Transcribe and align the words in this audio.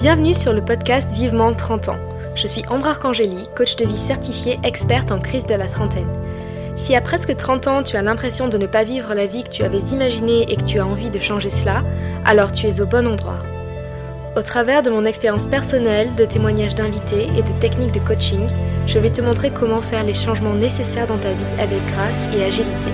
Bienvenue 0.00 0.32
sur 0.32 0.52
le 0.52 0.64
podcast 0.64 1.10
Vivement 1.10 1.52
30 1.52 1.88
ans. 1.88 1.98
Je 2.36 2.46
suis 2.46 2.62
Ambre 2.68 2.86
Arcangeli, 2.86 3.48
coach 3.56 3.74
de 3.74 3.84
vie 3.84 3.98
certifiée 3.98 4.60
experte 4.62 5.10
en 5.10 5.18
crise 5.18 5.44
de 5.44 5.56
la 5.56 5.66
trentaine. 5.66 6.06
Si 6.76 6.94
à 6.94 7.00
presque 7.00 7.36
30 7.36 7.66
ans 7.66 7.82
tu 7.82 7.96
as 7.96 8.02
l'impression 8.02 8.46
de 8.46 8.58
ne 8.58 8.68
pas 8.68 8.84
vivre 8.84 9.12
la 9.12 9.26
vie 9.26 9.42
que 9.42 9.48
tu 9.48 9.64
avais 9.64 9.80
imaginée 9.92 10.42
et 10.48 10.56
que 10.56 10.62
tu 10.62 10.78
as 10.78 10.86
envie 10.86 11.10
de 11.10 11.18
changer 11.18 11.50
cela, 11.50 11.82
alors 12.24 12.52
tu 12.52 12.68
es 12.68 12.80
au 12.80 12.86
bon 12.86 13.08
endroit. 13.08 13.40
Au 14.36 14.42
travers 14.42 14.84
de 14.84 14.90
mon 14.90 15.04
expérience 15.04 15.48
personnelle, 15.48 16.14
de 16.14 16.26
témoignages 16.26 16.76
d'invités 16.76 17.24
et 17.36 17.42
de 17.42 17.60
techniques 17.60 17.92
de 17.92 18.06
coaching, 18.06 18.46
je 18.86 19.00
vais 19.00 19.10
te 19.10 19.20
montrer 19.20 19.50
comment 19.50 19.82
faire 19.82 20.04
les 20.04 20.14
changements 20.14 20.54
nécessaires 20.54 21.08
dans 21.08 21.18
ta 21.18 21.32
vie 21.32 21.60
avec 21.60 21.84
grâce 21.92 22.28
et 22.36 22.44
agilité. 22.44 22.92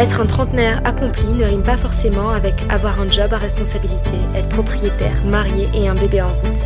Être 0.00 0.22
un 0.22 0.26
trentenaire 0.26 0.80
accompli 0.86 1.26
ne 1.26 1.44
rime 1.44 1.62
pas 1.62 1.76
forcément 1.76 2.30
avec 2.30 2.54
avoir 2.70 3.02
un 3.02 3.10
job 3.10 3.34
à 3.34 3.36
responsabilité, 3.36 4.16
être 4.34 4.48
propriétaire, 4.48 5.22
marié 5.26 5.68
et 5.74 5.88
un 5.88 5.94
bébé 5.94 6.22
en 6.22 6.28
route. 6.28 6.64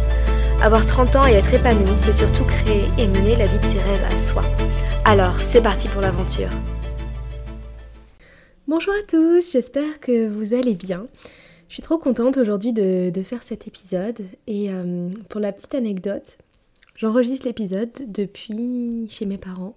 Avoir 0.63 0.87
30 0.87 1.17
ans 1.17 1.27
et 1.27 1.33
être 1.33 1.53
épanoui, 1.53 1.97
c'est 2.05 2.13
surtout 2.13 2.45
créer 2.45 2.85
et 2.97 3.09
mener 3.09 3.35
la 3.35 3.47
vie 3.47 3.59
de 3.59 3.65
ses 3.65 3.81
rêves 3.81 4.05
à 4.09 4.17
soi. 4.17 4.43
Alors, 5.05 5.41
c'est 5.41 5.61
parti 5.61 5.89
pour 5.89 6.01
l'aventure. 6.01 6.51
Bonjour 8.69 8.95
à 8.95 9.05
tous, 9.05 9.51
j'espère 9.51 9.99
que 9.99 10.29
vous 10.29 10.55
allez 10.55 10.75
bien. 10.75 11.09
Je 11.69 11.75
suis 11.75 11.83
trop 11.83 11.99
contente 11.99 12.37
aujourd'hui 12.37 12.73
de, 12.73 13.11
faire 13.25 13.43
cet 13.43 13.67
épisode 13.67 14.21
et 14.47 14.71
euh, 14.71 15.09
pour 15.29 15.41
la 15.41 15.51
petite 15.51 15.75
anecdote, 15.75 16.39
j'enregistre 16.95 17.49
l'épisode 17.49 17.91
depuis 18.07 19.09
chez 19.11 19.27
mes 19.27 19.39
parents, 19.39 19.75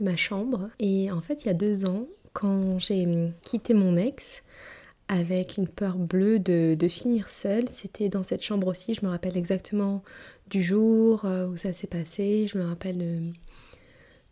de 0.00 0.04
ma 0.06 0.16
chambre 0.16 0.70
et 0.78 1.12
en 1.12 1.20
fait 1.20 1.44
il 1.44 1.48
y 1.48 1.50
a 1.50 1.54
deux 1.54 1.84
ans, 1.84 2.06
quand 2.32 2.78
j'ai 2.78 3.06
quitté 3.42 3.74
mon 3.74 3.96
ex 3.96 4.42
avec 5.08 5.56
une 5.56 5.66
peur 5.66 5.96
bleue 5.96 6.38
de, 6.38 6.88
finir 6.88 7.30
seule, 7.30 7.64
c'était 7.72 8.08
dans 8.08 8.22
cette 8.22 8.42
chambre 8.42 8.68
aussi, 8.68 8.94
je 8.94 9.04
me 9.04 9.10
rappelle 9.10 9.36
exactement 9.36 10.04
du 10.48 10.62
jour 10.62 11.24
euh, 11.24 11.48
où 11.48 11.56
ça 11.56 11.72
s'est 11.72 11.88
passé, 11.88 12.46
je 12.48 12.58
me 12.58 12.64
rappelle 12.64 12.98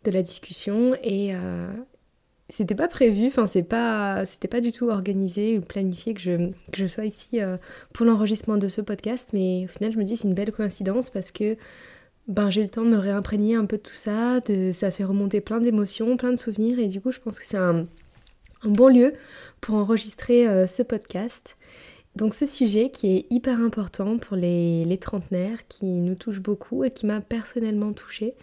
de, 0.05 0.11
la 0.11 0.21
discussion. 0.21 0.95
Et 1.03 1.35
euh, 1.35 1.67
c'était 2.49 2.75
pas 2.75 2.87
prévu, 2.87 3.27
enfin 3.27 3.45
c'est 3.45 3.63
pas, 3.63 4.25
c'était 4.25 4.47
pas 4.47 4.61
du 4.61 4.71
tout 4.71 4.89
organisé 4.89 5.57
ou 5.57 5.61
planifié 5.61 6.13
que 6.13 6.21
je, 6.21 6.87
sois 6.87 7.05
ici 7.05 7.41
euh, 7.41 7.57
pour 7.93 8.05
l'enregistrement 8.05 8.57
de 8.57 8.69
ce 8.69 8.81
podcast, 8.81 9.31
mais 9.33 9.65
au 9.65 9.67
final 9.67 9.91
je 9.91 9.97
me 9.97 10.03
dis 10.03 10.17
c'est 10.17 10.27
une 10.27 10.33
belle 10.33 10.51
coïncidence 10.51 11.09
parce 11.09 11.31
que 11.31 11.57
ben, 12.29 12.49
j'ai 12.49 12.61
eu 12.61 12.63
le 12.63 12.69
temps 12.69 12.85
de 12.85 12.89
me 12.89 12.97
réimprégner 12.97 13.55
un 13.55 13.65
peu 13.65 13.77
de 13.77 13.81
tout 13.81 13.93
ça, 13.93 14.39
de, 14.41 14.71
ça 14.71 14.91
fait 14.91 15.03
remonter 15.03 15.41
plein 15.41 15.59
d'émotions, 15.59 16.15
plein 16.15 16.31
de 16.31 16.37
souvenirs, 16.37 16.79
et 16.79 16.87
du 16.87 17.01
coup 17.01 17.11
je 17.11 17.19
pense 17.19 17.39
que 17.39 17.45
c'est 17.45 17.57
un, 17.57 17.85
bon 18.63 18.87
lieu 18.87 19.13
pour 19.61 19.75
enregistrer 19.75 20.47
euh, 20.47 20.67
ce 20.67 20.83
podcast. 20.83 21.57
Donc 22.15 22.33
ce 22.33 22.45
sujet 22.45 22.89
qui 22.89 23.17
est 23.17 23.25
hyper 23.29 23.59
important 23.59 24.17
pour 24.17 24.37
les, 24.37 24.85
les 24.85 24.97
trentenaires, 24.97 25.67
qui 25.67 25.85
nous 25.85 26.15
touche 26.15 26.39
beaucoup 26.39 26.83
et 26.83 26.91
qui 26.91 27.05
m'a 27.05 27.21
personnellement 27.21 27.93
touchée, 27.93 28.35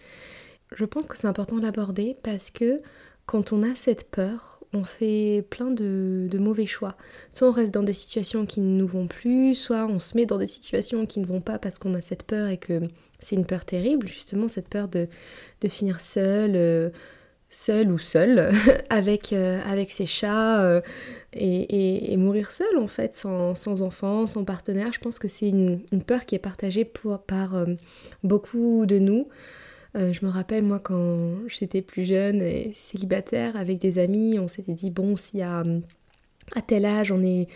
je 0.75 0.85
pense 0.85 1.07
que 1.07 1.17
c'est 1.17 1.27
important 1.27 1.57
de 1.57 1.63
l'aborder 1.63 2.15
parce 2.23 2.51
que 2.51 2.81
quand 3.25 3.53
on 3.53 3.63
a 3.63 3.75
cette 3.75 4.09
peur, 4.09 4.57
on 4.73 4.83
fait 4.83 5.45
plein 5.49 5.71
de, 5.71 6.29
mauvais 6.39 6.65
choix. 6.65 6.95
Soit 7.31 7.47
on 7.47 7.51
reste 7.51 7.73
dans 7.73 7.83
des 7.83 7.93
situations 7.93 8.45
qui 8.45 8.61
ne 8.61 8.77
nous 8.77 8.87
vont 8.87 9.07
plus, 9.07 9.55
soit 9.55 9.85
on 9.85 9.99
se 9.99 10.15
met 10.15 10.25
dans 10.25 10.37
des 10.37 10.47
situations 10.47 11.05
qui 11.05 11.19
ne 11.19 11.25
vont 11.25 11.41
pas 11.41 11.57
parce 11.57 11.77
qu'on 11.79 11.93
a 11.93 12.01
cette 12.01 12.23
peur 12.23 12.47
et 12.47 12.57
que 12.57 12.81
c'est 13.19 13.35
une 13.35 13.45
peur 13.45 13.65
terrible, 13.65 14.07
justement 14.07 14.47
cette 14.47 14.67
peur 14.67 14.87
de, 14.87 15.07
finir 15.67 16.01
seul, 16.01 16.51
euh, 16.55 16.89
seul 17.49 17.91
ou 17.91 17.97
seul, 17.97 18.51
avec, 18.89 19.33
euh, 19.33 19.59
avec 19.65 19.89
ses 19.91 20.05
chats 20.05 20.63
euh, 20.63 20.81
et, 21.33 22.15
mourir 22.17 22.51
seul 22.51 22.77
en 22.77 22.87
fait, 22.87 23.15
sans, 23.15 23.55
sans 23.55 23.81
enfant, 23.81 24.27
sans 24.27 24.43
partenaire. 24.43 24.91
Je 24.93 24.99
pense 24.99 25.19
que 25.19 25.27
c'est 25.27 25.49
une, 25.49 25.81
peur 26.05 26.25
qui 26.25 26.35
est 26.35 26.39
partagée 26.39 26.85
par 26.85 27.65
beaucoup 28.23 28.85
de 28.85 28.99
nous. 28.99 29.27
Je 29.95 30.23
me 30.23 30.29
rappelle, 30.29 30.63
moi, 30.63 30.79
quand 30.79 31.47
j'étais 31.47 31.81
plus 31.81 32.05
jeune 32.05 32.39
et 32.43 32.71
célibataire 32.75 33.55
avec 33.55 33.79
des 33.79 33.97
amis, 33.97 34.37
on 34.37 34.47
s'était 34.47 34.73
dit, 34.73 34.91
bon, 34.91 35.15
si 35.15 35.41
à, 35.41 35.63
à 36.55 36.61
tel 36.61 36.85
âge 36.85 37.11
on 37.11 37.21
est, 37.23 37.47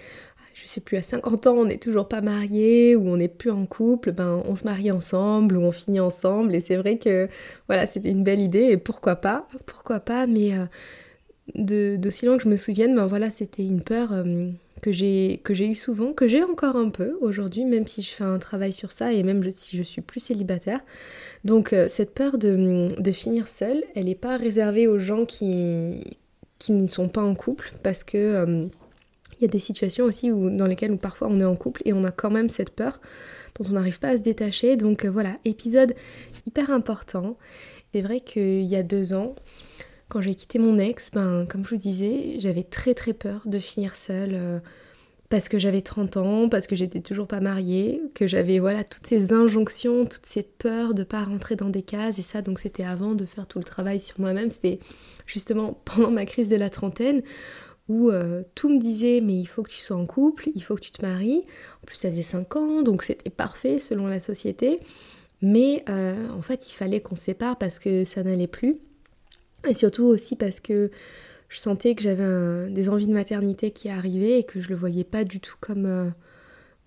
je 0.62 0.68
sais 0.68 0.82
plus, 0.82 0.98
à 0.98 1.02
50 1.02 1.48
ans, 1.48 1.56
on 1.56 1.66
n'est 1.66 1.78
toujours 1.78 2.08
pas 2.08 2.22
marié 2.22 2.96
ou 2.96 3.08
on 3.08 3.18
n'est 3.18 3.28
plus 3.28 3.52
en 3.52 3.66
couple, 3.66 4.12
ben 4.12 4.44
on 4.46 4.56
se 4.56 4.64
marie 4.64 4.92
ensemble 4.92 5.58
ou 5.58 5.62
on 5.62 5.72
finit 5.72 6.00
ensemble. 6.00 6.54
Et 6.54 6.62
c'est 6.62 6.76
vrai 6.76 6.98
que, 6.98 7.28
voilà, 7.68 7.88
c'était 7.88 8.10
une 8.12 8.24
belle 8.24 8.40
idée 8.40 8.66
et 8.72 8.78
pourquoi 8.78 9.16
pas, 9.16 9.48
pourquoi 9.66 10.00
pas, 10.00 10.28
mais 10.28 10.52
euh, 10.54 11.98
d'aussi 11.98 12.26
loin 12.26 12.38
que 12.38 12.44
je 12.44 12.50
me 12.50 12.58
souvienne, 12.58 12.96
ben 12.96 13.08
voilà, 13.08 13.32
c'était 13.32 13.64
une 13.64 13.82
peur. 13.82 14.14
Euh, 14.14 14.50
que 14.82 14.92
j'ai 14.92 15.42
que 15.44 15.54
j'ai 15.54 15.68
eu 15.68 15.76
souvent, 15.76 16.12
que 16.12 16.28
j'ai 16.28 16.44
encore 16.44 16.76
un 16.76 16.90
peu 16.90 17.16
aujourd'hui, 17.22 17.66
même 17.66 17.86
si 17.86 18.02
je 18.02 18.10
fais 18.10 18.24
un 18.24 18.40
travail 18.40 18.74
sur 18.74 18.92
ça 18.92 19.14
et 19.14 19.22
même 19.22 19.44
si 19.52 19.78
je 19.78 19.84
suis 19.84 20.02
plus 20.02 20.20
célibataire. 20.20 20.80
Donc 21.46 21.72
euh, 21.72 21.88
cette 21.88 22.16
peur 22.16 22.40
de, 22.40 23.12
finir 23.12 23.48
seule, 23.48 23.84
elle 23.94 24.06
n'est 24.06 24.16
pas 24.16 24.38
réservée 24.38 24.88
aux 24.88 24.98
gens 24.98 25.26
qui, 25.26 26.18
qui 26.58 26.72
ne 26.72 26.88
sont 26.88 27.10
pas 27.10 27.22
en 27.22 27.36
couple, 27.36 27.74
parce 27.84 28.04
que 28.04 28.70
il 29.42 29.46
y 29.46 29.48
a 29.48 29.52
des 29.52 29.60
situations 29.60 30.06
aussi 30.06 30.32
où, 30.32 30.50
dans 30.50 30.68
lesquelles 30.68 30.96
parfois 30.98 31.28
on 31.30 31.40
est 31.40 31.46
en 31.46 31.56
couple 31.56 31.82
et 31.86 31.94
on 31.94 32.04
a 32.04 32.12
quand 32.12 32.30
même 32.30 32.48
cette 32.48 32.70
peur 32.70 33.02
dont 33.60 33.66
on 33.70 33.74
n'arrive 33.74 34.00
pas 34.00 34.10
à 34.10 34.18
se 34.18 34.22
détacher. 34.22 34.78
Donc 34.78 35.04
euh, 35.04 35.10
voilà, 35.10 35.38
épisode 35.46 35.96
hyper 36.46 36.70
important. 36.70 37.38
C'est 37.94 38.02
vrai 38.02 38.20
qu'il 38.20 38.64
y 38.64 38.76
a 38.76 38.84
deux 38.84 39.14
ans, 39.14 39.36
quand 40.10 40.22
j'ai 40.22 40.36
quitté 40.36 40.60
mon 40.60 40.78
ex, 40.78 41.12
ben, 41.12 41.46
comme 41.50 41.66
je 41.66 41.72
vous 41.72 41.82
disais, 41.82 42.36
j'avais 42.38 42.64
très 42.64 42.94
très 42.94 43.14
peur 43.14 43.42
de 43.46 43.60
finir 43.60 43.96
seule 43.96 44.34
euh, 44.34 44.60
parce 45.30 45.48
que 45.48 45.58
j'avais 45.58 45.82
30 45.82 46.18
ans, 46.18 46.50
parce 46.50 46.68
que 46.68 46.76
j'étais 46.76 47.00
toujours 47.00 47.26
pas 47.26 47.40
mariée, 47.40 48.02
que 48.14 48.28
j'avais 48.28 48.60
voilà 48.60 48.84
toutes 48.84 49.08
ces 49.08 49.34
injonctions, 49.34 50.06
toutes 50.06 50.26
ces 50.26 50.44
peurs 50.44 50.94
de 50.94 51.04
pas 51.04 51.24
rentrer 51.24 51.56
dans 51.56 51.70
des 51.70 51.82
cases 51.82 52.20
et 52.20 52.22
ça 52.22 52.42
donc 52.42 52.60
c'était 52.60 52.84
avant 52.84 53.16
de 53.16 53.26
faire 53.26 53.48
tout 53.48 53.58
le 53.58 53.64
travail 53.64 54.02
sur 54.02 54.20
moi-même, 54.20 54.52
c'était 54.52 54.80
justement 55.26 55.80
pendant 55.86 56.12
ma 56.12 56.26
crise 56.26 56.50
de 56.50 56.58
la 56.58 56.70
trentaine 56.70 57.24
où 57.92 58.10
euh, 58.10 58.44
tout 58.56 58.70
me 58.70 58.80
disait 58.80 59.20
mais 59.22 59.36
il 59.36 59.46
faut 59.46 59.64
que 59.64 59.70
tu 59.70 59.82
sois 59.82 59.98
en 59.98 60.06
couple, 60.06 60.50
il 60.56 60.62
faut 60.62 60.76
que 60.76 60.82
tu 60.82 60.92
te 60.92 61.02
maries. 61.06 61.44
En 61.84 61.86
plus 61.86 61.98
ça 61.98 62.10
faisait 62.10 62.22
5 62.22 62.56
ans 62.56 62.82
donc 62.82 63.04
c'était 63.04 63.30
parfait 63.30 63.80
selon 63.80 64.08
la 64.08 64.22
société. 64.22 64.80
Mais 65.42 65.84
euh, 65.90 66.30
en 66.30 66.42
fait 66.42 66.70
il 66.70 66.74
fallait 66.74 67.02
qu'on 67.02 67.16
se 67.16 67.26
sépare 67.26 67.58
parce 67.58 67.80
que 67.80 68.06
ça 68.06 68.24
n'allait 68.24 68.48
plus. 68.48 68.78
Et 69.68 69.74
surtout 69.74 70.06
aussi 70.06 70.36
parce 70.36 70.60
que 70.60 70.90
je 71.50 71.60
sentais 71.60 71.96
que 71.96 72.02
j'avais 72.02 72.72
des 72.72 72.90
envies 72.90 73.08
de 73.08 73.14
maternité 73.14 73.72
qui 73.72 73.90
arrivaient 73.90 74.40
et 74.40 74.44
que 74.44 74.62
je 74.62 74.70
le 74.70 74.76
voyais 74.76 75.04
pas 75.04 75.26
du 75.26 75.42
tout 75.42 75.58
comme 75.60 75.86
euh, 75.86 76.10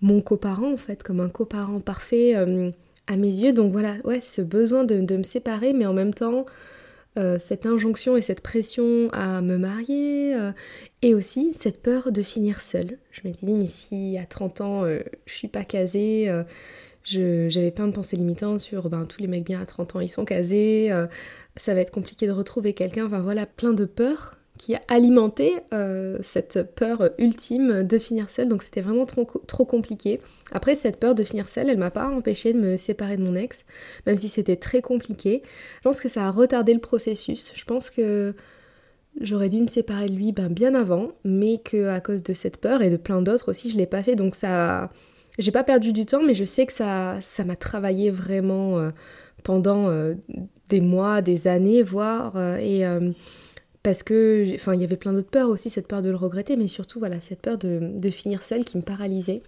mon 0.01 0.21
coparent 0.21 0.73
en 0.73 0.77
fait, 0.77 1.03
comme 1.03 1.19
un 1.19 1.29
coparent 1.29 1.79
parfait 1.79 2.33
à 2.35 3.17
mes 3.17 3.27
yeux. 3.27 3.53
Donc 3.53 3.71
voilà, 3.71 3.95
ouais, 4.03 4.21
ce 4.21 4.41
besoin 4.41 4.83
de, 4.83 5.15
me 5.15 5.23
séparer, 5.23 5.73
mais 5.73 5.85
en 5.85 5.93
même 5.93 6.13
temps 6.13 6.45
euh, 7.17 7.37
cette 7.39 7.65
injonction 7.65 8.17
et 8.17 8.21
cette 8.21 8.41
pression 8.41 9.09
à 9.13 9.41
me 9.41 9.57
marier 9.57 10.35
et 11.01 11.13
aussi 11.13 11.53
cette 11.57 11.81
peur 11.81 12.11
de 12.11 12.21
finir 12.21 12.61
seule. 12.61 12.97
Je 13.11 13.21
m'étais 13.23 13.45
dit, 13.45 13.53
mais 13.53 13.67
si 13.67 14.17
à 14.17 14.25
30 14.25 14.61
ans 14.61 14.85
je 14.85 15.33
suis 15.33 15.47
pas 15.47 15.63
casée, 15.63 16.31
j'avais 17.03 17.71
plein 17.71 17.87
de 17.87 17.93
pensées 17.93 18.17
limitantes 18.17 18.59
sur 18.59 18.89
ben, 18.89 19.05
tous 19.05 19.21
les 19.21 19.27
mecs 19.27 19.45
bien 19.45 19.61
à 19.61 19.65
30 19.65 19.95
ans 19.95 19.99
ils 19.99 20.09
sont 20.09 20.25
casés, 20.25 20.91
ça 21.55 21.73
va 21.73 21.81
être 21.81 21.91
compliqué 21.91 22.27
de 22.27 22.31
retrouver 22.31 22.73
quelqu'un, 22.73 23.05
enfin 23.05 23.21
voilà, 23.21 23.45
plein 23.45 23.73
de 23.73 23.85
peurs 23.85 24.35
qui 24.57 24.75
a 24.75 24.81
alimenté 24.87 25.53
euh, 25.73 26.17
cette 26.21 26.75
peur 26.75 27.09
ultime 27.17 27.83
de 27.83 27.97
finir 27.97 28.29
seule, 28.29 28.47
donc 28.47 28.63
c'était 28.63 28.81
vraiment 28.81 29.05
trop, 29.05 29.65
compliqué. 29.65 30.21
Après, 30.51 30.75
cette 30.75 30.99
peur 30.99 31.15
de 31.15 31.23
finir 31.23 31.49
seule, 31.49 31.69
elle 31.69 31.77
m'a 31.77 31.91
pas 31.91 32.07
empêché 32.07 32.53
de 32.53 32.59
me 32.59 32.77
séparer 32.77 33.17
de 33.17 33.23
mon 33.23 33.35
ex, 33.35 33.65
même 34.05 34.17
si 34.17 34.29
c'était 34.29 34.55
très 34.55 34.81
compliqué. 34.81 35.41
Je 35.77 35.81
pense 35.81 35.99
que 35.99 36.07
ça 36.07 36.25
a 36.25 36.31
retardé 36.31 36.73
le 36.73 36.79
processus. 36.79 37.51
Je 37.53 37.65
pense 37.65 37.89
que 37.89 38.33
j'aurais 39.19 39.49
dû 39.49 39.59
me 39.59 39.67
séparer 39.67 40.07
de 40.07 40.13
lui 40.13 40.31
ben, 40.31 40.49
bien 40.49 40.73
avant, 40.73 41.11
mais 41.25 41.57
que 41.57 41.87
à 41.87 41.99
cause 41.99 42.23
de 42.23 42.33
cette 42.33 42.57
peur 42.57 42.81
et 42.81 42.89
de 42.89 42.97
plein 42.97 43.21
d'autres 43.21 43.49
aussi, 43.49 43.69
je 43.69 43.77
l'ai 43.77 43.87
pas 43.87 44.03
fait, 44.03 44.15
donc 44.15 44.35
ça... 44.35 44.91
J'ai 45.37 45.51
pas 45.51 45.65
perdu 45.65 45.91
du 45.91 46.05
temps, 46.05 46.23
mais 46.23 46.33
je 46.33 46.45
sais 46.45 46.65
que 46.65 46.71
ça 46.71 47.17
ça 47.21 47.43
m'a 47.43 47.57
travaillé 47.57 48.09
vraiment 48.09 48.79
euh, 48.79 48.91
pendant 49.43 49.89
euh, 49.89 50.13
des 50.69 50.79
mois, 50.79 51.21
des 51.21 51.49
années, 51.49 51.83
voire, 51.83 52.37
et 52.57 52.85
parce 53.85 54.01
que, 54.01 54.55
enfin, 54.55 54.73
il 54.73 54.81
y 54.81 54.83
avait 54.83 54.97
plein 54.97 55.13
d'autres 55.13 55.29
peurs 55.29 55.47
aussi, 55.47 55.69
cette 55.69 55.87
peur 55.87 56.01
de 56.01 56.09
le 56.09 56.15
regretter, 56.15 56.57
mais 56.57 56.67
surtout, 56.67 56.97
voilà, 56.97 57.21
cette 57.21 57.41
peur 57.41 57.59
de, 57.59 58.09
finir 58.09 58.41
seule 58.41 58.65
qui 58.65 58.77
me 58.77 58.81
paralysait. 58.81 59.43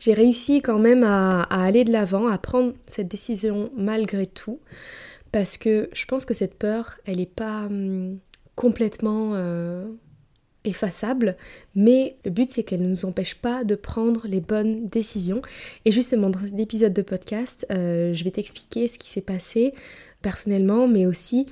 J'ai 0.00 0.14
réussi 0.14 0.62
quand 0.62 0.80
même 0.80 1.04
à, 1.04 1.42
aller 1.42 1.84
de 1.84 1.92
l'avant, 1.92 2.26
à 2.26 2.38
prendre 2.38 2.72
cette 2.86 3.06
décision 3.06 3.70
malgré 3.76 4.26
tout, 4.26 4.58
parce 5.30 5.58
que 5.58 5.88
je 5.92 6.06
pense 6.06 6.24
que 6.24 6.34
cette 6.34 6.54
peur, 6.54 6.98
elle 7.06 7.18
n'est 7.18 7.26
pas 7.26 7.66
hum, 7.66 8.18
complètement 8.56 9.34
euh, 9.36 9.86
effaçable, 10.64 11.36
mais 11.76 12.16
le 12.24 12.32
but 12.32 12.50
c'est 12.50 12.64
qu'elle 12.64 12.82
ne 12.82 12.88
nous 12.88 13.04
empêche 13.04 13.36
pas 13.36 13.62
de 13.62 13.76
prendre 13.76 14.22
les 14.26 14.40
bonnes 14.40 14.88
décisions. 14.88 15.40
Et 15.84 15.92
justement, 15.92 16.30
dans 16.30 16.40
cet 16.40 16.58
épisode 16.58 16.94
de 16.94 17.02
podcast, 17.02 17.64
euh, 17.70 18.12
je 18.12 18.24
vais 18.24 18.32
t'expliquer 18.32 18.88
ce 18.88 18.98
qui 18.98 19.08
s'est 19.08 19.20
passé 19.20 19.72
personnellement, 20.20 20.88
mais 20.88 21.06
aussi 21.06 21.46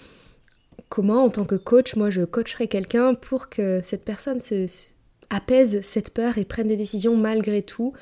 comment 0.88 1.24
en 1.24 1.30
tant 1.30 1.44
que 1.44 1.54
coach, 1.54 1.96
moi 1.96 2.10
je 2.10 2.22
coacherai 2.22 2.68
quelqu'un 2.68 3.14
pour 3.14 3.48
que 3.48 3.80
cette 3.82 4.04
personne 4.04 4.40
se, 4.40 4.66
apaise 5.30 5.80
cette 5.82 6.12
peur 6.14 6.38
et 6.38 6.44
prenne 6.44 6.68
des 6.68 6.76
décisions 6.76 7.16
malgré 7.16 7.62
tout 7.62 7.92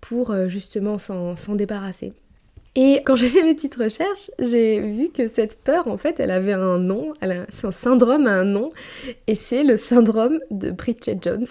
pour 0.00 0.34
justement 0.48 0.98
s'en 0.98 1.54
débarrasser. 1.54 2.12
Et 2.78 3.00
quand 3.06 3.16
j'ai 3.16 3.28
fait 3.30 3.42
mes 3.42 3.54
petites 3.54 3.76
recherches, 3.76 4.30
j'ai 4.38 4.80
vu 4.80 5.08
que 5.08 5.28
cette 5.28 5.58
peur, 5.62 5.88
en 5.88 5.96
fait, 5.96 6.20
elle 6.20 6.30
avait 6.30 6.52
un 6.52 6.78
nom, 6.78 7.14
c'est 7.48 7.66
un 7.66 7.72
syndrome 7.72 8.26
à 8.26 8.32
un 8.32 8.44
nom, 8.44 8.70
et 9.26 9.34
c'est 9.34 9.64
le 9.64 9.78
syndrome 9.78 10.40
de 10.50 10.70
Bridget 10.70 11.18
Jones. 11.22 11.46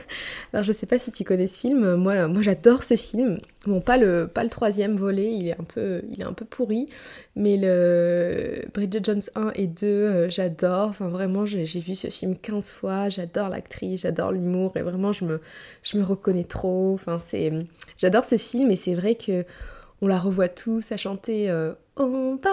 Alors 0.54 0.64
je 0.64 0.72
sais 0.72 0.86
pas 0.86 0.98
si 0.98 1.12
tu 1.12 1.22
connais 1.22 1.48
ce 1.48 1.60
film, 1.60 1.96
moi, 1.96 2.28
moi 2.28 2.40
j'adore 2.40 2.82
ce 2.82 2.96
film. 2.96 3.40
Bon, 3.66 3.82
pas 3.82 3.98
le, 3.98 4.26
pas 4.26 4.42
le 4.42 4.48
troisième 4.48 4.96
volet, 4.96 5.30
il 5.34 5.48
est, 5.48 5.60
un 5.60 5.64
peu, 5.64 6.00
il 6.10 6.22
est 6.22 6.24
un 6.24 6.32
peu 6.32 6.46
pourri, 6.46 6.88
mais 7.36 7.58
le 7.58 8.62
Bridget 8.72 9.00
Jones 9.04 9.20
1 9.34 9.52
et 9.56 9.66
2, 9.66 9.86
euh, 9.86 10.30
j'adore. 10.30 10.88
Enfin 10.88 11.08
vraiment, 11.10 11.44
j'ai 11.44 11.64
vu 11.66 11.94
ce 11.94 12.08
film 12.08 12.36
15 12.36 12.70
fois, 12.70 13.10
j'adore 13.10 13.50
l'actrice, 13.50 14.00
j'adore 14.00 14.32
l'humour, 14.32 14.72
et 14.76 14.80
vraiment 14.80 15.12
je 15.12 15.26
me, 15.26 15.40
je 15.82 15.98
me 15.98 16.04
reconnais 16.04 16.44
trop. 16.44 16.94
Enfin, 16.94 17.18
c'est... 17.22 17.52
J'adore 17.98 18.24
ce 18.24 18.38
film, 18.38 18.70
et 18.70 18.76
c'est 18.76 18.94
vrai 18.94 19.14
que 19.14 19.44
on 20.02 20.06
la 20.06 20.18
revoit 20.18 20.48
tous 20.48 20.92
à 20.92 20.96
chanter 20.96 21.50
euh, 21.50 21.72
All 21.96 22.38
by 22.42 22.48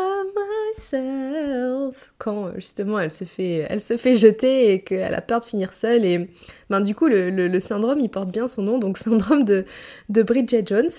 myself 0.76 2.14
quand 2.18 2.48
euh, 2.48 2.52
justement 2.56 3.00
elle 3.00 3.12
se 3.12 3.24
fait, 3.24 3.66
elle 3.70 3.80
se 3.80 3.96
fait 3.96 4.16
jeter 4.16 4.74
et 4.74 4.82
qu'elle 4.82 5.14
a 5.14 5.22
peur 5.22 5.40
de 5.40 5.46
finir 5.46 5.74
seule. 5.74 6.04
Et 6.04 6.30
ben, 6.70 6.82
du 6.82 6.96
coup, 6.96 7.08
le, 7.08 7.60
syndrome, 7.60 8.00
il 8.00 8.10
porte 8.10 8.30
bien 8.30 8.48
son 8.48 8.64
nom, 8.64 8.78
donc 8.78 8.98
syndrome 8.98 9.46
de, 9.46 9.66
de 10.10 10.24
Bridget 10.24 10.64
Jones. 10.66 10.92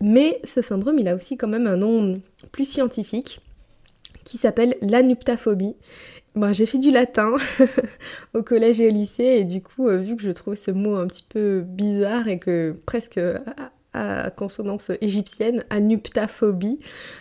Mais 0.00 0.40
ce 0.44 0.62
syndrome, 0.62 0.98
il 0.98 1.08
a 1.08 1.14
aussi 1.14 1.36
quand 1.36 1.48
même 1.48 1.66
un 1.66 1.76
nom 1.76 2.20
plus 2.52 2.66
scientifique 2.66 3.40
qui 4.24 4.36
s'appelle 4.36 4.76
l'anuptaphobie. 4.82 5.74
Bon, 6.34 6.52
j'ai 6.52 6.66
fait 6.66 6.78
du 6.78 6.90
latin 6.90 7.34
au 8.34 8.42
collège 8.42 8.80
et 8.80 8.88
au 8.88 8.92
lycée 8.92 9.24
et 9.24 9.44
du 9.44 9.62
coup, 9.62 9.88
euh, 9.88 9.96
vu 9.96 10.14
que 10.14 10.22
je 10.22 10.30
trouve 10.30 10.54
ce 10.54 10.70
mot 10.70 10.94
un 10.96 11.06
petit 11.06 11.24
peu 11.26 11.62
bizarre 11.66 12.28
et 12.28 12.38
que 12.38 12.76
presque 12.86 13.18
à 13.94 14.30
consonance 14.30 14.90
égyptienne, 15.00 15.64
anuptaphobie. 15.70 16.78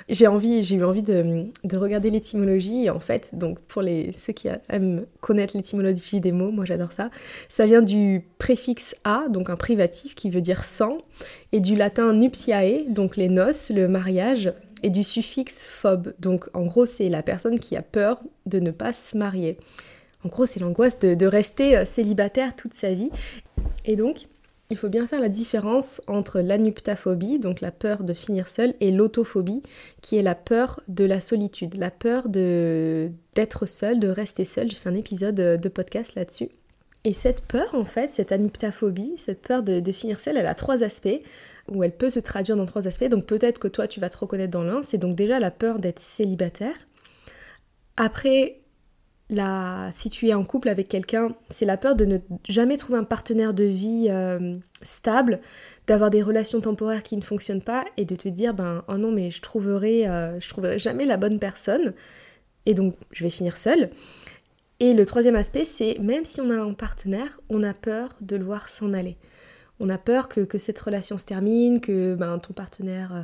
J'ai 0.10 0.28
envie, 0.28 0.64
j'ai 0.64 0.75
eu 0.75 0.84
envie 0.84 1.02
de, 1.02 1.48
regarder 1.74 2.10
l'étymologie 2.10 2.90
en 2.90 3.00
fait, 3.00 3.36
donc 3.36 3.60
pour 3.60 3.81
les, 3.81 4.12
ceux 4.14 4.34
qui 4.34 4.50
aiment 4.69 5.06
connaître 5.22 5.56
l'étymologie 5.56 6.19
des 6.19 6.31
mots, 6.31 6.52
moi 6.52 6.66
j'adore 6.66 6.92
ça, 6.92 7.10
ça 7.50 7.66
vient 7.66 7.81
du 7.81 8.25
préfixe 8.38 8.96
a, 9.04 9.28
donc 9.30 9.50
un 9.50 9.56
privatif 9.56 10.16
qui 10.16 10.30
veut 10.30 10.42
dire 10.42 10.66
sans, 10.66 10.98
et 11.52 11.60
du 11.60 11.75
latin 11.75 12.14
nuptiae, 12.14 12.84
donc 12.90 13.16
les 13.16 13.30
noces, 13.30 13.70
le 13.70 13.88
mariage, 13.88 14.54
et 14.84 14.90
du 14.90 15.04
suffixe 15.04 15.63
phobe, 15.63 16.13
donc 16.20 16.50
en 16.54 16.66
gros 16.66 16.86
c'est 16.86 17.10
la 17.10 17.24
personne 17.24 17.60
qui 17.60 17.75
a 17.75 17.81
peur 17.81 18.22
de 18.46 18.60
ne 18.60 18.72
pas 18.72 18.94
se 18.94 19.18
marier. 19.18 19.58
En 20.25 20.30
gros, 20.30 20.48
c'est 20.48 20.60
l'angoisse 20.60 21.00
de, 21.00 21.13
de, 21.13 21.25
rester 21.28 21.78
euh, 21.78 21.86
célibataire 21.86 22.56
toute 22.56 22.74
sa 22.74 22.94
vie. 22.94 23.12
Et 23.86 23.96
donc, 23.96 24.25
il 24.69 24.78
faut 24.78 24.90
bien 24.90 25.08
faire 25.08 25.22
la 25.22 25.30
différence 25.30 26.02
entre 26.08 26.42
l'anuptaphobie, 26.42 27.40
donc 27.40 27.62
la 27.62 27.72
peur 27.72 28.04
de 28.04 28.14
finir 28.14 28.48
seul, 28.48 28.74
et 28.80 28.92
l'autophobie, 28.92 29.62
qui 30.02 30.18
est 30.18 30.22
la 30.22 30.36
peur 30.36 30.81
de 30.88 31.06
la 31.06 31.19
solitude, 31.19 31.75
la 31.78 31.92
peur 31.92 32.30
de 32.30 33.12
d'être 33.36 33.66
seul, 33.66 34.00
de 34.00 34.10
rester 34.10 34.46
seul. 34.46 34.69
J'ai 34.69 34.78
fait 34.78 34.90
un 34.90 34.96
épisode 34.96 35.36
de 35.36 35.69
podcast 35.69 36.16
là-dessus. 36.16 36.50
Et 37.04 37.14
cette 37.14 37.42
peur, 37.42 37.74
en 37.74 37.86
fait, 37.86 38.10
cette 38.10 38.31
anuptaphobie, 38.31 39.14
cette 39.18 39.42
peur 39.42 39.64
de, 39.64 39.80
de, 39.80 39.92
finir 39.92 40.19
seul, 40.19 40.36
elle 40.36 40.48
a 40.48 40.56
trois 40.56 40.84
aspects, 40.84 41.22
ou 41.70 41.84
elle 41.84 41.96
peut 41.96 42.10
se 42.10 42.20
traduire 42.20 42.58
dans 42.58 42.66
trois 42.66 42.88
aspects. 42.88 43.08
Donc 43.08 43.25
peut-être 43.25 43.60
que 43.60 43.68
toi, 43.68 43.88
tu 43.88 44.00
vas 44.00 44.10
te 44.10 44.18
reconnaître 44.18 44.52
dans 44.52 44.63
l'un. 44.63 44.81
C'est 44.81 44.98
donc 44.98 45.16
déjà 45.16 45.40
la 45.40 45.52
peur 45.52 45.80
d'être 45.80 46.00
célibataire. 46.00 46.75
Après, 47.96 48.60
la, 49.29 49.89
si 49.94 50.09
tu 50.09 50.27
es 50.29 50.33
en 50.33 50.45
couple 50.45 50.69
avec 50.69 50.88
quelqu'un, 50.88 51.35
c'est 51.50 51.65
la 51.65 51.77
peur 51.77 51.95
de 51.95 52.06
ne 52.06 52.18
jamais 52.47 52.77
trouver 52.77 52.97
un 52.97 53.03
partenaire 53.03 53.53
de 53.53 53.65
vie 53.65 54.07
euh, 54.09 54.57
stable, 54.83 55.41
d'avoir 55.85 56.09
des 56.09 56.24
relations 56.24 56.62
temporaires 56.62 57.03
qui 57.03 57.18
ne 57.18 57.21
fonctionnent 57.21 57.62
pas 57.62 57.83
et 57.97 58.06
de 58.06 58.15
te 58.15 58.29
dire 58.29 58.53
ben 58.53 58.83
oh 58.88 58.97
non 58.97 59.12
mais 59.12 59.29
je 59.29 59.41
trouverai, 59.41 60.07
euh, 60.07 60.39
je 60.39 60.47
trouverai 60.47 60.79
jamais 60.79 61.06
la 61.06 61.18
bonne 61.18 61.39
personne 61.39 61.94
et 62.65 62.74
donc 62.74 62.95
je 63.12 63.24
vais 63.24 63.29
finir 63.29 63.57
seule. 63.57 63.89
Et 64.79 64.94
le 64.94 65.06
troisième 65.06 65.35
aspect, 65.35 65.65
c'est 65.65 65.97
même 66.00 66.24
si 66.24 66.39
on 66.39 66.50
a 66.50 66.62
un 66.62 66.74
partenaire, 66.74 67.39
on 67.50 67.63
a 67.63 67.74
peur 67.74 68.15
de 68.21 68.35
le 68.38 68.45
voir 68.45 68.69
s'en 68.69 68.94
aller. 68.94 69.18
On 69.79 69.89
a 69.89 69.97
peur 69.97 70.27
que, 70.29 70.57
cette 70.57 70.79
relation 70.79 71.18
se 71.18 71.25
termine, 71.25 71.81
que 71.81 72.15
ben, 72.15 72.39
ton 72.39 72.53
partenaire 72.53 73.13
euh, 73.13 73.21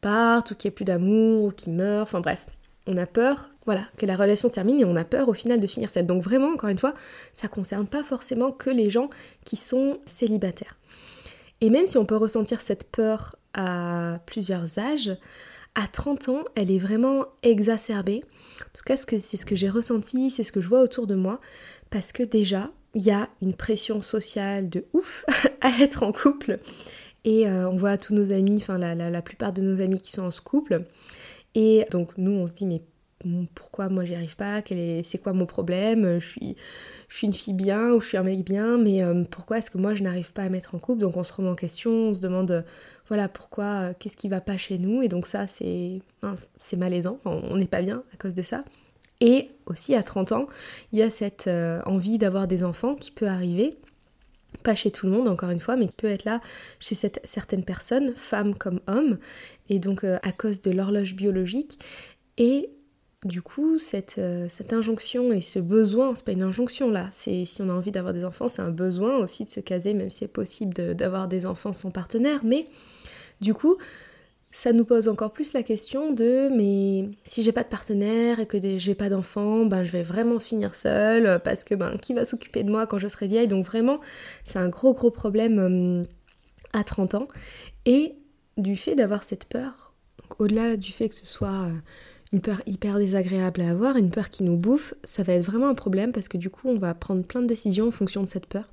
parte 0.00 0.50
ou 0.50 0.54
qu'il 0.54 0.68
n'y 0.68 0.72
ait 0.72 0.76
plus 0.76 0.84
d'amour 0.84 1.44
ou 1.44 1.50
qu'il 1.50 1.74
meurt, 1.74 2.02
enfin 2.02 2.20
bref 2.20 2.44
on 2.86 2.96
a 2.96 3.06
peur, 3.06 3.48
voilà, 3.66 3.86
que 3.96 4.06
la 4.06 4.16
relation 4.16 4.48
termine 4.48 4.80
et 4.80 4.84
on 4.84 4.96
a 4.96 5.04
peur 5.04 5.28
au 5.28 5.34
final 5.34 5.60
de 5.60 5.66
finir 5.66 5.90
seul. 5.90 6.06
Donc 6.06 6.22
vraiment, 6.22 6.48
encore 6.48 6.70
une 6.70 6.78
fois, 6.78 6.94
ça 7.34 7.48
concerne 7.48 7.86
pas 7.86 8.02
forcément 8.02 8.52
que 8.52 8.70
les 8.70 8.90
gens 8.90 9.10
qui 9.44 9.56
sont 9.56 9.98
célibataires. 10.06 10.76
Et 11.60 11.70
même 11.70 11.86
si 11.86 11.96
on 11.96 12.04
peut 12.04 12.16
ressentir 12.16 12.60
cette 12.60 12.90
peur 12.90 13.36
à 13.54 14.18
plusieurs 14.26 14.78
âges, 14.78 15.16
à 15.74 15.86
30 15.88 16.28
ans, 16.28 16.44
elle 16.54 16.70
est 16.70 16.78
vraiment 16.78 17.26
exacerbée. 17.42 18.22
En 18.60 18.72
tout 18.74 18.84
cas, 18.84 18.96
c'est 18.96 19.20
ce 19.20 19.46
que 19.46 19.56
j'ai 19.56 19.68
ressenti, 19.68 20.30
c'est 20.30 20.44
ce 20.44 20.52
que 20.52 20.60
je 20.60 20.68
vois 20.68 20.82
autour 20.82 21.06
de 21.06 21.14
moi, 21.14 21.40
parce 21.90 22.12
que 22.12 22.22
déjà, 22.22 22.70
il 22.94 23.02
y 23.02 23.10
a 23.10 23.28
une 23.42 23.54
pression 23.54 24.02
sociale 24.02 24.68
de 24.68 24.84
ouf 24.92 25.24
à 25.60 25.70
être 25.80 26.02
en 26.02 26.12
couple. 26.12 26.60
Et 27.24 27.48
euh, 27.48 27.68
on 27.68 27.76
voit 27.76 27.96
tous 27.96 28.14
nos 28.14 28.32
amis, 28.32 28.56
enfin 28.56 28.78
la, 28.78 28.94
la, 28.94 29.22
plupart 29.22 29.52
de 29.52 29.62
nos 29.62 29.80
amis 29.80 30.00
qui 30.00 30.10
sont 30.10 30.24
en 30.24 30.30
ce 30.30 30.42
couple, 30.42 30.84
et 31.54 31.84
donc 31.90 32.18
nous, 32.18 32.32
on 32.32 32.46
se 32.46 32.54
dit, 32.54 32.66
mais 32.66 32.82
pourquoi 33.54 33.88
moi 33.88 34.04
j'y 34.04 34.14
arrive 34.14 34.36
pas? 34.36 34.62
C'est 35.02 35.18
quoi 35.22 35.32
mon 35.32 35.46
problème? 35.46 36.18
Je 36.18 36.26
suis, 36.26 36.56
je 37.14 37.18
suis 37.18 37.26
une 37.28 37.32
fille 37.32 37.54
bien 37.54 37.92
ou 37.92 38.00
je 38.00 38.08
suis 38.08 38.16
un 38.16 38.24
mec 38.24 38.44
bien, 38.44 38.76
mais 38.76 39.02
euh, 39.02 39.22
pourquoi 39.30 39.58
est-ce 39.58 39.70
que 39.70 39.78
moi 39.78 39.94
je 39.94 40.02
n'arrive 40.02 40.32
pas 40.32 40.42
à 40.42 40.48
mettre 40.48 40.74
en 40.74 40.80
couple? 40.80 41.00
Donc 41.00 41.16
on 41.16 41.22
se 41.22 41.32
remet 41.32 41.48
en 41.48 41.54
question, 41.54 41.92
on 41.92 42.14
se 42.14 42.20
demande, 42.20 42.50
euh, 42.50 42.62
voilà, 43.08 43.28
pourquoi, 43.28 43.64
euh, 43.64 43.92
qu'est-ce 43.96 44.16
qui 44.16 44.28
va 44.28 44.40
pas 44.40 44.56
chez 44.56 44.78
nous? 44.78 45.00
Et 45.00 45.06
donc 45.06 45.26
ça, 45.26 45.46
c'est 45.46 46.00
c'est 46.56 46.76
malaisant, 46.76 47.20
on 47.24 47.56
n'est 47.56 47.66
pas 47.66 47.82
bien 47.82 48.02
à 48.12 48.16
cause 48.16 48.34
de 48.34 48.42
ça. 48.42 48.64
Et 49.20 49.48
aussi 49.66 49.94
à 49.94 50.02
30 50.02 50.32
ans, 50.32 50.46
il 50.92 50.98
y 50.98 51.02
a 51.02 51.10
cette 51.10 51.48
envie 51.86 52.18
d'avoir 52.18 52.48
des 52.48 52.64
enfants 52.64 52.96
qui 52.96 53.12
peut 53.12 53.28
arriver. 53.28 53.76
Pas 54.64 54.74
chez 54.74 54.90
tout 54.90 55.06
le 55.06 55.12
monde 55.12 55.28
encore 55.28 55.50
une 55.50 55.60
fois, 55.60 55.76
mais 55.76 55.86
qui 55.86 55.96
peut 55.96 56.08
être 56.08 56.24
là 56.24 56.40
chez 56.80 56.96
certaines 56.96 57.64
personnes, 57.64 58.12
femmes 58.16 58.56
comme 58.56 58.80
hommes, 58.88 59.18
et 59.68 59.78
donc 59.78 60.02
à 60.04 60.32
cause 60.32 60.60
de 60.60 60.72
l'horloge 60.72 61.14
biologique. 61.14 61.78
Et 62.38 62.70
du 63.24 63.40
coup, 63.40 63.78
cette, 63.78 64.16
euh, 64.18 64.46
cette 64.48 64.72
injonction 64.72 65.32
et 65.32 65.40
ce 65.40 65.58
besoin, 65.58 66.14
c'est 66.14 66.24
pas 66.24 66.32
une 66.32 66.42
injonction 66.42 66.90
là, 66.90 67.08
c'est 67.10 67.46
si 67.46 67.62
on 67.62 67.70
a 67.70 67.72
envie 67.72 67.90
d'avoir 67.90 68.12
des 68.12 68.24
enfants, 68.24 68.48
c'est 68.48 68.62
un 68.62 68.70
besoin 68.70 69.16
aussi 69.16 69.44
de 69.44 69.48
se 69.48 69.60
caser, 69.60 69.94
même 69.94 70.10
si 70.10 70.18
c'est 70.18 70.28
possible 70.28 70.74
d'avoir 70.94 71.26
des 71.26 71.46
enfants 71.46 71.72
sans 71.72 71.90
partenaire, 71.90 72.44
mais 72.44 72.66
du 73.40 73.54
coup, 73.54 73.76
ça 74.52 74.72
nous 74.72 74.84
pose 74.84 75.08
encore 75.08 75.32
plus 75.32 75.52
la 75.52 75.64
question 75.64 76.12
de 76.12 76.48
mais 76.54 77.08
si 77.24 77.42
j'ai 77.42 77.50
pas 77.50 77.64
de 77.64 77.68
partenaire 77.68 78.38
et 78.38 78.46
que 78.46 78.58
j'ai 78.78 78.94
pas 78.94 79.08
d'enfant, 79.08 79.64
ben 79.66 79.82
je 79.82 79.90
vais 79.90 80.04
vraiment 80.04 80.38
finir 80.38 80.76
seule 80.76 81.40
parce 81.42 81.64
que 81.64 81.74
ben 81.74 81.98
qui 81.98 82.14
va 82.14 82.24
s'occuper 82.24 82.62
de 82.62 82.70
moi 82.70 82.86
quand 82.86 82.98
je 82.98 83.08
serai 83.08 83.26
vieille? 83.26 83.48
Donc 83.48 83.66
vraiment, 83.66 84.00
c'est 84.44 84.60
un 84.60 84.68
gros 84.68 84.92
gros 84.92 85.10
problème 85.10 85.58
euh, 85.58 86.04
à 86.72 86.84
30 86.84 87.14
ans. 87.16 87.28
Et 87.84 88.14
du 88.56 88.76
fait 88.76 88.94
d'avoir 88.94 89.24
cette 89.24 89.46
peur, 89.46 89.92
au-delà 90.38 90.76
du 90.76 90.92
fait 90.92 91.08
que 91.08 91.16
ce 91.16 91.26
soit 91.26 91.66
euh, 91.66 91.72
une 92.32 92.40
peur 92.40 92.60
hyper 92.66 92.98
désagréable 92.98 93.60
à 93.60 93.70
avoir, 93.70 93.96
une 93.96 94.10
peur 94.10 94.30
qui 94.30 94.42
nous 94.42 94.56
bouffe, 94.56 94.94
ça 95.04 95.22
va 95.22 95.34
être 95.34 95.44
vraiment 95.44 95.68
un 95.68 95.74
problème 95.74 96.12
parce 96.12 96.28
que 96.28 96.36
du 96.36 96.50
coup, 96.50 96.68
on 96.68 96.78
va 96.78 96.94
prendre 96.94 97.22
plein 97.22 97.42
de 97.42 97.46
décisions 97.46 97.88
en 97.88 97.92
fonction 97.92 98.22
de 98.22 98.28
cette 98.28 98.46
peur. 98.46 98.64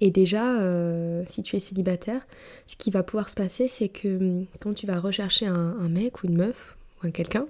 Et 0.00 0.10
déjà, 0.10 0.60
euh, 0.60 1.22
si 1.26 1.42
tu 1.42 1.56
es 1.56 1.60
célibataire, 1.60 2.26
ce 2.66 2.76
qui 2.76 2.90
va 2.90 3.02
pouvoir 3.02 3.28
se 3.28 3.34
passer, 3.34 3.68
c'est 3.68 3.88
que 3.88 4.08
hum, 4.08 4.46
quand 4.60 4.74
tu 4.74 4.86
vas 4.86 4.98
rechercher 4.98 5.46
un, 5.46 5.88
mec 5.88 6.22
ou 6.22 6.26
une 6.26 6.36
meuf 6.36 6.76
ou 7.02 7.06
un 7.06 7.10
quelqu'un, 7.10 7.46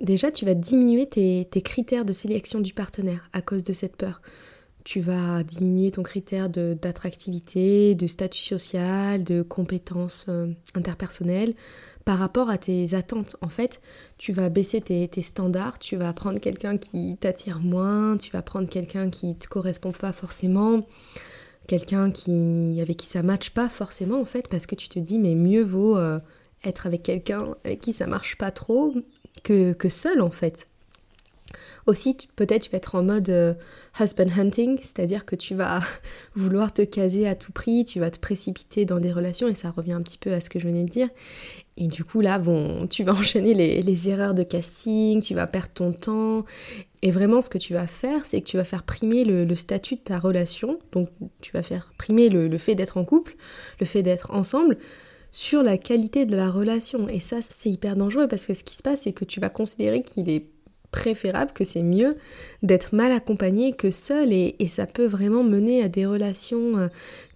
déjà 0.00 0.30
tu 0.30 0.44
vas 0.44 0.54
diminuer 0.54 1.06
tes, 1.06 1.62
critères 1.62 2.04
de 2.04 2.12
sélection 2.12 2.60
du 2.60 2.72
partenaire 2.72 3.28
à 3.32 3.40
cause 3.40 3.62
de 3.62 3.72
cette 3.72 3.96
peur. 3.96 4.20
Tu 4.84 5.00
vas 5.00 5.42
diminuer 5.44 5.92
ton 5.92 6.02
critère 6.02 6.48
d'attractivité, 6.50 7.94
de, 7.94 8.06
statut 8.06 8.42
social, 8.42 9.22
de 9.22 9.42
compétences 9.42 10.26
euh, 10.28 10.48
interpersonnelles 10.74 11.54
par 12.04 12.18
rapport 12.18 12.50
à 12.50 12.58
tes 12.58 12.94
attentes. 12.94 13.36
En 13.42 13.48
fait, 13.48 13.80
tu 14.18 14.32
vas 14.32 14.48
baisser 14.48 14.80
tes, 14.80 15.06
tes 15.06 15.22
standards, 15.22 15.78
tu 15.78 15.96
vas 15.96 16.12
prendre 16.12 16.40
quelqu'un 16.40 16.78
qui 16.78 17.16
t'attire 17.20 17.60
moins, 17.60 18.16
tu 18.16 18.32
vas 18.32 18.42
prendre 18.42 18.68
quelqu'un 18.68 19.08
qui 19.08 19.28
ne 19.28 19.34
te 19.34 19.46
correspond 19.46 19.92
pas 19.92 20.12
forcément 20.12 20.82
quelqu'un 21.68 22.10
qui 22.10 22.78
avec 22.80 22.96
qui 22.96 23.06
ça 23.06 23.22
matche 23.22 23.50
pas 23.50 23.68
forcément 23.68 24.20
en 24.20 24.24
fait 24.24 24.48
parce 24.48 24.66
que 24.66 24.74
tu 24.74 24.88
te 24.88 24.98
dis 24.98 25.18
mais 25.18 25.34
mieux 25.34 25.62
vaut 25.62 25.96
euh, 25.96 26.18
être 26.64 26.86
avec 26.86 27.02
quelqu'un 27.02 27.54
avec 27.64 27.80
qui 27.80 27.92
ça 27.92 28.06
marche 28.06 28.36
pas 28.36 28.50
trop 28.50 28.94
que, 29.42 29.72
que 29.72 29.88
seul 29.88 30.20
en 30.20 30.30
fait. 30.30 30.68
Aussi, 31.86 32.16
peut-être 32.36 32.62
tu 32.62 32.70
vas 32.70 32.78
être 32.78 32.94
en 32.94 33.02
mode 33.02 33.28
euh, 33.30 33.54
husband 34.00 34.30
hunting, 34.38 34.78
c'est-à-dire 34.80 35.24
que 35.24 35.36
tu 35.36 35.54
vas 35.54 35.80
vouloir 36.34 36.72
te 36.72 36.82
caser 36.82 37.26
à 37.26 37.34
tout 37.34 37.52
prix, 37.52 37.84
tu 37.84 38.00
vas 38.00 38.10
te 38.10 38.18
précipiter 38.18 38.84
dans 38.84 39.00
des 39.00 39.12
relations, 39.12 39.48
et 39.48 39.54
ça 39.54 39.70
revient 39.70 39.92
un 39.92 40.02
petit 40.02 40.18
peu 40.18 40.32
à 40.32 40.40
ce 40.40 40.50
que 40.50 40.58
je 40.58 40.66
venais 40.66 40.84
de 40.84 40.90
dire. 40.90 41.08
Et 41.76 41.86
du 41.86 42.04
coup, 42.04 42.20
là, 42.20 42.38
bon, 42.38 42.86
tu 42.86 43.04
vas 43.04 43.12
enchaîner 43.18 43.54
les, 43.54 44.08
erreurs 44.08 44.34
de 44.34 44.42
casting, 44.42 45.22
tu 45.22 45.34
vas 45.34 45.46
perdre 45.46 45.70
ton 45.74 45.92
temps. 45.92 46.44
Et 47.02 47.10
vraiment, 47.10 47.40
ce 47.40 47.50
que 47.50 47.58
tu 47.58 47.72
vas 47.72 47.86
faire, 47.86 48.26
c'est 48.26 48.40
que 48.40 48.46
tu 48.46 48.56
vas 48.56 48.64
faire 48.64 48.82
primer 48.82 49.24
le, 49.24 49.54
statut 49.56 49.96
de 49.96 50.00
ta 50.00 50.18
relation. 50.18 50.78
Donc, 50.92 51.08
tu 51.40 51.52
vas 51.52 51.62
faire 51.62 51.92
primer 51.98 52.28
le, 52.28 52.56
fait 52.58 52.74
d'être 52.74 52.96
en 52.96 53.04
couple, 53.04 53.34
le 53.80 53.86
fait 53.86 54.02
d'être 54.02 54.30
ensemble, 54.32 54.78
sur 55.32 55.62
la 55.62 55.78
qualité 55.78 56.26
de 56.26 56.36
la 56.36 56.50
relation. 56.50 57.08
Et 57.08 57.20
ça, 57.20 57.36
c'est 57.56 57.70
hyper 57.70 57.96
dangereux 57.96 58.28
parce 58.28 58.46
que 58.46 58.54
ce 58.54 58.64
qui 58.64 58.76
se 58.76 58.82
passe, 58.82 59.02
c'est 59.02 59.12
que 59.12 59.24
tu 59.24 59.40
vas 59.40 59.48
considérer 59.48 60.02
qu'il 60.02 60.28
est 60.28 60.46
préférable, 60.92 61.52
que 61.52 61.64
c'est 61.64 61.82
mieux 61.82 62.16
d'être 62.62 62.94
mal 62.94 63.10
accompagné 63.10 63.72
que 63.72 63.90
seul 63.90 64.32
et, 64.32 64.54
ça 64.68 64.86
peut 64.86 65.06
vraiment 65.06 65.42
mener 65.42 65.82
à 65.82 65.88
des 65.88 66.06
relations 66.06 66.78
euh, 66.78 66.88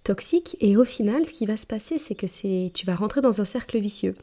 toxiques 0.03 0.55
et 0.61 0.77
au 0.77 0.85
final 0.85 1.25
ce 1.25 1.33
qui 1.33 1.45
va 1.45 1.57
se 1.57 1.67
passer 1.67 1.99
c'est 1.99 2.15
que 2.15 2.25
c'est 2.25 2.71
tu 2.73 2.85
vas 2.85 2.95
rentrer 2.95 3.21
dans 3.21 3.41
un 3.41 3.45
cercle 3.45 3.77
vicieux 3.77 4.15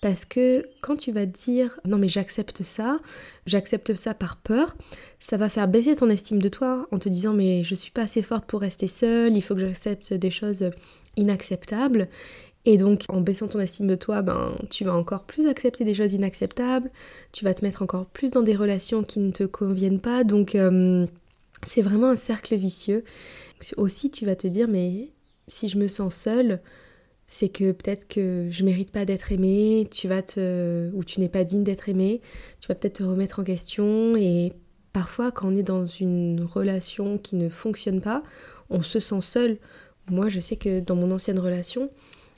parce 0.00 0.24
que 0.24 0.66
quand 0.80 0.96
tu 0.96 1.12
vas 1.12 1.24
te 1.26 1.38
dire 1.44 1.78
non 1.86 1.96
mais 1.96 2.08
j'accepte 2.08 2.62
ça, 2.64 2.98
j'accepte 3.46 3.94
ça 3.94 4.14
par 4.14 4.36
peur, 4.36 4.76
ça 5.20 5.36
va 5.36 5.48
faire 5.48 5.68
baisser 5.68 5.94
ton 5.94 6.10
estime 6.10 6.42
de 6.42 6.48
toi 6.48 6.88
en 6.90 6.98
te 6.98 7.08
disant 7.08 7.32
mais 7.32 7.62
je 7.62 7.74
suis 7.74 7.92
pas 7.92 8.02
assez 8.02 8.22
forte 8.22 8.44
pour 8.46 8.60
rester 8.60 8.88
seule, 8.88 9.36
il 9.36 9.42
faut 9.42 9.54
que 9.54 9.60
j'accepte 9.60 10.12
des 10.12 10.30
choses 10.30 10.70
inacceptables. 11.16 12.08
Et 12.64 12.76
donc 12.76 13.04
en 13.08 13.20
baissant 13.20 13.48
ton 13.48 13.58
estime 13.58 13.88
de 13.88 13.96
toi, 13.96 14.22
ben 14.22 14.56
tu 14.70 14.84
vas 14.84 14.94
encore 14.94 15.24
plus 15.24 15.48
accepter 15.48 15.84
des 15.84 15.94
choses 15.94 16.14
inacceptables, 16.14 16.90
tu 17.32 17.44
vas 17.44 17.54
te 17.54 17.64
mettre 17.64 17.82
encore 17.82 18.06
plus 18.06 18.30
dans 18.30 18.42
des 18.42 18.54
relations 18.54 19.02
qui 19.02 19.18
ne 19.18 19.32
te 19.32 19.44
conviennent 19.44 20.00
pas. 20.00 20.22
Donc 20.22 20.54
euh, 20.54 21.06
c'est 21.66 21.82
vraiment 21.82 22.10
un 22.10 22.16
cercle 22.16 22.54
vicieux. 22.54 23.04
Aussi 23.76 24.10
tu 24.10 24.26
vas 24.26 24.36
te 24.36 24.46
dire 24.46 24.68
mais 24.68 25.10
si 25.48 25.68
je 25.68 25.76
me 25.76 25.88
sens 25.88 26.14
seule, 26.14 26.60
c'est 27.26 27.48
que 27.48 27.72
peut-être 27.72 28.06
que 28.06 28.48
je 28.50 28.64
mérite 28.64 28.92
pas 28.92 29.04
d'être 29.04 29.32
aimée, 29.32 29.88
tu 29.90 30.06
vas 30.06 30.22
te 30.22 30.90
ou 30.94 31.02
tu 31.02 31.18
n'es 31.20 31.28
pas 31.28 31.42
digne 31.44 31.64
d'être 31.64 31.88
aimée, 31.88 32.20
tu 32.60 32.68
vas 32.68 32.76
peut-être 32.76 32.98
te 32.98 33.02
remettre 33.02 33.40
en 33.40 33.44
question 33.44 34.16
et 34.16 34.52
parfois 34.92 35.32
quand 35.32 35.48
on 35.48 35.56
est 35.56 35.62
dans 35.64 35.86
une 35.86 36.42
relation 36.44 37.18
qui 37.18 37.34
ne 37.34 37.48
fonctionne 37.48 38.00
pas, 38.00 38.22
on 38.70 38.82
se 38.82 39.00
sent 39.00 39.20
seul. 39.20 39.58
Moi, 40.10 40.28
je 40.28 40.40
sais 40.40 40.56
que 40.56 40.80
dans 40.80 40.96
mon 40.96 41.10
ancienne 41.10 41.38
relation 41.38 41.90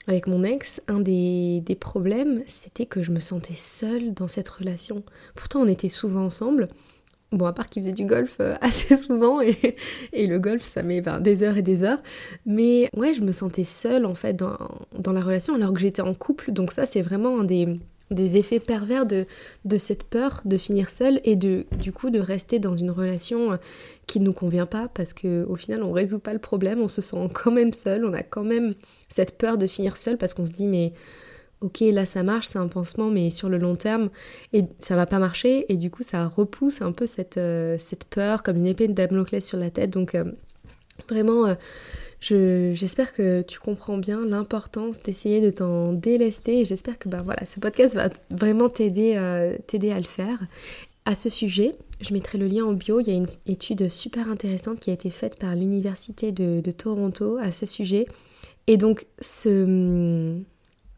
avec 0.07 0.27
mon 0.27 0.43
ex, 0.43 0.81
un 0.87 0.99
des, 0.99 1.61
des 1.65 1.75
problèmes, 1.75 2.43
c'était 2.47 2.85
que 2.85 3.01
je 3.01 3.11
me 3.11 3.19
sentais 3.19 3.55
seule 3.55 4.13
dans 4.13 4.27
cette 4.27 4.49
relation. 4.49 5.03
Pourtant, 5.35 5.61
on 5.61 5.67
était 5.67 5.89
souvent 5.89 6.25
ensemble, 6.25 6.69
Bon, 7.31 7.45
à 7.45 7.53
part 7.53 7.67
qu'il 7.67 7.81
faisait 7.81 7.93
du 7.93 8.05
golf 8.05 8.37
euh, 8.39 8.55
assez 8.61 8.95
souvent, 8.97 9.41
et, 9.41 9.75
le 10.13 10.39
golf, 10.39 10.63
ça 10.63 10.83
met 10.83 11.01
ben, 11.01 11.19
des 11.19 11.43
heures 11.43 11.57
et 11.57 11.61
des 11.61 11.83
heures. 11.83 12.01
Mais 12.45 12.89
ouais, 12.95 13.13
je 13.13 13.21
me 13.21 13.31
sentais 13.31 13.65
seule, 13.65 14.05
en 14.05 14.15
fait, 14.15 14.33
dans, 14.35 15.11
la 15.11 15.21
relation, 15.21 15.55
alors 15.55 15.73
que 15.73 15.79
j'étais 15.79 16.01
en 16.01 16.13
couple. 16.13 16.51
Donc 16.51 16.71
ça, 16.71 16.85
c'est 16.85 17.01
vraiment 17.01 17.39
un 17.41 17.43
des, 17.43 17.67
effets 18.11 18.59
pervers 18.59 19.05
de, 19.05 19.25
cette 19.77 20.03
peur 20.03 20.41
de 20.45 20.57
finir 20.57 20.89
seule 20.89 21.19
et 21.23 21.35
de, 21.35 21.65
du 21.79 21.91
coup, 21.91 22.09
de 22.09 22.19
rester 22.19 22.59
dans 22.59 22.75
une 22.75 22.91
relation 22.91 23.53
euh, 23.53 23.57
qui 24.07 24.19
ne 24.19 24.25
nous 24.25 24.33
convient 24.33 24.65
pas, 24.65 24.89
parce 24.93 25.13
qu'au 25.13 25.55
final, 25.55 25.83
on 25.83 25.91
résout 25.91 26.19
pas 26.19 26.33
le 26.33 26.39
problème, 26.39 26.81
on 26.81 26.89
se 26.89 27.01
sent 27.01 27.29
quand 27.33 27.51
même 27.51 27.73
seul, 27.73 28.05
on 28.05 28.13
a 28.13 28.23
quand 28.23 28.43
même 28.43 28.75
cette 29.13 29.37
peur 29.37 29.57
de 29.57 29.67
finir 29.67 29.97
seul, 29.97 30.17
parce 30.17 30.33
qu'on 30.33 30.45
se 30.45 30.53
dit, 30.53 30.67
mais 30.67 30.93
ok 31.61 31.79
là 31.79 32.05
ça 32.05 32.21
marche, 32.21 32.47
c'est 32.47 32.59
un 32.59 32.67
pansement, 32.67 33.09
mais 33.09 33.31
sur 33.31 33.49
le 33.49 33.57
long 33.57 33.75
terme, 33.75 34.09
et 34.53 34.65
ça 34.77 34.95
va 34.95 35.05
pas 35.05 35.19
marcher, 35.19 35.65
et 35.71 35.77
du 35.77 35.89
coup 35.89 36.03
ça 36.03 36.27
repousse 36.27 36.81
un 36.81 36.91
peu 36.91 37.07
cette, 37.07 37.37
euh, 37.37 37.77
cette 37.79 38.05
peur 38.05 38.43
comme 38.43 38.57
une 38.57 38.67
épée 38.67 38.87
de 38.87 38.93
Damoclès 38.93 39.43
sur 39.43 39.57
la 39.57 39.71
tête. 39.71 39.89
Donc 39.89 40.13
euh, 40.13 40.25
vraiment, 41.09 41.55
j'espère 42.21 43.13
que 43.13 43.41
tu 43.41 43.59
comprends 43.59 43.97
bien 43.97 44.25
l'importance 44.25 45.01
d'essayer 45.03 45.41
de 45.41 45.51
t'en 45.51 45.93
délester, 45.93 46.61
et 46.61 46.65
j'espère 46.65 46.97
que 46.97 47.09
bah, 47.09 47.21
voilà, 47.23 47.45
ce 47.45 47.59
podcast 47.59 47.95
va 47.95 48.09
vraiment 48.29 48.69
t'aider 48.69 49.19
t'aider 49.67 49.91
à 49.91 49.97
le 49.97 50.03
faire. 50.03 50.39
À 51.05 51.13
ce 51.13 51.29
sujet, 51.29 51.75
je 52.01 52.13
mettrai 52.13 52.39
le 52.39 52.47
lien 52.47 52.65
en 52.65 52.73
bio, 52.73 52.99
il 52.99 53.07
y 53.07 53.11
a 53.11 53.13
une 53.13 53.27
étude 53.45 53.89
super 53.89 54.27
intéressante 54.27 54.79
qui 54.79 54.89
a 54.89 54.93
été 54.93 55.11
faite 55.11 55.37
par 55.37 55.55
l'Université 55.55 56.31
de, 56.31 56.61
de 56.61 56.71
Toronto 56.71 57.37
à 57.39 57.51
ce 57.51 57.67
sujet. 57.67 58.07
Et 58.65 58.77
donc 58.77 59.05
ce, 59.21 60.39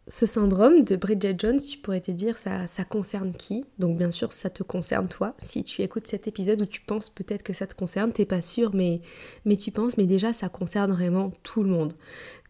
ce 0.10 0.26
syndrome 0.26 0.84
de 0.84 0.96
Bridget 0.96 1.36
Jones, 1.38 1.60
tu 1.60 1.78
pourrais 1.78 2.02
te 2.02 2.12
dire, 2.12 2.38
ça, 2.38 2.66
ça 2.68 2.84
concerne 2.86 3.34
qui? 3.34 3.66
Donc 3.78 3.98
bien 3.98 4.12
sûr, 4.12 4.32
ça 4.32 4.50
te 4.50 4.64
concerne 4.64 5.08
toi. 5.08 5.36
Si 5.38 5.64
tu 5.64 5.82
écoutes 5.82 6.08
cet 6.08 6.28
épisode 6.28 6.62
où 6.62 6.66
tu 6.66 6.82
penses 6.82 7.10
peut-être 7.10 7.44
que 7.44 7.54
ça 7.54 7.68
te 7.68 7.76
concerne, 7.76 8.14
t'es 8.14 8.26
pas 8.26 8.42
sûr, 8.42 8.74
mais, 8.74 9.02
tu 9.58 9.72
penses, 9.72 9.98
mais 9.98 10.06
déjà, 10.06 10.34
ça 10.34 10.50
concerne 10.50 10.92
vraiment 10.92 11.32
tout 11.44 11.64
le 11.64 11.70
monde. 11.70 11.94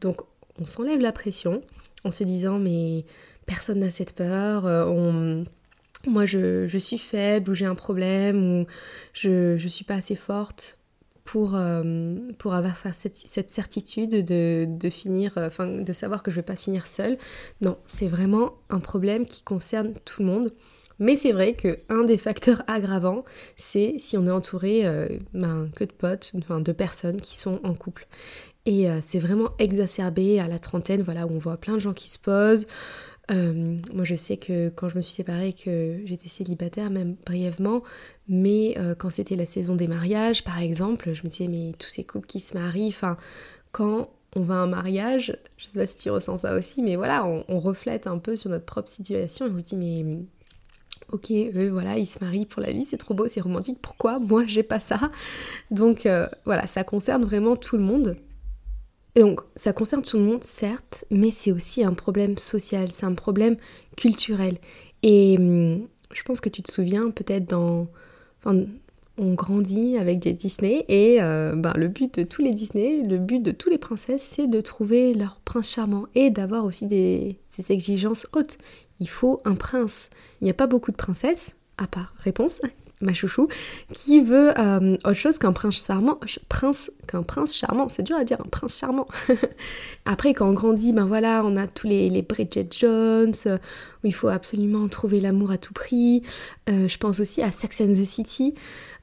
Donc 0.02 0.22
on 0.60 0.66
s'enlève 0.66 1.00
la 1.00 1.12
pression 1.12 1.62
en 2.04 2.12
se 2.12 2.24
disant, 2.24 2.60
mais 2.60 3.06
personne 3.46 3.80
n'a 3.80 3.92
cette 3.92 4.14
peur, 4.14 4.66
euh, 4.68 5.44
moi 6.06 6.26
je, 6.26 6.68
je, 6.68 6.78
suis 6.78 6.98
faible 6.98 7.52
ou 7.52 7.54
j'ai 7.54 7.66
un 7.66 7.76
problème 7.76 8.62
ou 8.62 8.66
je, 9.14 9.58
je 9.58 9.68
suis 9.68 9.84
pas 9.84 9.96
assez 9.96 10.16
forte 10.16 10.78
pour, 11.28 11.56
euh, 11.56 12.16
pour 12.38 12.54
avoir 12.54 12.78
cette, 12.94 13.18
cette 13.18 13.52
certitude 13.52 14.26
de, 14.26 14.66
de 14.66 14.90
finir, 14.90 15.38
euh, 15.38 15.48
enfin 15.48 15.68
de 15.68 15.94
savoir 15.94 16.24
que 16.24 16.32
je 16.32 16.38
vais 16.38 16.42
pas 16.42 16.56
finir 16.56 16.88
seule. 16.88 17.18
Non, 17.62 17.78
c'est 17.86 18.08
vraiment 18.08 18.54
un 18.70 18.80
problème 18.80 19.26
qui 19.26 19.44
concerne 19.44 19.94
tout 20.06 20.24
le 20.24 20.30
monde. 20.30 20.54
Mais 21.00 21.18
c'est 21.18 21.34
vrai 21.34 21.54
qu'un 21.54 22.06
des 22.06 22.18
facteurs 22.18 22.64
aggravants, 22.68 23.26
c'est 23.58 23.96
si 24.00 24.18
on 24.18 24.26
est 24.26 24.32
entouré 24.32 24.88
euh, 24.88 25.10
ben, 25.34 25.70
que 25.76 25.84
de 25.84 25.92
potes, 25.92 26.32
enfin, 26.40 26.62
de 26.62 26.72
personnes 26.72 27.20
qui 27.20 27.36
sont 27.36 27.60
en 27.64 27.74
couple. 27.74 28.08
Et 28.66 28.90
c'est 29.08 29.20
vraiment 29.20 29.52
exacerbé 29.60 30.42
à 30.42 30.48
la 30.50 30.60
trentaine, 30.60 31.02
voilà, 31.02 31.26
où 31.26 31.32
on 31.32 31.38
voit 31.38 31.56
plein 31.56 31.76
de 31.76 31.80
gens 31.80 31.94
qui 31.94 32.10
se 32.10 32.20
posent, 32.20 32.68
euh, 33.32 33.78
moi, 33.94 34.06
je 34.06 34.16
sais 34.16 34.38
que 34.38 34.70
quand 34.70 34.90
je 34.90 34.96
me 34.96 35.02
suis 35.02 35.16
séparée, 35.16 35.54
que 35.54 36.00
j'étais 36.06 36.30
célibataire, 36.30 36.90
même 36.90 37.16
brièvement, 37.26 37.84
mais 38.30 38.76
euh, 38.78 38.96
quand 38.96 39.10
c'était 39.10 39.36
la 39.36 39.46
saison 39.46 39.76
des 39.76 39.88
mariages, 39.88 40.44
par 40.44 40.60
exemple, 40.60 41.14
je 41.14 41.24
me 41.24 41.30
disais, 41.30 41.48
mais 41.48 41.74
tous 41.78 41.90
ces 41.90 42.04
couples 42.04 42.28
qui 42.28 42.40
se 42.40 42.58
marient, 42.58 42.88
enfin, 42.88 43.18
quand 43.72 44.10
on 44.36 44.42
va 44.42 44.56
à 44.56 44.58
un 44.60 44.68
mariage, 44.68 45.38
je 45.58 45.66
sais 45.66 45.72
pas 45.74 45.88
si 45.88 45.98
tu 45.98 46.10
ressens 46.10 46.40
ça 46.40 46.58
aussi, 46.58 46.82
mais 46.82 46.96
voilà, 46.96 47.26
on, 47.26 47.60
reflète 47.60 48.08
un 48.08 48.18
peu 48.18 48.36
sur 48.36 48.50
notre 48.50 48.66
propre 48.66 48.90
situation 48.90 49.48
et 49.48 49.50
on 49.50 49.58
se 49.58 49.64
dit, 49.64 49.76
mais 49.76 50.06
ok, 51.12 51.32
eux, 51.32 51.70
voilà, 51.70 51.98
ils 51.98 52.06
se 52.06 52.24
marient 52.24 52.46
pour 52.46 52.62
la 52.62 52.72
vie, 52.72 52.84
c'est 52.84 52.98
trop 52.98 53.14
beau, 53.14 53.28
c'est 53.28 53.42
romantique, 53.42 53.80
pourquoi 53.82 54.20
moi 54.20 54.46
j'ai 54.46 54.64
pas 54.64 54.80
ça? 54.80 55.12
Donc 55.72 56.06
euh, 56.06 56.28
voilà, 56.46 56.68
ça 56.68 56.84
concerne 56.84 57.26
vraiment 57.26 57.56
tout 57.56 57.78
le 57.78 57.84
monde. 57.84 58.16
Donc, 59.18 59.42
ça 59.56 59.74
concerne 59.74 60.04
tout 60.04 60.18
le 60.18 60.24
monde, 60.24 60.44
certes, 60.44 61.06
mais 61.10 61.32
c'est 61.32 61.52
aussi 61.52 61.84
un 61.84 61.94
problème 61.94 62.38
social, 62.38 62.92
c'est 62.92 63.08
un 63.08 63.16
problème 63.16 63.58
culturel. 63.96 64.60
Et 65.02 65.38
hum, 65.40 65.88
je 66.14 66.22
pense 66.22 66.40
que 66.40 66.50
tu 66.50 66.62
te 66.62 66.72
souviens 66.72 67.10
peut-être 67.10 67.50
dans... 67.50 67.88
Enfin, 68.40 68.66
on 69.18 69.34
grandit 69.34 69.98
avec 69.98 70.20
des 70.20 70.34
Disney 70.34 70.86
et 70.88 71.20
euh, 71.24 71.56
ben, 71.56 71.74
le 71.76 71.88
but 71.88 72.20
de 72.20 72.24
tous 72.24 72.44
les 72.44 72.54
Disney, 72.54 73.02
le 73.02 73.18
but 73.18 73.42
de 73.42 73.50
tous 73.50 73.72
les 73.72 73.80
princesses, 73.80 74.22
c'est 74.22 74.46
de 74.46 74.62
trouver 74.62 75.16
leur 75.16 75.42
prince 75.44 75.72
charmant 75.72 76.06
et 76.14 76.30
d'avoir 76.30 76.64
aussi 76.66 76.86
des, 76.86 77.40
des 77.58 77.72
exigences 77.72 78.28
hautes. 78.34 78.60
Il 79.00 79.10
faut 79.10 79.42
un 79.44 79.56
prince. 79.56 80.12
Il 80.42 80.44
n'y 80.44 80.52
a 80.52 80.54
pas 80.54 80.68
beaucoup 80.68 80.92
de 80.92 80.98
princesses, 80.98 81.56
à 81.80 81.88
part 81.88 82.14
réponse, 82.20 82.62
ma 83.02 83.14
chouchou, 83.14 83.48
qui 83.94 84.22
veut 84.22 84.58
euh, 84.58 84.98
autre 85.06 85.14
chose 85.14 85.38
qu'un 85.38 85.54
prince 85.54 85.86
charmant, 85.86 86.20
prince, 86.50 86.92
qu'un 87.08 87.24
prince 87.24 87.56
charmant, 87.56 87.90
c'est 87.90 88.04
dur 88.04 88.18
à 88.18 88.24
dire, 88.24 88.38
un 88.44 88.50
prince 88.50 88.78
charmant. 88.78 89.08
Après, 90.06 90.34
quand 90.34 90.50
on 90.50 90.54
grandit, 90.54 90.94
ben 90.94 91.06
voilà, 91.06 91.44
on 91.46 91.56
a 91.58 91.68
tous 91.68 91.88
les, 91.88 92.22
Bridget 92.22 92.68
Jones, 92.72 93.34
euh, 93.46 93.58
où 94.04 94.08
il 94.08 94.14
faut 94.14 94.30
absolument 94.30 94.88
trouver 94.88 95.20
l'amour 95.20 95.52
à 95.52 95.58
tout 95.58 95.74
prix. 95.74 96.24
Euh, 96.70 96.88
je 96.88 96.98
pense 96.98 97.20
aussi 97.20 97.42
à 97.44 97.52
Sex 97.52 97.78
the 97.78 98.04
City, 98.04 98.56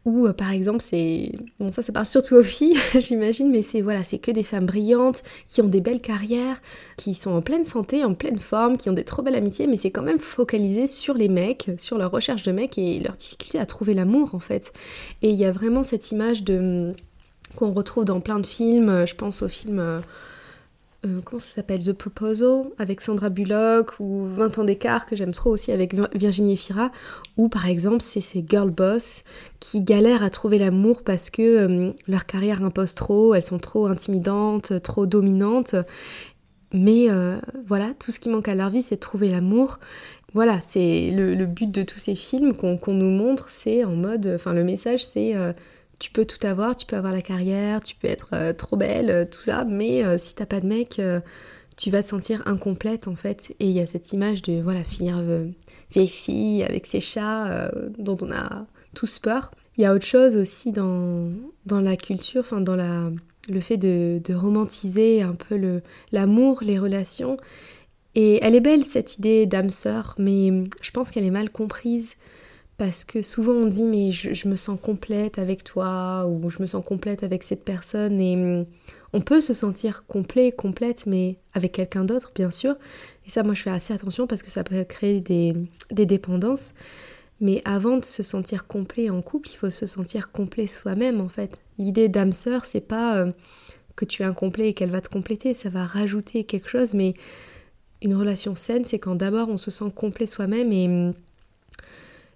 ou 0.05 0.27
euh, 0.27 0.33
par 0.33 0.53
exemple 0.53 0.83
c'est 0.83 1.33
bon 1.59 1.73
ça 1.73 1.83
ça 1.83 1.93
part 1.93 2.07
surtout 2.07 2.35
aux 2.35 2.43
filles 2.43 2.77
j'imagine 2.99 3.51
mais 3.51 3.63
c'est 3.63 3.81
voilà 3.81 4.05
c'est 4.05 4.19
que 4.19 4.31
des 4.31 4.43
femmes 4.43 4.67
brillantes 4.67 5.23
qui 5.49 5.63
ont 5.63 5.69
des 5.69 5.81
belles 5.81 6.01
carrières 6.01 6.61
qui 6.97 7.15
sont 7.15 7.31
en 7.31 7.43
pleine 7.43 7.65
santé 7.65 8.05
en 8.05 8.15
pleine 8.15 8.39
forme 8.39 8.77
qui 8.77 8.91
ont 8.91 8.93
des 8.93 9.05
trop 9.05 9.23
belles 9.23 9.35
amitiés 9.35 9.67
mais 9.67 9.77
c'est 9.77 9.91
quand 9.91 10.03
même 10.03 10.19
focalisé 10.19 10.87
sur 10.87 11.15
les 11.15 11.29
mecs 11.29 11.71
sur 11.79 11.99
leur 11.99 12.11
recherche 12.11 12.43
de 12.43 12.53
mecs 12.53 12.79
et 12.79 13.01
leur 13.01 13.17
difficulté 13.17 13.59
à 13.59 13.67
trouver 13.67 13.95
l'amour 13.95 14.35
en 14.35 14.39
fait. 14.39 14.73
Et 15.23 15.31
il 15.31 15.37
y 15.37 15.45
a 15.45 15.53
vraiment 15.53 15.83
cette 15.83 16.11
image 16.11 16.43
de 16.45 16.93
qu'on 17.57 17.73
retrouve 17.73 18.05
dans 18.05 18.21
plein 18.21 18.41
de 18.41 18.47
films 18.47 19.07
je 19.07 19.15
pense 19.15 19.43
au 19.43 19.49
film 19.49 20.03
euh, 21.05 21.21
comment 21.25 21.41
ça 21.41 21.57
s'appelle 21.57 21.83
The 21.83 21.93
Proposal 21.93 22.65
avec 22.79 23.01
Sandra 23.01 23.29
Bullock 23.29 23.95
ou 24.01 24.27
20 24.27 24.59
ans 24.59 24.65
d'écart 24.65 25.07
que 25.07 25.17
j'aime 25.17 25.33
trop 25.33 25.51
aussi 25.51 25.73
avec 25.73 25.95
Virginie 26.15 26.57
Fira 26.57 26.91
ou 27.37 27.49
par 27.49 27.67
exemple 27.67 28.01
c'est 28.01 28.21
ces 28.21 28.45
girl 28.49 28.71
boss 28.71 29.25
qui 29.61 29.83
galèrent 29.83 30.23
à 30.23 30.31
trouver 30.31 30.59
l'amour 30.59 31.03
parce 31.03 31.31
que 31.31 31.43
euh, 31.43 31.93
leur 32.09 32.27
carrière 32.27 32.63
impose 32.63 32.95
trop, 32.95 33.35
elles 33.35 33.43
sont 33.43 33.59
trop 33.59 33.87
intimidantes, 33.87 34.81
trop 34.83 35.07
dominantes. 35.07 35.75
Mais 36.73 37.09
euh, 37.09 37.37
voilà, 37.67 37.93
tout 37.99 38.11
ce 38.11 38.19
qui 38.19 38.29
manque 38.29 38.49
à 38.49 38.55
leur 38.55 38.71
vie 38.71 38.83
c'est 38.83 38.97
de 38.97 39.01
trouver 39.01 39.29
l'amour. 39.29 39.79
Voilà, 40.33 40.59
c'est 40.67 41.13
le, 41.13 41.47
but 41.47 41.71
de 41.71 41.85
tous 41.85 42.01
ces 42.01 42.17
films 42.17 42.55
qu'on 42.55 42.79
nous 42.89 43.11
montre, 43.11 43.51
c'est 43.51 43.85
en 43.85 43.95
mode, 43.95 44.33
enfin 44.35 44.53
le 44.53 44.65
message 44.65 45.05
c'est 45.05 45.33
tu 45.99 46.11
peux 46.11 46.25
tout 46.25 46.45
avoir, 46.47 46.77
tu 46.77 46.87
peux 46.87 46.97
avoir 46.97 47.13
la 47.13 47.23
carrière, 47.23 47.83
tu 47.83 47.95
peux 47.95 48.09
être 48.09 48.31
euh, 48.33 48.53
trop 48.53 48.77
belle, 48.77 49.11
euh, 49.11 49.25
tout 49.25 49.43
ça, 49.43 49.65
mais 49.65 50.05
euh, 50.05 50.19
si 50.19 50.35
t'as 50.35 50.47
pas 50.47 50.61
de 50.61 50.67
mec, 50.67 51.01
tu 51.77 51.91
vas 51.91 52.03
te 52.03 52.09
sentir 52.09 52.43
incomplète 52.47 53.09
en 53.09 53.17
fait. 53.17 53.55
Et 53.61 53.67
il 53.67 53.73
y 53.73 53.81
a 53.81 53.87
cette 53.87 54.13
image 54.13 54.43
de 54.43 54.61
voilà 54.61 54.85
finir 54.85 55.21
vieille 55.91 56.09
fille 56.09 56.63
avec 56.63 56.87
ses 56.87 57.01
chats 57.01 57.71
dont 57.99 58.17
on 58.21 58.31
a 58.31 58.67
tous 58.95 59.19
peur. 59.19 59.51
Il 59.77 59.83
y 59.83 59.87
a 59.87 59.93
autre 59.93 60.07
chose 60.07 60.37
aussi 60.37 60.71
dans, 60.71 61.31
dans 61.67 61.81
la 61.81 61.97
culture, 61.97 62.41
enfin 62.41 62.61
dans 62.61 62.77
la, 62.77 63.11
le 63.49 63.61
fait 63.61 63.77
de, 63.77 64.21
de 64.25 64.35
romantiser 64.35 65.23
un 65.23 65.35
peu 65.35 65.81
l'amour, 66.13 66.61
les 66.63 66.79
relations. 66.79 67.39
Et 68.15 68.39
elle 68.45 68.55
est 68.55 68.61
belle 68.61 68.85
cette 68.85 69.19
idée 69.19 69.47
d'âme 69.47 69.71
sœur, 69.71 70.15
mais 70.19 70.53
je 70.81 70.91
pense 70.93 71.11
qu'elle 71.11 71.25
est 71.25 71.31
mal 71.31 71.51
comprise 71.51 72.11
parce 72.77 73.05
que 73.05 73.23
souvent 73.23 73.53
on 73.53 73.67
dit 73.67 73.85
mais 73.85 74.11
je, 74.11 74.49
me 74.49 74.57
sens 74.57 74.79
complète 74.81 75.39
avec 75.39 75.63
toi 75.65 76.27
ou 76.27 76.51
je 76.51 76.61
me 76.61 76.67
sens 76.67 76.85
complète 76.85 77.23
avec 77.23 77.43
cette 77.43 77.65
personne 77.65 78.21
et 78.21 78.67
on 79.13 79.21
peut 79.21 79.41
se 79.41 79.55
sentir 79.55 80.05
complet, 80.07 80.51
complète, 80.51 81.07
mais 81.07 81.37
avec 81.53 81.73
quelqu'un 81.73 82.05
d'autre 82.05 82.33
bien 82.35 82.51
sûr. 82.51 82.75
Et 83.27 83.31
ça 83.31 83.43
moi 83.43 83.55
je 83.55 83.63
fais 83.63 83.71
assez 83.71 83.95
attention 83.95 84.27
parce 84.27 84.43
que 84.43 84.51
ça 84.51 84.65
peut 84.65 84.83
créer 84.85 85.21
des, 85.21 85.55
des 85.91 86.07
dépendances. 86.07 86.75
Mais 87.41 87.63
avant 87.65 87.99
de 87.99 88.05
se 88.05 88.23
sentir 88.23 88.67
complet 88.67 89.11
en 89.11 89.21
couple, 89.21 89.51
il 89.51 89.57
faut 89.57 89.71
se 89.71 89.87
sentir 89.87 90.31
complet 90.31 90.67
soi-même 90.67 91.21
en 91.21 91.29
fait. 91.29 91.59
L'idée 91.79 92.09
d'âme 92.09 92.33
sœur, 92.33 92.65
c'est 92.65 92.81
pas 92.81 93.19
euh, 93.19 93.33
que 93.97 94.05
tu 94.05 94.23
es 94.23 94.25
incomplet 94.25 94.71
et 94.71 94.75
qu'elle 94.75 94.91
va 94.91 95.01
te 95.01 95.09
compléter, 95.09 95.55
ça 95.55 95.69
va 95.69 95.85
rajouter 95.85 96.45
quelque 96.45 96.69
chose, 96.69 96.95
mais 96.95 97.15
une 98.03 98.15
relation 98.15 98.55
saine, 98.55 98.85
c'est 98.85 98.99
quand 98.99 99.15
d'abord 99.15 99.49
on 99.49 99.57
se 99.57 99.71
sent 99.71 99.93
complet 99.95 100.27
soi-même 100.27 100.73
et 100.73 100.87
hum, 100.87 101.15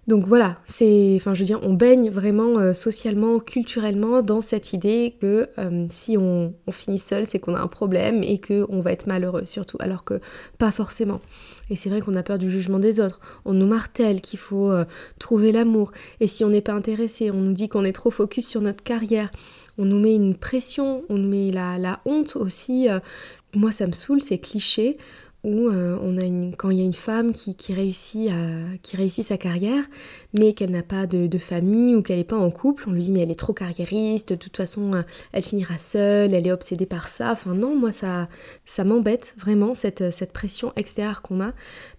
donc 0.09 0.25
voilà, 0.25 0.57
c'est, 0.65 1.13
enfin 1.17 1.35
je 1.35 1.45
on 1.61 1.73
baigne 1.73 2.09
vraiment 2.09 2.57
euh, 2.57 2.73
socialement, 2.73 3.39
culturellement 3.39 4.23
dans 4.23 4.41
cette 4.41 4.73
idée 4.73 5.13
que 5.21 5.47
hum, 5.57 5.87
si 5.91 6.17
on, 6.17 6.51
finit 6.71 6.97
seul, 6.97 7.27
c'est 7.27 7.37
qu'on 7.37 7.53
a 7.53 7.61
un 7.61 7.67
problème 7.67 8.23
et 8.23 8.41
qu'on 8.41 8.81
va 8.81 8.91
être 8.91 9.05
malheureux 9.05 9.45
surtout, 9.45 9.77
alors 9.79 10.03
que 10.03 10.19
pas 10.57 10.71
forcément. 10.71 11.21
Et 11.69 11.75
c'est 11.75 11.89
vrai 11.89 12.01
qu'on 12.01 12.15
a 12.15 12.23
peur 12.23 12.39
du 12.39 12.49
jugement 12.49 12.79
des 12.79 12.99
autres. 12.99 13.19
On 13.45 13.53
nous 13.53 13.67
martèle 13.67 14.21
qu'il 14.21 14.39
faut 14.39 14.71
euh, 14.71 14.83
trouver 15.19 15.51
l'amour. 15.51 15.91
Et 16.21 16.27
si 16.27 16.43
on 16.43 16.49
n'est 16.49 16.61
pas 16.61 16.73
intéressé, 16.73 17.29
on 17.29 17.41
nous 17.41 17.53
dit 17.53 17.69
qu'on 17.69 17.85
est 17.85 17.93
trop 17.93 18.09
focus 18.09 18.47
sur 18.47 18.61
notre 18.61 18.83
carrière. 18.83 19.29
On 19.77 19.85
nous 19.85 19.99
met 19.99 20.15
une 20.15 20.35
pression, 20.35 21.03
on 21.09 21.19
nous 21.19 21.29
met 21.29 21.51
la, 21.51 21.77
la 21.77 21.99
honte 22.05 22.35
aussi. 22.35 22.89
Euh. 22.89 22.99
moi, 23.53 23.71
ça 23.71 23.85
me 23.85 23.91
saoule, 23.91 24.23
ces 24.23 24.39
clichés 24.39 24.97
où 25.43 25.69
euh, 25.69 25.97
on 26.01 26.17
a 26.17 26.23
une, 26.23 26.55
quand 26.55 26.69
il 26.69 26.79
y 26.79 26.81
a 26.81 26.85
une 26.85 26.93
femme 26.93 27.31
qui, 27.31 27.73
réussit, 27.73 28.29
à, 28.29 28.77
qui 28.81 28.97
réussit 28.97 29.23
sa 29.23 29.37
carrière, 29.37 29.83
mais 30.37 30.53
qu'elle 30.53 30.71
n'a 30.71 30.83
pas 30.83 31.07
de, 31.07 31.37
famille 31.37 31.95
ou 31.95 32.01
qu'elle 32.01 32.17
n'est 32.17 32.25
pas 32.25 32.37
en 32.37 32.51
couple, 32.51 32.83
on 32.87 32.91
lui 32.91 33.03
dit 33.03 33.11
mais 33.11 33.21
elle 33.21 33.31
est 33.31 33.39
trop 33.39 33.53
carriériste, 33.53 34.29
de 34.29 34.35
toute 34.35 34.57
façon 34.57 34.93
euh, 34.93 35.01
elle 35.31 35.43
finira 35.43 35.77
seule, 35.77 36.33
elle 36.33 36.45
est 36.45 36.51
obsédée 36.51 36.85
par 36.85 37.07
ça. 37.07 37.31
Enfin 37.31 37.53
non, 37.53 37.75
moi 37.75 37.93
ça, 37.93 38.27
ça 38.65 38.83
m'embête 38.83 39.35
vraiment 39.37 39.73
cette, 39.73 40.13
cette 40.13 40.33
pression 40.33 40.73
extérieure 40.75 41.21
qu'on 41.21 41.41
a. 41.41 41.53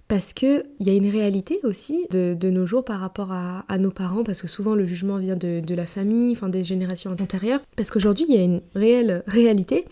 Parce 0.09 0.33
qu'il 0.33 0.65
y 0.81 0.91
a 0.91 0.93
une 0.93 1.09
réalité 1.09 1.61
aussi 1.63 2.07
de, 2.11 2.37
nos 2.51 2.67
jours 2.67 2.85
par 2.85 2.99
rapport 2.99 3.31
à, 3.31 3.79
nos 3.79 3.93
parents, 3.93 4.25
parce 4.25 4.43
que 4.43 4.49
souvent 4.49 4.75
le 4.75 4.85
jugement 4.85 5.19
vient 5.19 5.37
de, 5.37 5.61
de 5.61 5.75
la 5.75 5.87
famille, 5.87 6.33
enfin 6.33 6.49
des 6.49 6.65
générations 6.65 7.13
antérieures. 7.13 7.61
Parce 7.77 7.93
qu'aujourd'hui 7.93 8.27
il 8.29 8.35
y 8.35 8.39
a 8.39 8.43
une 8.43 8.61
réelle 8.75 9.23
réalité, 9.29 9.87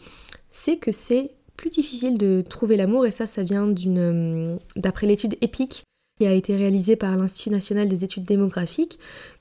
c'est 0.50 0.76
que 0.76 0.90
c'est 0.90 1.30
plus 1.58 1.68
difficile 1.68 2.16
de 2.16 2.42
trouver 2.48 2.78
l'amour 2.78 3.04
et 3.04 3.10
ça, 3.10 3.26
ça 3.26 3.42
vient 3.42 3.66
d'une, 3.66 3.98
euh, 3.98 4.56
d'après 4.76 5.06
l'étude 5.06 5.36
EPIC 5.42 5.82
qui 6.18 6.26
a 6.26 6.32
été 6.32 6.56
réalisée 6.56 6.96
par 6.96 7.16
l'Institut 7.16 7.50
national 7.50 7.88
des 7.88 8.04
études 8.04 8.24
démographiques, 8.24 8.98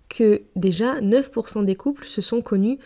que 0.09 0.41
déjà 0.55 0.99
9% 0.99 1.63
des 1.63 1.75
couples 1.75 2.05
se 2.05 2.21
sont 2.21 2.41
connus 2.41 2.79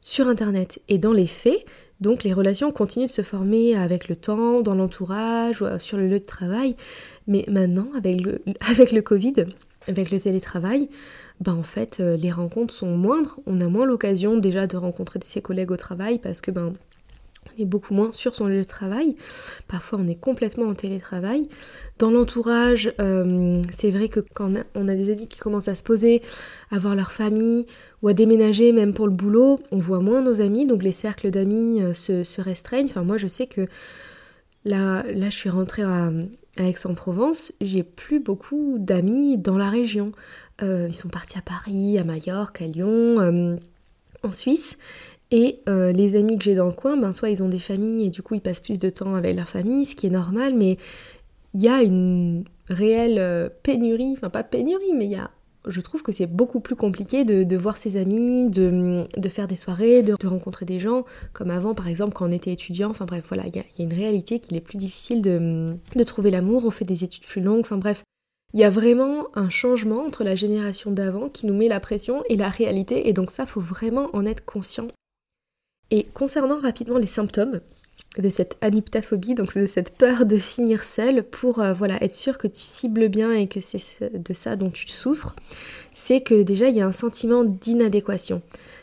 sur 0.00 0.28
Internet. 0.28 0.80
Et 0.88 0.98
dans 0.98 1.12
les 1.12 1.26
faits, 1.26 1.64
donc 2.00 2.24
les 2.24 2.32
relations 2.32 2.72
continuent 2.72 3.06
de 3.06 3.10
se 3.10 3.22
former 3.22 3.76
avec 3.76 4.08
le 4.08 4.16
temps, 4.16 4.60
dans 4.62 4.74
l'entourage, 4.74 5.62
ou 5.62 5.66
euh, 5.66 5.78
sur 5.78 5.96
le 5.96 6.08
lieu 6.08 6.18
de 6.18 6.24
travail. 6.24 6.76
Mais 7.26 7.44
maintenant, 7.48 7.88
avec 7.96 8.20
le, 8.20 8.42
avec 8.68 8.90
le 8.90 9.00
Covid, 9.00 9.34
avec 9.86 10.10
le 10.10 10.20
télétravail, 10.20 10.88
ben 11.40 11.54
en 11.54 11.62
fait, 11.62 11.98
euh, 12.00 12.16
les 12.16 12.32
rencontres 12.32 12.74
sont 12.74 12.96
moindres. 12.96 13.38
On 13.46 13.60
a 13.60 13.68
moins 13.68 13.86
l'occasion 13.86 14.36
déjà 14.36 14.66
de 14.66 14.76
rencontrer 14.76 15.20
ses 15.22 15.40
collègues 15.40 15.70
au 15.70 15.76
travail 15.76 16.18
parce 16.18 16.40
que 16.40 16.50
ben 16.50 16.74
on 17.56 17.62
est 17.62 17.66
beaucoup 17.66 17.94
moins 17.94 18.12
sur 18.12 18.34
son 18.34 18.46
lieu 18.46 18.62
de 18.62 18.66
travail. 18.66 19.16
Parfois, 19.68 19.98
on 20.02 20.08
est 20.08 20.14
complètement 20.14 20.66
en 20.66 20.74
télétravail. 20.74 21.48
Dans 21.98 22.10
l'entourage, 22.10 22.92
euh, 23.00 23.62
c'est 23.76 23.90
vrai 23.90 24.08
que 24.08 24.20
quand 24.20 24.52
on 24.74 24.88
a 24.88 24.94
des 24.94 25.12
amis 25.12 25.28
qui 25.28 25.38
commencent 25.38 25.68
à 25.68 25.74
se 25.74 25.82
poser, 25.82 26.22
à 26.70 26.78
voir 26.78 26.94
leur 26.94 27.12
famille 27.12 27.66
ou 28.02 28.08
à 28.08 28.14
déménager, 28.14 28.72
même 28.72 28.94
pour 28.94 29.06
le 29.06 29.12
boulot, 29.12 29.60
on 29.70 29.78
voit 29.78 30.00
moins 30.00 30.22
nos 30.22 30.40
amis, 30.40 30.66
donc 30.66 30.82
les 30.82 30.92
cercles 30.92 31.30
d'amis 31.30 31.80
euh, 31.82 31.94
se, 31.94 32.40
restreignent. 32.40 32.88
Enfin, 32.88 33.04
moi, 33.04 33.18
je 33.18 33.28
sais 33.28 33.46
que 33.46 33.66
là, 34.64 35.04
là 35.14 35.30
je 35.30 35.36
suis 35.36 35.50
rentrée 35.50 35.82
à, 35.82 36.10
Aix-en-Provence, 36.58 37.52
j'ai 37.62 37.82
plus 37.82 38.20
beaucoup 38.20 38.76
d'amis 38.78 39.38
dans 39.38 39.56
la 39.56 39.70
région. 39.70 40.12
Euh, 40.62 40.86
ils 40.90 40.94
sont 40.94 41.08
partis 41.08 41.38
à 41.38 41.42
Paris, 41.42 41.98
à 41.98 42.04
Majorque, 42.04 42.60
à 42.60 42.66
Lyon, 42.66 43.58
en 44.22 44.32
Suisse. 44.32 44.76
Et 45.32 45.60
euh, 45.66 45.92
les 45.92 46.14
amis 46.14 46.36
que 46.36 46.44
j'ai 46.44 46.54
dans 46.54 46.66
le 46.66 46.72
coin, 46.72 46.98
ben, 46.98 47.14
soit 47.14 47.30
ils 47.30 47.42
ont 47.42 47.48
des 47.48 47.58
familles 47.58 48.06
et 48.06 48.10
du 48.10 48.22
coup 48.22 48.34
ils 48.34 48.42
passent 48.42 48.60
plus 48.60 48.78
de 48.78 48.90
temps 48.90 49.14
avec 49.14 49.34
leur 49.34 49.48
famille, 49.48 49.86
ce 49.86 49.96
qui 49.96 50.06
est 50.06 50.10
normal, 50.10 50.54
mais 50.54 50.76
il 51.54 51.62
y 51.62 51.68
a 51.68 51.82
une 51.82 52.44
réelle 52.68 53.18
euh, 53.18 53.48
pénurie, 53.62 54.12
enfin 54.12 54.28
pas 54.28 54.42
pénurie, 54.42 54.92
mais 54.94 55.06
il 55.06 55.12
y 55.12 55.16
a, 55.16 55.30
je 55.66 55.80
trouve 55.80 56.02
que 56.02 56.12
c'est 56.12 56.26
beaucoup 56.26 56.60
plus 56.60 56.76
compliqué 56.76 57.24
de, 57.24 57.56
voir 57.56 57.78
ses 57.78 57.96
amis, 57.96 58.50
de, 58.50 59.06
faire 59.30 59.48
des 59.48 59.56
soirées, 59.56 60.02
de, 60.02 60.14
rencontrer 60.26 60.66
des 60.66 60.78
gens, 60.78 61.06
comme 61.32 61.50
avant 61.50 61.74
par 61.74 61.88
exemple 61.88 62.12
quand 62.12 62.28
on 62.28 62.32
était 62.32 62.52
étudiant, 62.52 62.90
enfin 62.90 63.06
bref 63.06 63.24
voilà, 63.28 63.44
il 63.46 63.56
y, 63.56 63.58
a 63.58 63.64
une 63.78 63.94
réalité 63.94 64.38
qu'il 64.38 64.54
est 64.58 64.60
plus 64.60 64.76
difficile 64.76 65.22
de, 65.22 65.74
de 65.96 66.04
trouver 66.04 66.30
l'amour, 66.30 66.66
on 66.66 66.70
fait 66.70 66.84
des 66.84 67.04
études 67.04 67.24
plus 67.24 67.40
longues, 67.40 67.60
enfin 67.60 67.78
bref. 67.78 68.02
Il 68.52 68.60
y 68.60 68.64
a 68.64 68.70
vraiment 68.70 69.28
un 69.34 69.48
changement 69.48 70.04
entre 70.04 70.24
la 70.24 70.34
génération 70.34 70.90
d'avant 70.90 71.30
qui 71.30 71.46
nous 71.46 71.54
met 71.54 71.68
la 71.68 71.80
pression 71.80 72.22
et 72.28 72.36
la 72.36 72.50
réalité, 72.50 73.08
et 73.08 73.14
donc 73.14 73.30
ça, 73.30 73.46
faut 73.46 73.62
vraiment 73.62 74.10
en 74.12 74.26
être 74.26 74.44
conscient 74.44 74.88
et 75.92 76.06
concernant 76.14 76.58
rapidement 76.58 76.98
les 76.98 77.06
symptômes 77.06 77.60
de 78.18 78.28
cette 78.28 78.56
anuptaphobie, 78.62 79.34
donc 79.34 79.56
de 79.56 79.66
cette 79.66 79.96
peur 79.96 80.26
de 80.26 80.36
finir 80.36 80.84
seul, 80.84 81.22
pour 81.22 81.60
euh, 81.60 81.72
voilà, 81.72 82.02
être 82.02 82.14
sûr 82.14 82.38
que 82.38 82.48
tu 82.48 82.60
cibles 82.60 83.08
bien 83.08 83.32
et 83.32 83.46
que 83.46 83.60
c'est 83.60 84.12
de 84.12 84.34
ça 84.34 84.56
dont 84.56 84.70
tu 84.70 84.88
souffres, 84.88 85.36
c'est 85.94 86.20
que 86.20 86.42
déjà 86.42 86.68
il 86.68 86.76
y 86.76 86.80
a 86.80 86.86
un 86.86 86.92
sentiment 86.92 87.44
d'inadéquation. 87.44 88.42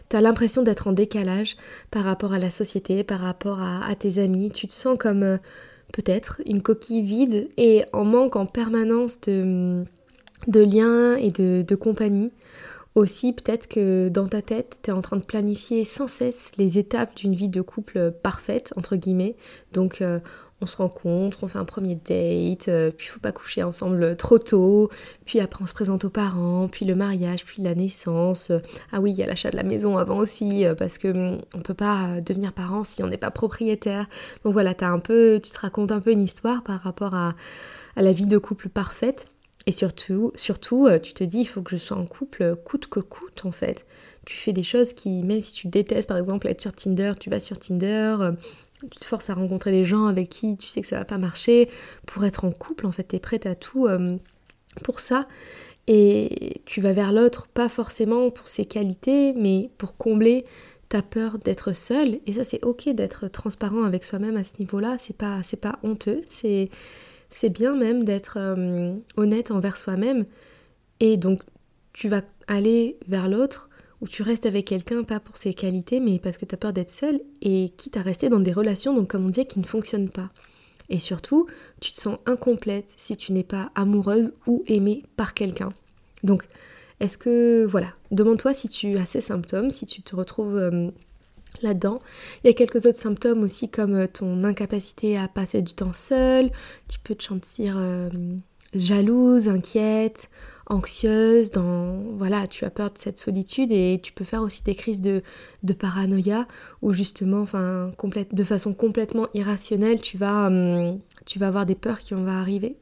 Tu 0.10 0.16
as 0.16 0.22
l'impression 0.22 0.62
d'être 0.62 0.88
en 0.88 0.92
décalage 0.92 1.58
par 1.92 2.04
rapport 2.04 2.34
à 2.34 2.40
la 2.40 2.50
société, 2.50 3.04
par 3.04 3.20
rapport 3.20 3.60
à, 3.60 3.94
tes 3.96 4.20
amis, 4.20 4.52
tu 4.52 4.68
te 4.68 4.74
sens 4.74 4.98
comme 4.98 5.24
euh, 5.24 5.38
peut-être 5.92 6.42
une 6.46 6.62
coquille 6.62 7.04
vide 7.04 7.50
et 7.58 7.86
en 7.92 8.06
manque 8.06 8.36
en 8.36 8.46
permanence 8.46 9.20
de, 9.22 9.86
liens 10.48 11.16
et 11.18 11.32
de 11.32 11.76
compagnie. 11.76 12.32
Aussi, 12.96 13.34
peut-être 13.34 13.68
que 13.68 14.10
dans 14.10 14.28
ta 14.28 14.42
tête, 14.42 14.80
tu 14.84 14.90
es 14.90 14.94
en 14.94 15.02
train 15.02 15.18
de 15.18 15.24
planifier 15.24 15.86
sans 15.86 16.08
cesse 16.08 16.52
les 16.58 16.80
étapes 16.80 17.16
d'une 17.16 17.36
vie 17.36 17.50
de 17.50 17.62
couple 17.62 18.12
parfaite, 18.12 18.74
entre 18.76 18.96
guillemets. 18.96 19.36
Donc, 19.74 20.02
euh, 20.02 20.20
on 20.62 20.66
se 20.66 20.78
rencontre, 20.78 21.44
on 21.44 21.48
fait 21.48 21.58
un 21.58 21.66
premier 21.66 21.96
date, 21.96 22.68
euh, 22.68 22.92
puis 22.92 23.08
il 23.08 23.10
faut 23.10 23.20
pas 23.20 23.32
coucher 23.32 23.64
ensemble 23.64 24.16
trop 24.18 24.40
tôt, 24.40 24.90
puis 25.26 25.40
après 25.40 25.64
on 25.64 25.68
se 25.68 25.74
présente 25.74 26.04
aux 26.04 26.10
parents, 26.10 26.68
puis 26.68 26.86
le 26.86 26.96
mariage, 26.96 27.46
puis 27.46 27.62
la 27.62 27.76
naissance. 27.76 28.52
Ah 28.92 29.00
oui, 29.00 29.12
il 29.12 29.18
y 29.18 29.24
a 29.24 29.28
l'achat 29.28 29.52
de 29.52 29.56
la 29.56 29.64
maison 29.64 29.98
avant 29.98 30.18
aussi, 30.18 30.66
euh, 30.66 30.76
parce 30.76 30.98
que 30.98 31.08
hum, 31.08 31.42
on 31.54 31.62
peut 31.62 31.74
pas 31.74 32.20
devenir 32.22 32.54
parent 32.54 32.84
si 32.84 33.04
on 33.04 33.08
n'est 33.08 33.18
pas 33.18 33.32
propriétaire. 33.32 34.08
Donc 34.44 34.54
voilà, 34.54 34.74
un 34.82 35.00
peu, 35.00 35.40
tu 35.44 35.52
te 35.52 35.60
racontes 35.60 35.92
un 35.92 36.00
peu 36.00 36.12
une 36.12 36.24
histoire 36.24 36.64
par 36.64 36.80
rapport 36.82 37.14
à 37.14 37.36
la 37.96 38.12
vie 38.12 38.26
de 38.26 38.38
couple 38.38 38.70
parfaite. 38.70 39.28
Et 39.66 39.72
surtout, 39.72 40.32
surtout, 40.36 40.88
euh, 40.88 41.00
tu 41.00 41.14
te 41.14 41.24
dis, 41.24 41.40
il 41.40 41.46
faut 41.46 41.62
que 41.62 41.72
je 41.72 41.78
sois 41.78 41.98
en 41.98 42.06
couple 42.06 42.56
coûte 42.64 42.88
que 42.88 43.00
coûte 43.00 43.46
en 43.46 43.52
fait. 43.52 43.86
Tu 44.26 44.38
fais 44.38 44.54
des 44.54 44.64
choses 44.64 44.94
qui, 44.94 45.22
même 45.24 45.42
si 45.42 45.54
tu 45.54 45.68
détestes 45.68 46.08
par 46.08 46.18
exemple 46.18 46.48
être 46.48 46.62
sur 46.62 46.74
Tinder, 46.74 47.14
tu 47.20 47.30
vas 47.30 47.40
sur 47.40 47.60
Tinder, 47.60 48.16
euh, 48.22 48.32
tu 48.90 49.00
te 49.00 49.06
forces 49.06 49.30
à 49.30 49.34
rencontrer 49.34 49.72
des 49.72 49.86
gens 49.86 50.06
avec 50.06 50.30
qui 50.30 50.58
tu 50.58 50.68
sais 50.68 50.82
que 50.82 50.88
ça 50.88 50.98
va 50.98 51.06
pas 51.06 51.18
marcher. 51.18 51.70
Pour 52.06 52.24
être 52.26 52.46
en 52.46 52.52
couple, 52.52 52.86
en 52.86 52.92
fait, 52.92 53.08
tu 53.08 53.16
es 53.18 53.20
prête 53.20 53.46
à 53.46 53.56
tout 53.56 53.88
euh, 53.88 54.18
pour 54.84 55.02
ça. 55.02 55.28
Et 55.88 56.62
tu 56.66 56.82
vas 56.82 56.94
vers 56.94 57.12
l'autre, 57.12 57.48
pas 57.48 57.68
forcément 57.68 58.30
pour 58.30 58.48
ses 58.48 58.66
qualités, 58.66 59.34
mais 59.34 59.72
pour 59.78 59.98
combler 59.98 60.46
ta 60.88 61.02
peur 61.02 61.40
d'être 61.40 61.74
seule. 61.74 62.20
Et 62.28 62.34
ça, 62.34 62.44
c'est 62.44 62.64
ok 62.64 62.90
d'être 62.90 63.28
transparent 63.28 63.84
avec 63.84 64.06
soi-même 64.06 64.38
à 64.38 64.44
ce 64.44 64.52
niveau-là. 64.60 64.98
C'est 65.00 65.18
pas, 65.18 65.42
c'est 65.44 65.60
pas 65.60 65.80
honteux. 65.84 66.22
C'est 66.28 66.70
c'est 67.30 67.50
bien 67.50 67.76
même 67.76 68.04
d'être 68.04 68.38
euh, 68.38 68.96
honnête 69.18 69.52
envers 69.52 69.78
soi-même. 69.78 70.26
Et 71.00 71.18
donc, 71.18 71.42
tu 71.94 72.10
vas 72.10 72.22
aller 72.48 72.98
vers 73.08 73.30
l'autre 73.30 73.70
ou 74.02 74.08
tu 74.08 74.24
restes 74.24 74.46
avec 74.46 74.66
quelqu'un, 74.66 75.04
pas 75.04 75.20
pour 75.20 75.38
ses 75.38 75.54
qualités, 75.54 76.00
mais 76.00 76.20
parce 76.20 76.38
que 76.38 76.46
tu 76.46 76.56
as 76.56 76.58
peur 76.58 76.74
d'être 76.74 76.92
seule 76.92 77.20
et 77.42 77.70
quitte 77.78 77.98
à 77.98 78.02
rester 78.02 78.30
dans 78.30 78.40
des 78.40 78.54
relations, 78.54 78.94
donc 78.94 79.10
comme 79.10 79.26
on 79.26 79.30
disait, 79.30 79.46
qui 79.46 79.60
ne 79.60 79.66
fonctionnent 79.66 80.10
pas. 80.10 80.30
Et 80.90 81.00
surtout, 81.00 81.48
tu 81.82 81.92
te 81.92 82.00
sens 82.00 82.18
incomplète 82.26 82.94
si 82.98 83.16
tu 83.16 83.32
n'es 83.34 83.44
pas 83.44 83.72
amoureuse 83.76 84.34
ou 84.48 84.64
aimée 84.68 85.04
par 85.18 85.34
quelqu'un. 85.34 85.74
Donc, 86.24 86.48
est-ce 87.00 87.18
que, 87.18 87.66
voilà, 87.66 87.94
demande-toi 88.12 88.54
si 88.54 88.68
tu 88.70 88.98
as 88.98 89.06
ces 89.06 89.22
symptômes, 89.22 89.72
si 89.72 89.86
tu 89.86 90.02
te 90.02 90.16
retrouves 90.16 90.58
euh, 90.58 90.90
là-dedans. 91.62 92.00
Il 92.44 92.48
y 92.48 92.50
a 92.50 92.54
quelques 92.54 92.86
autres 92.86 93.00
symptômes 93.00 93.44
aussi 93.44 93.70
comme 93.70 93.96
euh, 93.96 94.08
ton 94.08 94.44
incapacité 94.44 95.18
à 95.18 95.28
passer 95.28 95.62
du 95.62 95.74
temps 95.74 95.94
seul, 95.94 96.52
tu 96.88 97.00
peux 97.00 97.16
te 97.16 97.24
sentir 97.24 97.76
euh, 97.78 98.10
jalouse, 98.74 99.50
inquiète, 99.50 100.30
anxieuse, 100.68 101.52
dans 101.52 102.00
voilà, 102.18 102.48
tu 102.48 102.66
as 102.66 102.70
peur 102.70 102.92
de 102.92 102.98
cette 102.98 103.20
solitude 103.20 103.72
et 103.72 104.00
tu 104.02 104.14
peux 104.14 104.24
faire 104.24 104.44
aussi 104.44 104.64
des 104.64 104.76
crises 104.76 105.02
de, 105.02 105.24
de 105.64 105.74
paranoïa 105.74 106.48
où 106.82 106.94
justement 106.94 107.42
enfin 107.42 107.92
de 108.32 108.44
façon 108.44 108.74
complètement 108.74 109.28
irrationnelle, 109.34 110.02
tu 110.02 110.18
vas 110.18 110.48
hum, 110.48 111.00
tu 111.26 111.40
vas 111.40 111.48
avoir 111.48 111.66
des 111.66 111.76
peurs 111.76 112.00
qui 112.00 112.14
vont 112.14 112.28
arriver. 112.28 112.78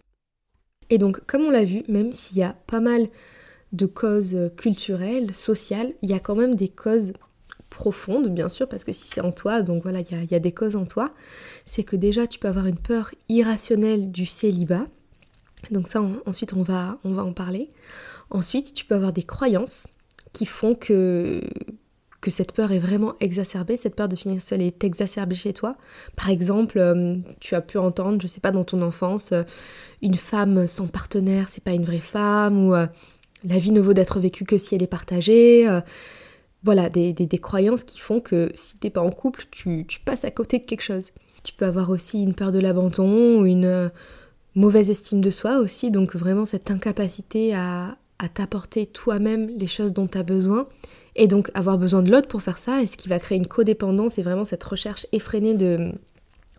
Et 0.89 0.97
donc, 0.97 1.19
comme 1.25 1.43
on 1.43 1.51
l'a 1.51 1.65
vu, 1.65 1.83
même 1.89 2.13
s'il 2.13 2.37
y 2.37 2.43
a 2.43 2.55
pas 2.65 2.79
mal 2.79 3.07
de 3.73 3.85
causes 3.85 4.51
culturelles, 4.55 5.33
sociales, 5.35 5.93
il 6.01 6.09
y 6.09 6.13
a 6.13 6.19
quand 6.19 6.35
même 6.35 6.55
des 6.55 6.69
causes 6.69 7.11
profondes, 7.69 8.29
bien 8.29 8.49
sûr, 8.49 8.67
parce 8.67 8.83
que 8.83 8.91
si 8.91 9.07
c'est 9.07 9.21
en 9.21 9.31
toi, 9.31 9.61
donc 9.61 9.83
voilà, 9.83 9.99
il 9.99 10.31
y, 10.31 10.35
a, 10.35 10.39
des 10.39 10.51
causes 10.51 10.75
en 10.75 10.85
toi, 10.85 11.13
c'est 11.65 11.83
que 11.83 11.95
déjà 11.95 12.27
tu 12.27 12.39
peux 12.39 12.47
avoir 12.47 12.65
une 12.65 12.77
peur 12.77 13.11
irrationnelle 13.29 14.11
du 14.11 14.25
célibat. 14.25 14.85
Donc 15.71 15.87
ça, 15.87 16.03
ensuite, 16.25 16.53
on 16.53 16.63
va, 16.63 16.99
on 17.03 17.13
va 17.13 17.23
en 17.23 17.33
parler. 17.33 17.69
Ensuite, 18.29 18.73
tu 18.73 18.85
peux 18.85 18.95
avoir 18.95 19.13
des 19.13 19.23
croyances 19.23 19.87
qui 20.33 20.45
font 20.45 20.75
que, 20.75 21.41
que 22.21 22.31
cette 22.31 22.51
peur 22.51 22.71
est 22.71 22.79
vraiment 22.79 23.15
exacerbée, 23.19 23.77
cette 23.77 23.95
peur 23.95 24.07
de 24.07 24.15
finir 24.15 24.41
seule 24.41 24.61
est 24.61 24.83
exacerbée 24.83 25.35
chez 25.35 25.53
toi. 25.53 25.75
Par 26.15 26.29
exemple, 26.29 26.77
euh, 26.79 27.17
tu 27.39 27.55
as 27.55 27.61
pu 27.61 27.77
entendre, 27.77 28.21
je 28.21 28.27
sais 28.27 28.41
pas, 28.41 28.51
dans 28.51 28.63
ton 28.63 28.81
enfance, 28.81 29.31
euh, 29.31 29.43
une 30.01 30.15
femme 30.15 30.67
sans 30.67 30.87
partenaire, 30.87 31.47
c'est 31.51 31.63
pas 31.63 31.73
une 31.73 31.85
vraie 31.85 31.99
femme, 31.99 32.67
ou 32.67 32.75
euh, 32.75 32.87
la 33.43 33.59
vie 33.59 33.71
ne 33.71 33.81
vaut 33.81 33.93
d'être 33.93 34.19
vécue 34.19 34.45
que 34.45 34.57
si 34.57 34.75
elle 34.75 34.83
est 34.83 34.87
partagée. 34.87 35.67
Voilà, 36.67 36.89
des, 36.89 37.39
croyances 37.41 37.85
qui 37.85 37.97
font 37.97 38.19
que 38.19 38.51
si 38.53 38.77
t'es 38.77 38.89
pas 38.89 38.99
en 38.99 39.09
couple, 39.09 39.45
tu, 39.51 39.85
passes 40.03 40.25
à 40.25 40.31
côté 40.31 40.59
de 40.59 40.65
quelque 40.65 40.81
chose. 40.81 41.11
Tu 41.45 41.53
peux 41.53 41.63
avoir 41.63 41.89
aussi 41.89 42.21
une 42.21 42.33
peur 42.33 42.51
de 42.51 42.59
l'abandon 42.59 43.45
une 43.45 43.89
mauvaise 44.53 44.89
estime 44.89 45.21
de 45.21 45.29
soi 45.29 45.59
aussi, 45.59 45.91
donc 45.91 46.13
vraiment 46.13 46.43
cette 46.43 46.69
incapacité 46.69 47.55
à, 47.55 47.97
à 48.19 48.27
t'apporter 48.27 48.85
toi-même 48.85 49.47
les 49.57 49.67
choses 49.67 49.93
dont 49.93 50.07
tu 50.07 50.17
as 50.17 50.23
besoin 50.23 50.67
et 51.15 51.27
donc 51.27 51.49
avoir 51.53 51.77
besoin 51.77 52.01
de 52.01 52.11
l'autre 52.11 52.27
pour 52.27 52.41
faire 52.41 52.57
ça, 52.57 52.81
et 52.81 52.87
ce 52.87 52.97
qui 52.97 53.07
va 53.07 53.17
créer 53.17 53.37
une 53.37 53.47
codépendance 53.47 54.17
et 54.17 54.21
vraiment 54.21 54.43
cette 54.43 54.63
recherche 54.65 55.07
effrénée 55.13 55.53
de, 55.53 55.93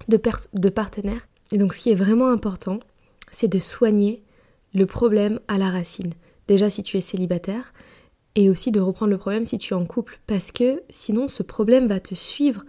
de, 0.09 0.19
de 0.55 0.69
partenaires. 0.71 1.29
Et 1.53 1.59
donc 1.59 1.75
ce 1.75 1.81
qui 1.81 1.91
est 1.91 1.95
vraiment 1.95 2.31
important, 2.31 2.81
c'est 3.31 3.49
de 3.49 3.59
soigner 3.59 4.23
le 4.73 4.87
problème 4.87 5.39
à 5.49 5.59
la 5.59 5.69
racine. 5.69 6.15
Déjà 6.47 6.71
si 6.71 6.83
tu 6.83 6.97
es 6.97 7.03
célibataire, 7.03 7.75
et 8.39 8.49
aussi 8.51 8.71
de 8.71 8.79
reprendre 8.79 9.11
le 9.11 9.19
problème 9.19 9.45
si 9.45 9.59
tu 9.59 9.75
es 9.75 9.77
en 9.77 9.85
couple, 9.85 10.21
parce 10.29 10.53
que 10.53 10.85
sinon 10.91 11.27
ce 11.27 11.43
problème 11.43 11.89
va 11.89 11.99
te 11.99 12.15
suivre. 12.15 12.65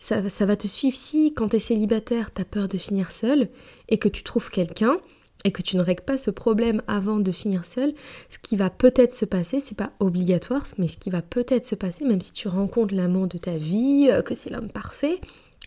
Ça, 0.00 0.20
va 0.20 0.56
te 0.56 0.66
suivre 0.66 0.96
si 0.96 1.32
quand 1.34 1.50
tu 1.50 1.56
es 1.56 1.60
célibataire, 1.60 2.34
tu 2.34 2.42
as 2.42 2.44
peur 2.44 2.66
de 2.66 2.78
finir 2.78 3.12
seul, 3.12 3.48
et 3.88 3.98
que 3.98 4.08
tu 4.08 4.24
trouves 4.24 4.50
quelqu'un, 4.50 4.96
et 5.44 5.52
que 5.52 5.62
tu 5.62 5.76
ne 5.76 5.82
règles 5.82 6.02
pas 6.02 6.18
ce 6.18 6.32
problème 6.32 6.82
avant 6.88 7.20
de 7.20 7.30
finir 7.30 7.64
seul, 7.64 7.94
ce 8.28 8.38
qui 8.42 8.56
va 8.56 8.70
peut-être 8.70 9.14
se 9.14 9.24
passer, 9.24 9.60
c'est 9.60 9.78
pas 9.78 9.92
obligatoire, 10.00 10.66
mais 10.78 10.88
ce 10.88 10.96
qui 10.96 11.10
va 11.10 11.22
peut-être 11.22 11.64
se 11.64 11.76
passer, 11.76 12.04
même 12.04 12.20
si 12.20 12.32
tu 12.32 12.48
rencontres 12.48 12.92
l'amant 12.92 13.28
de 13.28 13.38
ta 13.38 13.56
vie, 13.56 14.08
euh, 14.10 14.22
que 14.22 14.34
c'est 14.34 14.50
l'homme 14.50 14.68
parfait, 14.68 15.20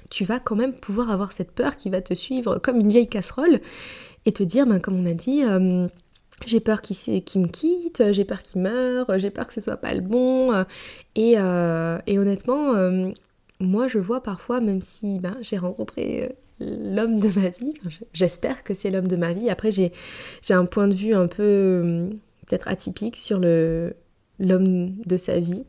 tu 0.10 0.26
vas 0.26 0.42
quand 0.42 0.58
même 0.58 0.74
pouvoir 0.74 1.10
avoir 1.10 1.32
cette 1.32 1.52
peur 1.52 1.78
qui 1.78 1.90
va 1.90 2.02
te 2.02 2.14
suivre 2.14 2.60
comme 2.60 2.82
une 2.82 2.90
vieille 2.90 3.08
casserole 3.08 3.62
et 4.26 4.34
te 4.34 4.44
dire, 4.44 4.68
ben, 4.68 4.82
comme 4.82 5.00
on 5.00 5.06
a 5.06 5.14
dit, 5.14 5.44
euh, 5.46 5.88
j'ai 6.46 6.60
peur 6.60 6.82
qu'il 6.82 6.96
me 6.96 7.48
quitte, 7.48 8.04
j'ai 8.12 8.26
peur 8.26 8.44
qu'il 8.44 8.62
meure, 8.62 9.08
j'ai 9.18 9.30
peur 9.30 9.48
que 9.48 9.54
ce 9.54 9.62
soit 9.62 9.78
pas 9.78 9.94
le 9.94 10.02
bon. 10.02 10.52
Euh, 10.54 10.64
et, 11.16 11.34
et 11.34 12.20
honnêtement, 12.20 12.74
moi 13.60 13.88
je 13.88 14.00
vois 14.00 14.22
parfois, 14.22 14.62
même 14.62 14.82
si 14.82 15.20
ben, 15.20 15.38
j'ai 15.42 15.58
rencontré 15.58 16.36
l'homme 16.62 17.20
de 17.20 17.28
ma 17.40 17.50
vie. 17.50 17.74
J'espère 18.14 18.64
que 18.64 18.74
c'est 18.74 18.92
l'homme 18.92 19.08
de 19.08 19.16
ma 19.16 19.34
vie. 19.34 19.50
Après, 19.50 19.72
j'ai 19.72 19.92
un 20.50 20.66
point 20.66 20.88
de 20.88 20.96
vue 20.96 21.14
un 21.14 21.28
peu 21.28 21.82
hum, 21.84 22.20
peut-être 22.48 22.68
atypique 22.68 23.18
sur 23.18 23.40
l'homme 23.40 24.96
de 25.06 25.18
sa 25.18 25.40
vie. 25.40 25.66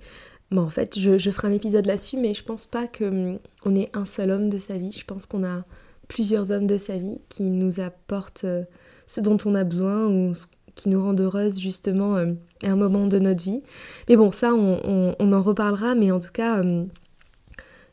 Bon, 0.50 0.62
en 0.62 0.68
fait, 0.68 0.98
je, 0.98 1.30
ferai 1.30 1.48
un 1.48 1.52
épisode 1.52 1.86
là-dessus, 1.86 2.18
mais 2.18 2.34
je 2.34 2.44
pense 2.44 2.66
pas 2.66 2.86
qu'on 2.86 3.38
hum, 3.64 3.76
ait 3.76 3.90
un 3.94 4.04
seul 4.04 4.30
homme 4.30 4.50
de 4.50 4.58
sa 4.58 4.76
vie. 4.76 4.92
Je 4.92 5.04
pense 5.04 5.26
qu'on 5.26 5.44
a 5.44 5.64
plusieurs 6.08 6.50
hommes 6.50 6.66
de 6.66 6.76
sa 6.76 6.98
vie 6.98 7.18
qui 7.28 7.44
nous 7.44 7.80
apportent 7.80 8.44
euh, 8.44 8.64
ce 9.06 9.20
dont 9.20 9.38
on 9.44 9.54
a 9.54 9.64
besoin 9.64 10.06
ou 10.08 10.32
qui 10.74 10.88
nous 10.88 11.02
rendent 11.02 11.20
heureuses 11.20 11.58
justement 11.58 12.16
euh, 12.16 12.32
à 12.62 12.70
un 12.70 12.76
moment 12.76 13.06
de 13.06 13.18
notre 13.18 13.44
vie. 13.44 13.62
Mais 14.08 14.16
bon, 14.16 14.32
ça, 14.32 14.54
on, 14.54 15.32
en 15.32 15.42
reparlera, 15.42 15.94
mais 15.94 16.10
en 16.10 16.20
tout 16.20 16.32
cas, 16.32 16.60
hum, 16.60 16.88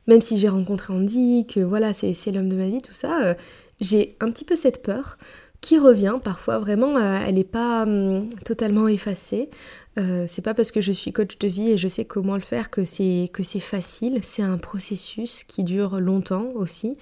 même 0.10 0.22
si 0.22 0.38
j'ai 0.38 0.50
rencontré 0.50 0.92
Andy, 0.94 1.46
que 1.48 1.60
voilà, 1.60 1.94
c'est 1.94 2.16
l'homme 2.32 2.50
de 2.50 2.56
ma 2.56 2.68
vie, 2.68 2.82
tout 2.82 2.94
ça, 2.94 3.24
euh, 3.24 3.34
j'ai 3.80 4.16
un 4.20 4.32
petit 4.32 4.44
peu 4.44 4.56
cette 4.56 4.82
peur 4.82 5.18
qui 5.62 5.78
revient 5.78 6.18
parfois 6.24 6.58
vraiment, 6.58 6.98
euh, 6.98 7.20
elle 7.26 7.36
n'est 7.36 7.44
pas 7.44 7.84
hum, 7.84 8.28
totalement 8.46 8.88
effacée. 8.88 9.50
Euh, 9.98 10.26
c'est 10.28 10.42
pas 10.42 10.54
parce 10.54 10.72
que 10.72 10.82
je 10.82 10.92
suis 10.92 11.12
coach 11.12 11.38
de 11.38 11.48
vie 11.48 11.72
et 11.72 11.78
je 11.78 11.88
sais 11.88 12.06
comment 12.06 12.36
le 12.36 12.42
faire 12.42 12.70
que 12.70 12.86
c'est 12.86 13.30
que 13.34 13.44
c'est 13.44 13.60
facile. 13.60 14.20
C'est 14.24 14.42
un 14.42 14.58
processus 14.58 15.44
qui 15.44 15.64
dure 15.64 16.00
longtemps 16.00 16.48
aussi. 16.56 16.98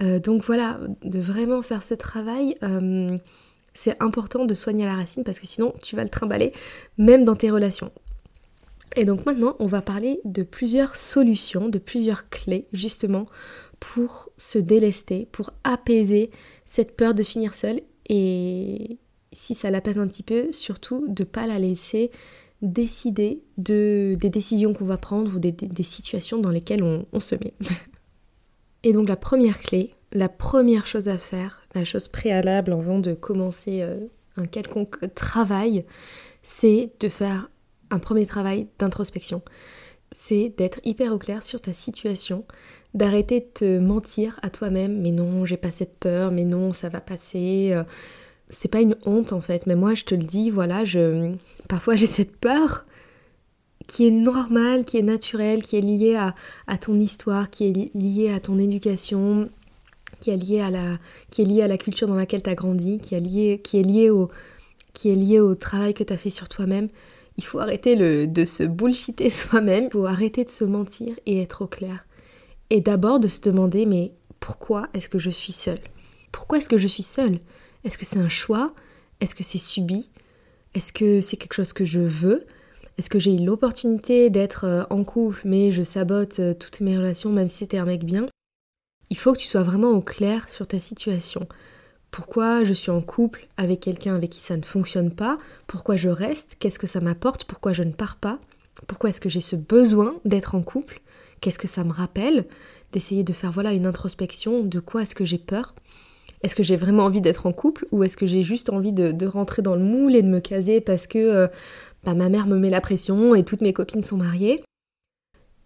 donc 0.00 0.44
voilà, 0.44 0.78
de 1.04 1.18
vraiment 1.20 1.62
faire 1.62 1.82
ce 1.82 1.94
travail, 1.94 2.56
hum, 2.62 3.18
c'est 3.74 4.00
important 4.02 4.44
de 4.44 4.54
soigner 4.54 4.84
la 4.84 4.94
racine 4.94 5.24
parce 5.24 5.38
que 5.38 5.46
sinon 5.46 5.74
tu 5.82 5.96
vas 5.96 6.04
le 6.04 6.10
trimballer 6.10 6.52
même 6.96 7.24
dans 7.24 7.36
tes 7.36 7.50
relations. 7.50 7.90
Et 8.96 9.04
donc 9.04 9.26
maintenant, 9.26 9.56
on 9.58 9.66
va 9.66 9.82
parler 9.82 10.20
de 10.24 10.44
plusieurs 10.44 10.96
solutions, 10.96 11.68
de 11.68 11.78
plusieurs 11.78 12.28
clés 12.28 12.68
justement 12.72 13.26
pour 13.80 14.30
se 14.38 14.58
délester, 14.58 15.28
pour 15.32 15.50
apaiser 15.64 16.30
cette 16.64 16.96
peur 16.96 17.14
de 17.14 17.22
finir 17.22 17.54
seule 17.54 17.80
et 18.08 18.98
si 19.32 19.54
ça 19.54 19.70
l'apaise 19.70 19.98
un 19.98 20.06
petit 20.06 20.22
peu, 20.22 20.52
surtout 20.52 21.06
de 21.08 21.22
ne 21.22 21.28
pas 21.28 21.46
la 21.46 21.58
laisser 21.58 22.10
décider 22.62 23.42
de, 23.58 24.16
des 24.18 24.30
décisions 24.30 24.72
qu'on 24.72 24.84
va 24.84 24.96
prendre 24.96 25.34
ou 25.34 25.38
des, 25.38 25.82
situations 25.82 26.38
dans 26.38 26.50
lesquelles 26.50 26.82
on, 26.82 27.20
se 27.20 27.34
met. 27.34 27.52
et 28.82 28.92
donc 28.92 29.08
la 29.08 29.16
première 29.16 29.58
clé, 29.58 29.93
la 30.14 30.28
première 30.28 30.86
chose 30.86 31.08
à 31.08 31.18
faire, 31.18 31.62
la 31.74 31.84
chose 31.84 32.08
préalable 32.08 32.72
avant 32.72 33.00
de 33.00 33.14
commencer 33.14 33.82
euh, 33.82 33.96
un 34.36 34.46
quelconque 34.46 35.12
travail, 35.14 35.84
c'est 36.44 36.90
de 37.00 37.08
faire 37.08 37.50
un 37.90 37.98
premier 37.98 38.24
travail 38.24 38.68
d'introspection. 38.78 39.42
C'est 40.12 40.54
d'être 40.56 40.78
hyper 40.84 41.12
au 41.12 41.18
clair 41.18 41.42
sur 41.42 41.60
ta 41.60 41.72
situation, 41.72 42.44
d'arrêter 42.94 43.40
de 43.40 43.46
te 43.46 43.78
mentir 43.78 44.38
à 44.42 44.50
toi-même, 44.50 45.00
mais 45.00 45.10
non, 45.10 45.44
j'ai 45.44 45.56
pas 45.56 45.72
cette 45.72 45.98
peur, 45.98 46.30
mais 46.30 46.44
non, 46.44 46.72
ça 46.72 46.88
va 46.88 47.00
passer. 47.00 47.70
Euh. 47.72 47.82
C'est 48.50 48.68
pas 48.68 48.82
une 48.82 48.96
honte 49.04 49.32
en 49.32 49.40
fait, 49.40 49.66
mais 49.66 49.74
moi 49.74 49.94
je 49.94 50.04
te 50.04 50.14
le 50.14 50.22
dis, 50.22 50.50
voilà, 50.50 50.84
je 50.84 51.32
parfois 51.66 51.96
j'ai 51.96 52.06
cette 52.06 52.36
peur 52.36 52.84
qui 53.86 54.06
est 54.06 54.10
normale, 54.12 54.84
qui 54.84 54.98
est 54.98 55.02
naturelle, 55.02 55.62
qui 55.62 55.76
est 55.76 55.80
liée 55.80 56.14
à 56.14 56.78
ton 56.78 57.00
histoire, 57.00 57.50
qui 57.50 57.64
est 57.66 57.94
liée 57.94 58.30
à 58.30 58.40
ton 58.40 58.58
éducation, 58.58 59.48
qui 60.24 60.30
est 60.30 60.36
liée 60.38 60.62
à 60.62 60.70
la, 60.70 60.98
qui 61.30 61.42
est 61.42 61.62
à 61.62 61.68
la 61.68 61.76
culture 61.76 62.08
dans 62.08 62.14
laquelle 62.14 62.42
tu 62.42 62.48
as 62.48 62.54
grandi, 62.54 62.98
qui 62.98 63.14
est 63.14 63.20
liée, 63.20 63.60
qui 63.62 63.78
est 63.78 63.82
liée 63.82 64.08
au, 64.08 64.30
qui 64.94 65.10
est 65.10 65.14
liée 65.14 65.38
au 65.38 65.54
travail 65.54 65.92
que 65.92 66.02
tu 66.02 66.14
as 66.14 66.16
fait 66.16 66.30
sur 66.30 66.48
toi-même. 66.48 66.88
Il 67.36 67.44
faut 67.44 67.58
arrêter 67.58 67.94
le, 67.94 68.26
de 68.26 68.46
se 68.46 68.62
bullshiter 68.62 69.28
soi-même, 69.30 69.84
il 69.84 69.90
faut 69.90 70.06
arrêter 70.06 70.44
de 70.44 70.48
se 70.48 70.64
mentir 70.64 71.14
et 71.26 71.42
être 71.42 71.60
au 71.60 71.66
clair. 71.66 72.06
Et 72.70 72.80
d'abord 72.80 73.20
de 73.20 73.28
se 73.28 73.42
demander 73.42 73.84
mais 73.84 74.12
pourquoi 74.40 74.88
est-ce 74.94 75.10
que 75.10 75.18
je 75.18 75.28
suis 75.28 75.52
seule? 75.52 75.80
Pourquoi 76.32 76.56
est-ce 76.56 76.70
que 76.70 76.78
je 76.78 76.88
suis 76.88 77.02
seule? 77.02 77.40
Est-ce 77.84 77.98
que 77.98 78.06
c'est 78.06 78.18
un 78.18 78.30
choix? 78.30 78.72
Est-ce 79.20 79.34
que 79.34 79.44
c'est 79.44 79.58
subi? 79.58 80.08
Est-ce 80.72 80.94
que 80.94 81.20
c'est 81.20 81.36
quelque 81.36 81.52
chose 81.52 81.74
que 81.74 81.84
je 81.84 82.00
veux? 82.00 82.46
Est-ce 82.96 83.10
que 83.10 83.18
j'ai 83.18 83.34
eu 83.34 83.44
l'opportunité 83.44 84.30
d'être 84.30 84.64
euh, 84.64 84.84
en 84.88 85.04
couple 85.04 85.42
mais 85.44 85.70
je 85.70 85.82
sabote 85.82 86.40
euh, 86.40 86.54
toutes 86.54 86.80
mes 86.80 86.96
relations 86.96 87.30
même 87.30 87.48
si 87.48 87.58
c'était 87.58 87.76
un 87.76 87.84
mec 87.84 88.04
bien? 88.04 88.26
Il 89.14 89.16
faut 89.16 89.32
que 89.32 89.38
tu 89.38 89.46
sois 89.46 89.62
vraiment 89.62 89.92
au 89.92 90.00
clair 90.00 90.50
sur 90.50 90.66
ta 90.66 90.80
situation. 90.80 91.46
Pourquoi 92.10 92.64
je 92.64 92.72
suis 92.72 92.90
en 92.90 93.00
couple 93.00 93.46
avec 93.56 93.78
quelqu'un 93.78 94.16
avec 94.16 94.30
qui 94.30 94.40
ça 94.40 94.56
ne 94.56 94.64
fonctionne 94.64 95.12
pas, 95.12 95.38
pourquoi 95.68 95.96
je 95.96 96.08
reste, 96.08 96.56
qu'est-ce 96.58 96.80
que 96.80 96.88
ça 96.88 97.00
m'apporte, 97.00 97.44
pourquoi 97.44 97.72
je 97.72 97.84
ne 97.84 97.92
pars 97.92 98.16
pas, 98.16 98.40
pourquoi 98.88 99.10
est-ce 99.10 99.20
que 99.20 99.28
j'ai 99.28 99.40
ce 99.40 99.54
besoin 99.54 100.16
d'être 100.24 100.56
en 100.56 100.62
couple, 100.62 101.00
qu'est-ce 101.40 101.60
que 101.60 101.68
ça 101.68 101.84
me 101.84 101.92
rappelle, 101.92 102.46
d'essayer 102.90 103.22
de 103.22 103.32
faire 103.32 103.52
voilà 103.52 103.72
une 103.72 103.86
introspection 103.86 104.64
de 104.64 104.80
quoi 104.80 105.02
est-ce 105.02 105.14
que 105.14 105.24
j'ai 105.24 105.38
peur? 105.38 105.76
Est-ce 106.42 106.56
que 106.56 106.64
j'ai 106.64 106.76
vraiment 106.76 107.04
envie 107.04 107.20
d'être 107.20 107.46
en 107.46 107.52
couple 107.52 107.86
ou 107.92 108.02
est-ce 108.02 108.16
que 108.16 108.26
j'ai 108.26 108.42
juste 108.42 108.68
envie 108.68 108.92
de, 108.92 109.26
rentrer 109.26 109.62
dans 109.62 109.76
le 109.76 109.84
moule 109.84 110.16
et 110.16 110.22
de 110.22 110.28
me 110.28 110.40
caser 110.40 110.80
parce 110.80 111.06
que 111.06 111.18
euh, 111.18 111.46
bah, 112.02 112.14
ma 112.14 112.28
mère 112.30 112.48
me 112.48 112.58
met 112.58 112.68
la 112.68 112.80
pression 112.80 113.36
et 113.36 113.44
toutes 113.44 113.60
mes 113.60 113.72
copines 113.72 114.02
sont 114.02 114.16
mariées? 114.16 114.64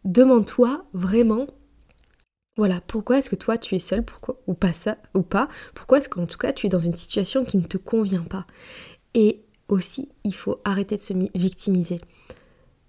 Demande-toi 0.05 0.85
vraiment 0.93 1.47
voilà, 2.59 2.81
pourquoi 2.88 3.18
est-ce 3.18 3.31
que 3.31 3.37
toi 3.37 3.57
tu 3.57 3.77
es 3.77 3.79
seul 3.79 4.05
pourquoi, 4.05 4.37
ou 4.49 4.53
pas 4.53 4.73
ça 4.73 4.99
ou 5.14 5.23
pas 5.23 5.49
Pourquoi 5.75 5.99
est-ce 5.99 6.09
qu'en 6.09 6.27
tout 6.27 6.37
cas 6.37 6.53
tu 6.53 6.66
es 6.66 6.68
dans 6.68 6.81
une 6.81 6.97
situation 6.97 7.44
qui 7.44 7.57
ne 7.57 7.62
te 7.62 7.79
convient 7.79 8.25
pas? 8.25 8.47
Et 9.14 9.40
aussi, 9.68 10.09
il 10.25 10.35
faut 10.35 10.61
arrêter 10.64 10.97
de 10.97 11.01
se 11.01 11.12
victimiser. 11.37 12.01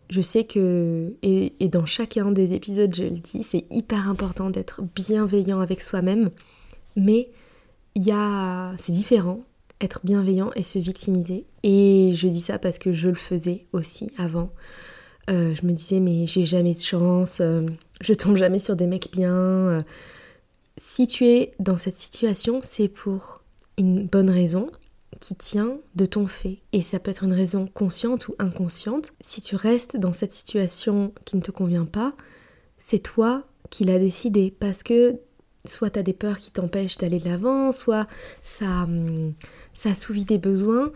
Je 0.09 0.21
sais 0.21 0.43
que, 0.43 1.13
et, 1.21 1.53
dans 1.69 1.85
chacun 1.85 2.31
des 2.31 2.53
épisodes 2.53 2.93
je 2.95 3.03
le 3.03 3.19
dis, 3.19 3.43
c'est 3.43 3.65
hyper 3.69 4.09
important 4.09 4.49
d'être 4.49 4.81
bienveillant 4.95 5.59
avec 5.59 5.81
soi-même, 5.81 6.31
mais 6.95 7.29
il 7.93 8.01
y 8.01 8.11
a, 8.11 8.73
c'est 8.77 8.91
différent 8.91 9.43
être 9.81 10.01
bienveillant 10.03 10.49
et 10.55 10.63
se 10.63 10.79
victimiser. 10.79 11.45
Et 11.61 12.13
je 12.15 12.27
dis 12.27 12.41
ça 12.41 12.57
parce 12.57 12.79
que 12.79 12.91
je 12.91 13.09
le 13.09 13.15
faisais 13.15 13.67
aussi 13.71 14.09
avant. 14.17 14.51
Euh, 15.29 15.53
je 15.53 15.65
me 15.65 15.73
disais 15.73 15.99
mais 15.99 16.25
j'ai 16.25 16.45
jamais 16.45 16.73
de 16.73 16.79
chance, 16.79 17.39
euh, 17.39 17.67
je 18.01 18.13
tombe 18.13 18.37
jamais 18.37 18.59
sur 18.59 18.75
des 18.75 18.87
mecs 18.87 19.11
bien, 19.11 19.33
euh, 19.33 19.81
si 20.77 21.07
tu 21.07 21.25
es 21.25 21.53
dans 21.59 21.77
cette 21.77 21.97
situation, 21.97 22.59
c'est 22.61 22.87
pour 22.87 23.43
une 23.77 24.07
bonne 24.07 24.29
raison 24.29 24.71
qui 25.19 25.35
tient 25.35 25.77
de 25.95 26.05
ton 26.05 26.27
fait. 26.27 26.59
Et 26.71 26.81
ça 26.81 26.99
peut 26.99 27.11
être 27.11 27.23
une 27.23 27.33
raison 27.33 27.67
consciente 27.67 28.27
ou 28.29 28.35
inconsciente. 28.39 29.13
Si 29.19 29.41
tu 29.41 29.55
restes 29.55 29.97
dans 29.97 30.13
cette 30.13 30.31
situation 30.31 31.13
qui 31.25 31.35
ne 31.35 31.41
te 31.41 31.51
convient 31.51 31.85
pas, 31.85 32.13
c'est 32.79 32.99
toi 32.99 33.43
qui 33.69 33.83
l'as 33.83 33.99
décidé. 33.99 34.53
Parce 34.57 34.83
que 34.83 35.19
soit 35.65 35.89
tu 35.89 35.99
as 35.99 36.03
des 36.03 36.13
peurs 36.13 36.39
qui 36.39 36.51
t'empêchent 36.51 36.97
d'aller 36.97 37.19
de 37.19 37.25
l'avant, 37.25 37.71
soit 37.71 38.07
ça, 38.41 38.83
hum, 38.83 39.33
ça 39.73 39.89
assouvit 39.91 40.25
des 40.25 40.37
besoins, 40.37 40.91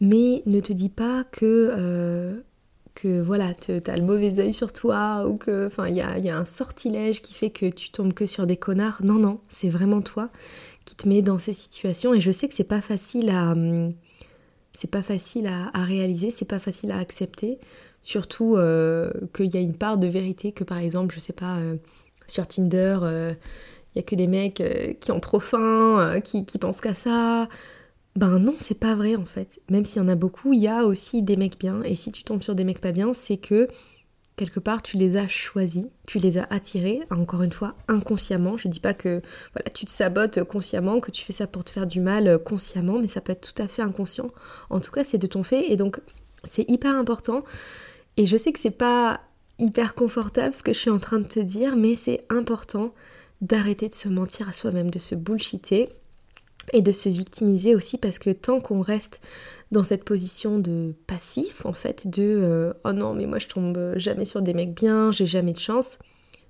mais 0.00 0.42
ne 0.46 0.60
te 0.60 0.72
dis 0.72 0.88
pas 0.88 1.24
que, 1.24 1.70
euh, 1.76 2.40
que 2.98 3.20
voilà, 3.20 3.54
tu 3.54 3.70
as 3.86 3.96
le 3.96 4.02
mauvais 4.02 4.40
œil 4.40 4.52
sur 4.52 4.72
toi 4.72 5.24
ou 5.28 5.36
que 5.36 5.68
enfin 5.68 5.86
il 5.86 5.94
y 5.94 6.00
a, 6.00 6.18
y 6.18 6.30
a, 6.30 6.36
un 6.36 6.44
sortilège 6.44 7.22
qui 7.22 7.32
fait 7.32 7.50
que 7.50 7.70
tu 7.70 7.90
tombes 7.90 8.12
que 8.12 8.26
sur 8.26 8.44
des 8.44 8.56
connards. 8.56 8.98
Non, 9.04 9.14
non, 9.14 9.38
c'est 9.48 9.68
vraiment 9.68 10.02
toi 10.02 10.30
qui 10.84 10.96
te 10.96 11.08
mets 11.08 11.22
dans 11.22 11.38
ces 11.38 11.52
situations 11.52 12.12
et 12.12 12.20
je 12.20 12.32
sais 12.32 12.48
que 12.48 12.54
c'est 12.54 12.64
pas 12.64 12.80
facile 12.80 13.30
à 13.30 13.52
hum, 13.52 13.94
c'est 14.72 14.90
pas 14.90 15.02
facile 15.02 15.46
à, 15.46 15.84
réaliser, 15.84 16.32
c'est 16.32 16.44
pas 16.44 16.58
facile 16.58 16.90
à 16.90 16.98
accepter, 16.98 17.58
surtout 18.02 18.56
euh, 18.56 19.10
qu'il 19.34 19.52
y 19.52 19.56
a 19.56 19.60
une 19.60 19.76
part 19.76 19.98
de 19.98 20.06
vérité 20.08 20.52
que 20.52 20.64
par 20.64 20.78
exemple, 20.78 21.14
je 21.14 21.20
sais 21.20 21.32
pas, 21.32 21.58
euh, 21.58 21.76
sur 22.26 22.46
Tinder, 22.46 22.98
il 23.02 23.98
y 23.98 24.00
a 24.00 24.02
que 24.02 24.14
des 24.14 24.26
mecs 24.26 24.62
qui 25.00 25.12
ont 25.12 25.20
trop 25.20 25.40
faim, 25.40 26.20
qui 26.22 26.44
pensent 26.60 26.80
qu'à 26.80 26.94
ça, 26.94 27.48
ben 28.18 28.40
non, 28.40 28.56
c'est 28.58 28.78
pas 28.78 28.96
vrai 28.96 29.14
en 29.14 29.24
fait. 29.24 29.60
Même 29.70 29.84
s'il 29.84 30.02
y 30.02 30.04
en 30.04 30.08
a 30.08 30.16
beaucoup, 30.16 30.52
il 30.52 30.58
y 30.58 30.66
a 30.66 30.84
aussi 30.84 31.22
des 31.22 31.36
mecs 31.36 31.56
bien. 31.56 31.82
Et 31.84 31.94
si 31.94 32.10
tu 32.10 32.24
tombes 32.24 32.42
sur 32.42 32.56
des 32.56 32.64
mecs 32.64 32.80
pas 32.80 32.90
bien, 32.90 33.12
c'est 33.14 33.36
que 33.36 33.68
quelque 34.34 34.58
part 34.58 34.82
tu 34.82 34.96
les 34.96 35.16
as 35.16 35.28
choisis, 35.28 35.84
tu 36.04 36.18
les 36.18 36.36
as 36.36 36.48
attirés, 36.50 37.00
encore 37.10 37.44
une 37.44 37.52
fois, 37.52 37.76
inconsciemment. 37.86 38.56
Je 38.56 38.66
dis 38.66 38.80
pas 38.80 38.92
que 38.92 39.22
voilà, 39.52 39.70
tu 39.72 39.84
te 39.84 39.92
sabotes 39.92 40.42
consciemment, 40.42 40.98
que 40.98 41.12
tu 41.12 41.24
fais 41.24 41.32
ça 41.32 41.46
pour 41.46 41.62
te 41.62 41.70
faire 41.70 41.86
du 41.86 42.00
mal 42.00 42.40
consciemment, 42.40 42.98
mais 42.98 43.06
ça 43.06 43.20
peut 43.20 43.30
être 43.30 43.54
tout 43.54 43.62
à 43.62 43.68
fait 43.68 43.82
inconscient. 43.82 44.32
En 44.68 44.80
tout 44.80 44.90
cas, 44.90 45.04
c'est 45.04 45.18
de 45.18 45.28
ton 45.28 45.44
fait 45.44 45.70
et 45.70 45.76
donc 45.76 46.00
c'est 46.42 46.68
hyper 46.68 46.96
important. 46.96 47.44
Et 48.16 48.26
je 48.26 48.36
sais 48.36 48.52
que 48.52 48.58
c'est 48.58 48.70
pas 48.72 49.20
hyper 49.60 49.94
confortable 49.94 50.54
ce 50.54 50.64
que 50.64 50.72
je 50.72 50.78
suis 50.80 50.90
en 50.90 50.98
train 50.98 51.20
de 51.20 51.28
te 51.28 51.38
dire, 51.38 51.76
mais 51.76 51.94
c'est 51.94 52.24
important 52.30 52.92
d'arrêter 53.42 53.88
de 53.88 53.94
se 53.94 54.08
mentir 54.08 54.48
à 54.48 54.52
soi-même, 54.52 54.90
de 54.90 54.98
se 54.98 55.14
bullshiter 55.14 55.88
et 56.72 56.82
de 56.82 56.92
se 56.92 57.08
victimiser 57.08 57.74
aussi 57.74 57.98
parce 57.98 58.18
que 58.18 58.30
tant 58.30 58.60
qu'on 58.60 58.80
reste 58.80 59.20
dans 59.70 59.82
cette 59.82 60.04
position 60.04 60.58
de 60.58 60.94
passif 61.06 61.66
en 61.66 61.72
fait 61.72 62.08
de 62.08 62.22
euh, 62.22 62.72
oh 62.84 62.92
non 62.92 63.14
mais 63.14 63.26
moi 63.26 63.38
je 63.38 63.48
tombe 63.48 63.94
jamais 63.96 64.24
sur 64.24 64.42
des 64.42 64.54
mecs 64.54 64.74
bien 64.74 65.12
j'ai 65.12 65.26
jamais 65.26 65.52
de 65.52 65.58
chance 65.58 65.98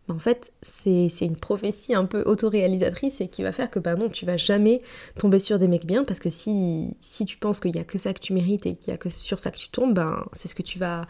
ben, 0.07 0.15
en 0.15 0.19
fait 0.19 0.53
c'est 0.63 1.09
une 1.21 1.37
prophétie 1.37 1.95
un 1.95 2.05
peu 2.05 2.23
autoréalisatrice 2.23 3.21
et 3.21 3.29
qui 3.29 3.43
va 3.43 3.53
faire 3.53 3.71
que 3.71 3.79
bah 3.79 3.97
non 3.97 4.09
tu 4.09 4.25
vas 4.25 4.37
jamais 4.37 4.83
tomber 5.19 5.39
sur 5.39 5.59
des 5.59 5.69
mecs 5.69 5.87
bien 5.87 6.05
parce 6.05 6.21
que 6.21 6.31
si, 6.31 6.97
si 7.01 7.25
tu 7.25 7.37
penses 7.37 7.61
qu'il 7.61 7.75
y 7.75 7.79
a 7.79 7.85
que 7.85 7.99
ça 7.99 8.15
que 8.15 8.21
tu 8.21 8.33
mérites 8.33 8.67
et 8.67 8.77
qu'il 8.77 8.93
y 8.93 8.95
a 8.95 8.99
que 8.99 9.09
sur 9.09 9.41
ça 9.41 9.51
que 9.51 9.59
tu 9.59 9.69
tombes 9.69 9.95
ben 9.95 10.25
c'est 10.33 10.49
ce 10.49 10.55
que 10.55 10.63
tu 10.63 10.79
vas 10.79 11.03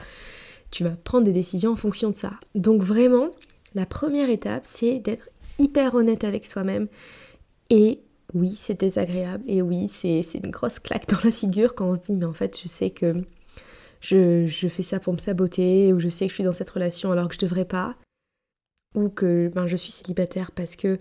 tu 0.71 0.85
vas 0.85 0.90
prendre 0.90 1.25
des 1.25 1.33
décisions 1.33 1.73
en 1.73 1.77
fonction 1.77 2.11
de 2.11 2.16
ça. 2.16 2.33
Donc 2.55 2.83
vraiment 2.83 3.31
la 3.75 3.87
première 3.87 4.31
étape 4.31 4.64
c'est 4.64 4.99
d'être 4.99 5.29
hyper 5.59 5.94
honnête 5.94 6.25
avec 6.25 6.47
soi-même 6.47 6.88
et 7.71 8.01
oui, 8.35 8.55
c'est 8.57 8.79
désagréable. 8.79 9.45
Et 9.47 9.62
oui, 9.62 9.88
c'est 9.88 10.23
une 10.35 10.51
grosse 10.51 10.79
claque 10.79 11.09
dans 11.09 11.19
la 11.25 11.33
figure 11.33 11.75
quand 11.75 11.91
on 11.91 11.95
se 11.95 12.01
dit 12.03 12.12
mais 12.12 12.27
en 12.27 12.35
fait 12.35 12.61
je 12.62 12.69
sais 12.69 12.91
que 12.91 13.25
je, 14.01 14.69
fais 14.69 14.83
ça 14.83 15.01
pour 15.01 15.12
me 15.12 15.19
saboter 15.19 15.93
ou 15.93 16.01
je 16.01 16.09
sais 16.09 16.27
que 16.27 16.31
je 16.31 16.35
suis 16.35 16.45
dans 16.45 16.53
cette 16.53 16.71
relation 16.71 17.11
alors 17.11 17.29
que 17.29 17.35
je 17.35 17.41
devrais 17.41 17.64
pas. 17.64 17.97
Ou 18.95 19.09
que 19.09 19.51
ben, 19.55 19.67
je 19.67 19.77
suis 19.77 19.93
célibataire 19.93 20.53
parce 20.53 20.75
que 20.77 20.99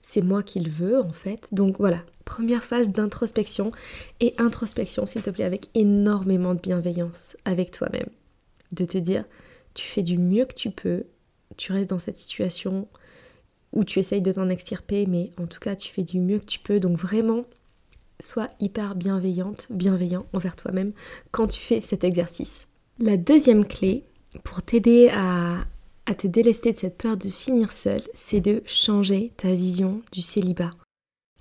c'est 0.00 0.22
moi 0.22 0.42
qui 0.42 0.60
le 0.60 0.70
veux 0.70 1.00
en 1.00 1.12
fait. 1.12 1.48
Donc 1.52 1.78
voilà, 1.78 2.02
première 2.24 2.64
phase 2.64 2.90
d'introspection. 2.90 3.72
Et 4.20 4.34
introspection 4.38 5.06
s'il 5.06 5.22
te 5.22 5.30
plaît 5.30 5.44
avec 5.44 5.68
énormément 5.74 6.54
de 6.54 6.60
bienveillance 6.60 7.36
avec 7.44 7.70
toi-même. 7.70 8.08
De 8.72 8.84
te 8.84 8.98
dire 8.98 9.24
tu 9.74 9.86
fais 9.86 10.02
du 10.02 10.18
mieux 10.18 10.46
que 10.46 10.54
tu 10.54 10.70
peux, 10.70 11.04
tu 11.56 11.72
restes 11.72 11.90
dans 11.90 11.98
cette 11.98 12.16
situation 12.16 12.88
ou 13.76 13.84
tu 13.84 14.00
essayes 14.00 14.22
de 14.22 14.32
t'en 14.32 14.48
extirper, 14.48 15.06
mais 15.06 15.30
en 15.38 15.46
tout 15.46 15.60
cas 15.60 15.76
tu 15.76 15.92
fais 15.92 16.02
du 16.02 16.18
mieux 16.18 16.38
que 16.38 16.46
tu 16.46 16.58
peux. 16.58 16.80
Donc 16.80 16.98
vraiment, 16.98 17.44
sois 18.20 18.48
hyper 18.58 18.94
bienveillante, 18.94 19.66
bienveillant 19.70 20.26
envers 20.32 20.56
toi-même 20.56 20.92
quand 21.30 21.46
tu 21.46 21.60
fais 21.60 21.82
cet 21.82 22.02
exercice. 22.02 22.66
La 22.98 23.18
deuxième 23.18 23.66
clé 23.66 24.04
pour 24.42 24.62
t'aider 24.62 25.10
à, 25.14 25.66
te 26.14 26.26
délester 26.26 26.72
de 26.72 26.78
cette 26.78 26.96
peur 26.96 27.18
de 27.18 27.28
finir 27.28 27.72
seule, 27.72 28.02
c'est 28.14 28.40
de 28.40 28.62
changer 28.64 29.32
ta 29.36 29.52
vision 29.52 30.00
du 30.10 30.22
célibat. 30.22 30.72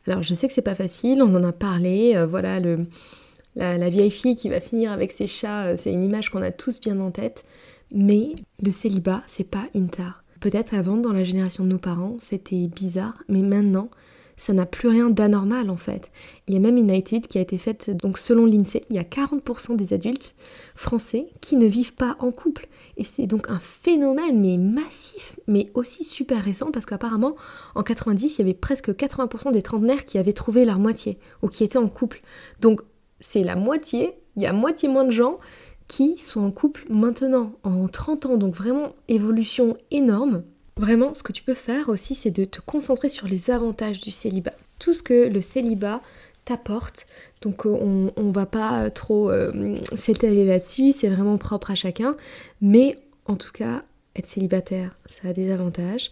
Alors 0.05 0.21
je 0.21 0.33
sais 0.33 0.47
que 0.47 0.53
c'est 0.53 0.61
pas 0.61 0.75
facile, 0.75 1.23
on 1.23 1.33
en 1.35 1.43
a 1.43 1.53
parlé, 1.53 2.15
euh, 2.15 2.27
voilà 2.27 2.59
la, 2.59 3.77
la, 3.77 3.89
vieille 3.89 4.11
fille 4.11 4.35
qui 4.35 4.49
va 4.49 4.59
finir 4.59 4.91
avec 4.91 5.11
ses 5.11 5.27
chats, 5.27 5.67
euh, 5.67 5.75
c'est 5.77 5.93
une 5.93 6.03
image 6.03 6.29
qu'on 6.29 6.41
a 6.41 6.51
tous 6.51 6.81
bien 6.81 6.99
en 6.99 7.11
tête, 7.11 7.45
mais 7.91 8.35
le 8.61 8.71
célibat 8.71 9.23
c'est 9.25 9.49
pas 9.49 9.67
une 9.73 9.89
tare. 9.89 10.24
Peut-être 10.45 10.75
avant, 10.75 10.95
dans 10.95 11.11
la 11.11 11.23
génération 11.23 11.63
de 11.63 11.69
nos 11.69 11.79
parents, 11.79 12.17
c'était 12.19 12.67
bizarre, 12.67 13.17
mais 13.27 13.41
maintenant, 13.41 13.89
ça 14.37 14.53
n'a 14.53 14.67
plus 14.67 14.89
rien 14.89 15.09
d'anormal 15.09 15.71
en 15.71 15.75
fait. 15.75 16.11
Il 16.47 16.53
y 16.53 16.57
a 16.57 16.59
même 16.59 16.77
une 16.77 16.91
étude 16.91 17.25
qui 17.25 17.39
a 17.39 17.41
été 17.41 17.57
faite, 17.57 17.89
donc 17.89 18.19
selon 18.19 18.45
l'INSEE, 18.45 18.85
il 18.91 18.95
y 18.95 18.99
a 18.99 19.03
40% 19.03 19.75
des 19.75 19.91
adultes 19.91 20.35
français 20.75 21.29
qui 21.41 21.55
ne 21.55 21.65
vivent 21.65 21.95
pas 21.95 22.15
en 22.19 22.29
couple. 22.29 22.67
Et 22.95 23.03
c'est 23.03 23.25
donc 23.25 23.49
un 23.49 23.57
phénomène, 23.57 24.39
mais 24.39 24.57
massif, 24.57 25.39
mais 25.47 25.71
aussi 25.73 26.03
super 26.03 26.43
récent, 26.43 26.69
parce 26.69 26.85
qu'apparemment, 26.85 27.35
en 27.73 27.81
90, 27.81 28.35
il 28.35 28.37
y 28.37 28.41
avait 28.43 28.53
presque 28.53 28.91
80% 28.91 29.51
des 29.51 29.63
trentenaires 29.63 30.05
qui 30.05 30.19
avaient 30.19 30.31
trouvé 30.31 30.63
leur 30.63 30.77
moitié, 30.77 31.17
ou 31.41 31.47
qui 31.47 31.63
étaient 31.63 31.79
en 31.79 31.89
couple. 31.89 32.21
Donc 32.61 32.81
c'est 33.19 33.43
la 33.43 33.55
moitié, 33.55 34.13
il 34.35 34.43
y 34.43 34.45
a 34.45 34.53
moitié 34.53 34.89
moins 34.89 35.05
de 35.05 35.11
gens 35.11 35.39
qui 35.87 36.17
sont 36.17 36.41
en 36.41 36.51
couple 36.51 36.85
maintenant, 36.89 37.53
en 37.63 37.87
30 37.87 38.25
ans, 38.25 38.37
donc 38.37 38.55
vraiment 38.55 38.93
évolution 39.07 39.77
énorme. 39.91 40.43
Vraiment, 40.77 41.13
ce 41.13 41.23
que 41.23 41.31
tu 41.31 41.43
peux 41.43 41.53
faire 41.53 41.89
aussi, 41.89 42.15
c'est 42.15 42.31
de 42.31 42.43
te 42.43 42.59
concentrer 42.59 43.07
sur 43.07 43.27
les 43.27 43.49
avantages 43.49 44.01
du 44.01 44.11
célibat. 44.11 44.53
Tout 44.79 44.93
ce 44.93 45.03
que 45.03 45.27
le 45.27 45.41
célibat 45.41 46.01
t'apporte. 46.43 47.07
Donc 47.41 47.65
euh, 47.65 47.69
on, 47.69 48.23
ne 48.23 48.31
va 48.31 48.45
pas 48.45 48.89
trop 48.89 49.29
euh, 49.31 49.79
s'étaler 49.95 50.45
là-dessus, 50.45 50.91
c'est 50.91 51.09
vraiment 51.09 51.37
propre 51.37 51.71
à 51.71 51.75
chacun. 51.75 52.15
Mais 52.61 52.95
en 53.25 53.35
tout 53.35 53.51
cas, 53.51 53.83
être 54.15 54.27
célibataire, 54.27 54.97
ça 55.07 55.29
a 55.29 55.33
des 55.33 55.51
avantages. 55.51 56.11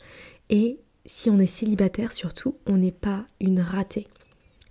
Et 0.50 0.80
si 1.06 1.30
on 1.30 1.40
est 1.40 1.46
célibataire 1.46 2.14
surtout, 2.14 2.56
on 2.66 2.78
n'est 2.78 2.92
pas 2.92 3.26
une 3.40 3.60
ratée. 3.60 4.08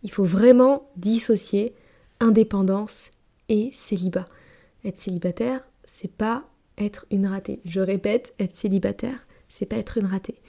Il 0.02 0.10
faut 0.10 0.24
vraiment 0.24 0.88
dissocier 0.96 1.74
indépendance 2.20 3.10
et 3.48 3.70
célibat. 3.72 4.24
Être 4.84 4.98
célibataire, 4.98 5.60
c'est 5.84 6.12
pas 6.12 6.44
être 6.78 7.06
une 7.10 7.26
ratée. 7.26 7.60
Je 7.64 7.80
répète, 7.80 8.34
être 8.38 8.56
célibataire, 8.56 9.26
c'est 9.48 9.66
pas 9.66 9.76
être 9.76 9.98
une 9.98 10.06
ratée. 10.06 10.40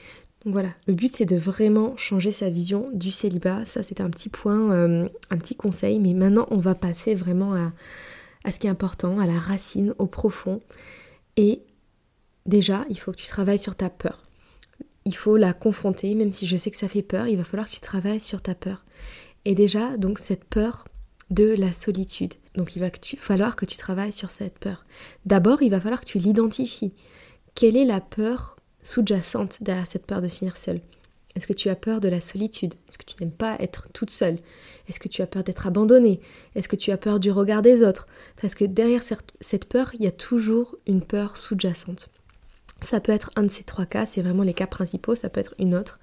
Donc 0.43 0.53
voilà, 0.53 0.69
le 0.87 0.93
but 0.93 1.15
c'est 1.15 1.25
de 1.25 1.37
vraiment 1.37 1.95
changer 1.95 2.31
sa 2.31 2.49
vision 2.49 2.89
du 2.93 3.11
célibat. 3.11 3.65
Ça 3.65 3.83
c'est 3.83 4.01
un 4.01 4.09
petit 4.09 4.29
point, 4.29 4.71
euh, 4.71 5.07
un 5.29 5.37
petit 5.37 5.55
conseil, 5.55 5.99
mais 5.99 6.13
maintenant 6.13 6.47
on 6.51 6.57
va 6.57 6.75
passer 6.75 7.15
vraiment 7.15 7.53
à 8.43 8.51
ce 8.51 8.59
qui 8.59 8.67
est 8.67 8.71
important, 8.71 9.19
à 9.19 9.27
la 9.27 9.39
racine, 9.39 9.93
au 9.99 10.05
profond. 10.05 10.61
Et 11.37 11.61
déjà, 12.45 12.85
il 12.89 12.99
faut 12.99 13.11
que 13.11 13.17
tu 13.17 13.27
travailles 13.27 13.59
sur 13.59 13.75
ta 13.75 13.89
peur. 13.89 14.23
Il 15.05 15.15
faut 15.15 15.37
la 15.37 15.53
confronter, 15.53 16.13
même 16.15 16.33
si 16.33 16.47
je 16.47 16.55
sais 16.55 16.71
que 16.71 16.77
ça 16.77 16.87
fait 16.87 17.01
peur, 17.01 17.27
il 17.27 17.37
va 17.37 17.43
falloir 17.43 17.67
que 17.67 17.73
tu 17.73 17.81
travailles 17.81 18.21
sur 18.21 18.41
ta 18.41 18.55
peur. 18.55 18.85
Et 19.45 19.55
déjà, 19.55 19.97
donc 19.97 20.19
cette 20.19 20.45
peur, 20.45 20.85
de 21.29 21.55
la 21.57 21.73
solitude. 21.73 22.33
Donc 22.55 22.75
il 22.75 22.79
va 22.79 22.89
falloir 23.17 23.55
que 23.55 23.65
tu 23.65 23.77
travailles 23.77 24.13
sur 24.13 24.31
cette 24.31 24.59
peur. 24.59 24.85
D'abord, 25.25 25.61
il 25.61 25.69
va 25.69 25.79
falloir 25.79 26.01
que 26.01 26.05
tu 26.05 26.19
l'identifies. 26.19 26.93
Quelle 27.55 27.77
est 27.77 27.85
la 27.85 28.01
peur 28.01 28.57
sous-jacente 28.81 29.63
derrière 29.63 29.87
cette 29.87 30.05
peur 30.05 30.21
de 30.21 30.27
finir 30.27 30.57
seule? 30.57 30.81
Est-ce 31.35 31.47
que 31.47 31.53
tu 31.53 31.69
as 31.69 31.75
peur 31.75 31.99
de 31.99 32.07
la 32.07 32.21
solitude? 32.21 32.75
Est-ce 32.87 32.99
que 32.99 33.05
tu 33.05 33.15
n'aimes 33.19 33.31
pas 33.31 33.55
être 33.59 33.89
toute 33.91 34.11
seule? 34.11 34.37
Est-ce 34.87 34.99
que 34.99 35.07
tu 35.07 35.23
as 35.23 35.27
peur 35.27 35.43
d'être 35.43 35.65
abandonnée? 35.65 36.19
Est-ce 36.53 36.67
que 36.67 36.75
tu 36.75 36.91
as 36.91 36.97
peur 36.97 37.19
du 37.19 37.31
regard 37.31 37.63
des 37.63 37.81
autres? 37.81 38.07
Parce 38.39 38.53
que 38.53 38.65
derrière 38.65 39.01
cette 39.03 39.65
peur, 39.65 39.91
il 39.95 40.03
y 40.03 40.07
a 40.07 40.11
toujours 40.11 40.75
une 40.85 41.01
peur 41.01 41.37
sous-jacente. 41.37 42.09
Ça 42.81 42.99
peut 42.99 43.11
être 43.13 43.31
un 43.35 43.43
de 43.43 43.51
ces 43.51 43.63
trois 43.63 43.87
cas, 43.87 44.05
c'est 44.05 44.21
vraiment 44.21 44.43
les 44.43 44.53
cas 44.53 44.67
principaux, 44.67 45.15
ça 45.15 45.29
peut 45.29 45.39
être 45.39 45.55
une 45.57 45.73
autre. 45.73 45.99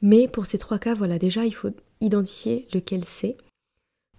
Mais 0.00 0.26
pour 0.26 0.46
ces 0.46 0.58
trois 0.58 0.78
cas, 0.78 0.94
voilà, 0.94 1.18
déjà, 1.18 1.44
il 1.44 1.54
faut 1.54 1.70
identifier 2.00 2.66
lequel 2.72 3.04
c'est. 3.04 3.36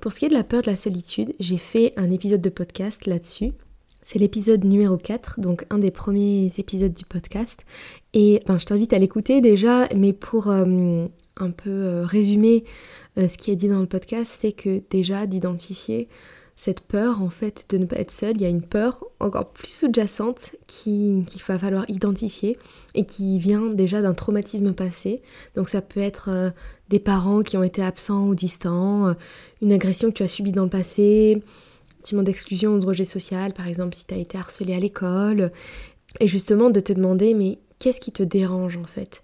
Pour 0.03 0.11
ce 0.11 0.19
qui 0.19 0.25
est 0.25 0.29
de 0.29 0.33
la 0.33 0.43
peur 0.43 0.61
de 0.61 0.69
la 0.69 0.75
solitude, 0.75 1.31
j'ai 1.39 1.55
fait 1.55 1.93
un 1.95 2.11
épisode 2.11 2.41
de 2.41 2.49
podcast 2.49 3.05
là-dessus. 3.05 3.53
C'est 4.01 4.19
l'épisode 4.19 4.65
numéro 4.65 4.97
4, 4.97 5.39
donc 5.39 5.65
un 5.69 5.77
des 5.77 5.91
premiers 5.91 6.51
épisodes 6.57 6.93
du 6.93 7.05
podcast. 7.05 7.65
Et 8.13 8.41
je 8.45 8.65
t'invite 8.65 8.91
à 8.91 8.99
l'écouter 8.99 9.39
déjà, 9.39 9.87
mais 9.95 10.11
pour 10.11 10.49
euh, 10.49 11.05
un 11.37 11.51
peu 11.51 11.69
euh, 11.69 12.03
résumer 12.03 12.65
euh, 13.17 13.29
ce 13.29 13.37
qui 13.37 13.49
est 13.51 13.55
dit 13.55 13.69
dans 13.69 13.79
le 13.79 13.87
podcast, 13.87 14.29
c'est 14.37 14.51
que 14.51 14.81
déjà 14.89 15.25
d'identifier 15.25 16.09
cette 16.55 16.81
peur 16.81 17.21
en 17.21 17.29
fait 17.29 17.65
de 17.69 17.77
ne 17.77 17.85
pas 17.85 17.97
être 17.97 18.11
seule, 18.11 18.35
il 18.35 18.41
y 18.41 18.45
a 18.45 18.49
une 18.49 18.61
peur 18.61 19.03
encore 19.19 19.49
plus 19.49 19.69
sous-jacente 19.69 20.55
qu'il 20.67 21.25
va 21.47 21.57
falloir 21.57 21.85
identifier 21.89 22.57
et 22.95 23.05
qui 23.05 23.39
vient 23.39 23.67
déjà 23.67 24.01
d'un 24.01 24.13
traumatisme 24.13 24.73
passé. 24.73 25.21
Donc 25.55 25.69
ça 25.69 25.81
peut 25.81 25.99
être 25.99 26.29
euh, 26.29 26.51
des 26.89 26.99
parents 26.99 27.41
qui 27.41 27.57
ont 27.57 27.63
été 27.63 27.81
absents 27.81 28.27
ou 28.27 28.35
distants, 28.35 29.07
euh, 29.07 29.13
une 29.61 29.73
agression 29.73 30.09
que 30.09 30.15
tu 30.15 30.23
as 30.23 30.27
subie 30.27 30.51
dans 30.51 30.63
le 30.63 30.69
passé, 30.69 31.41
un 31.41 31.95
sentiment 31.97 32.23
d'exclusion 32.23 32.75
ou 32.75 32.79
de 32.79 32.85
rejet 32.85 33.05
social, 33.05 33.53
par 33.53 33.67
exemple 33.67 33.95
si 33.95 34.05
tu 34.05 34.13
as 34.13 34.17
été 34.17 34.37
harcelé 34.37 34.75
à 34.75 34.79
l'école, 34.79 35.51
et 36.19 36.27
justement 36.27 36.69
de 36.69 36.79
te 36.79 36.93
demander 36.93 37.33
mais 37.33 37.57
qu'est-ce 37.79 37.99
qui 37.99 38.11
te 38.11 38.23
dérange 38.23 38.77
en 38.77 38.85
fait? 38.85 39.23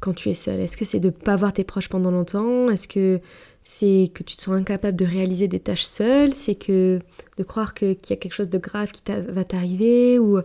Quand 0.00 0.14
tu 0.14 0.30
es 0.30 0.34
seule 0.34 0.60
Est-ce 0.60 0.76
que 0.76 0.84
c'est 0.84 1.00
de 1.00 1.08
ne 1.08 1.12
pas 1.12 1.36
voir 1.36 1.52
tes 1.52 1.64
proches 1.64 1.88
pendant 1.88 2.10
longtemps? 2.10 2.70
Est-ce 2.70 2.88
que 2.88 3.20
c'est 3.62 4.10
que 4.14 4.22
tu 4.22 4.36
te 4.36 4.42
sens 4.42 4.54
incapable 4.54 4.96
de 4.96 5.04
réaliser 5.04 5.46
des 5.46 5.60
tâches 5.60 5.84
seule, 5.84 6.32
c'est 6.32 6.54
que 6.54 6.98
de 7.36 7.42
croire 7.42 7.74
qu'il 7.74 7.96
y 8.08 8.12
a 8.12 8.16
quelque 8.16 8.32
chose 8.32 8.48
de 8.48 8.58
grave 8.58 8.90
qui 8.90 9.02
va 9.06 9.44
t'arriver, 9.44 10.18
ou 10.18 10.40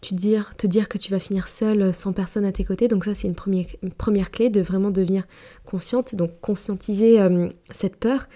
te 0.00 0.14
dire 0.14 0.88
que 0.88 0.98
tu 0.98 1.10
vas 1.10 1.18
finir 1.18 1.48
seule 1.48 1.92
sans 1.94 2.12
personne 2.12 2.44
à 2.44 2.52
tes 2.52 2.64
côtés? 2.64 2.88
Donc 2.88 3.04
ça 3.04 3.14
c'est 3.14 3.28
une 3.28 3.34
première, 3.34 3.66
première 3.98 4.30
clé 4.30 4.48
de 4.48 4.62
vraiment 4.62 4.90
devenir 4.90 5.24
consciente, 5.64 6.14
donc 6.14 6.40
conscientiser 6.40 7.20
euh, 7.20 7.48
cette 7.72 7.96
peur. 7.96 8.26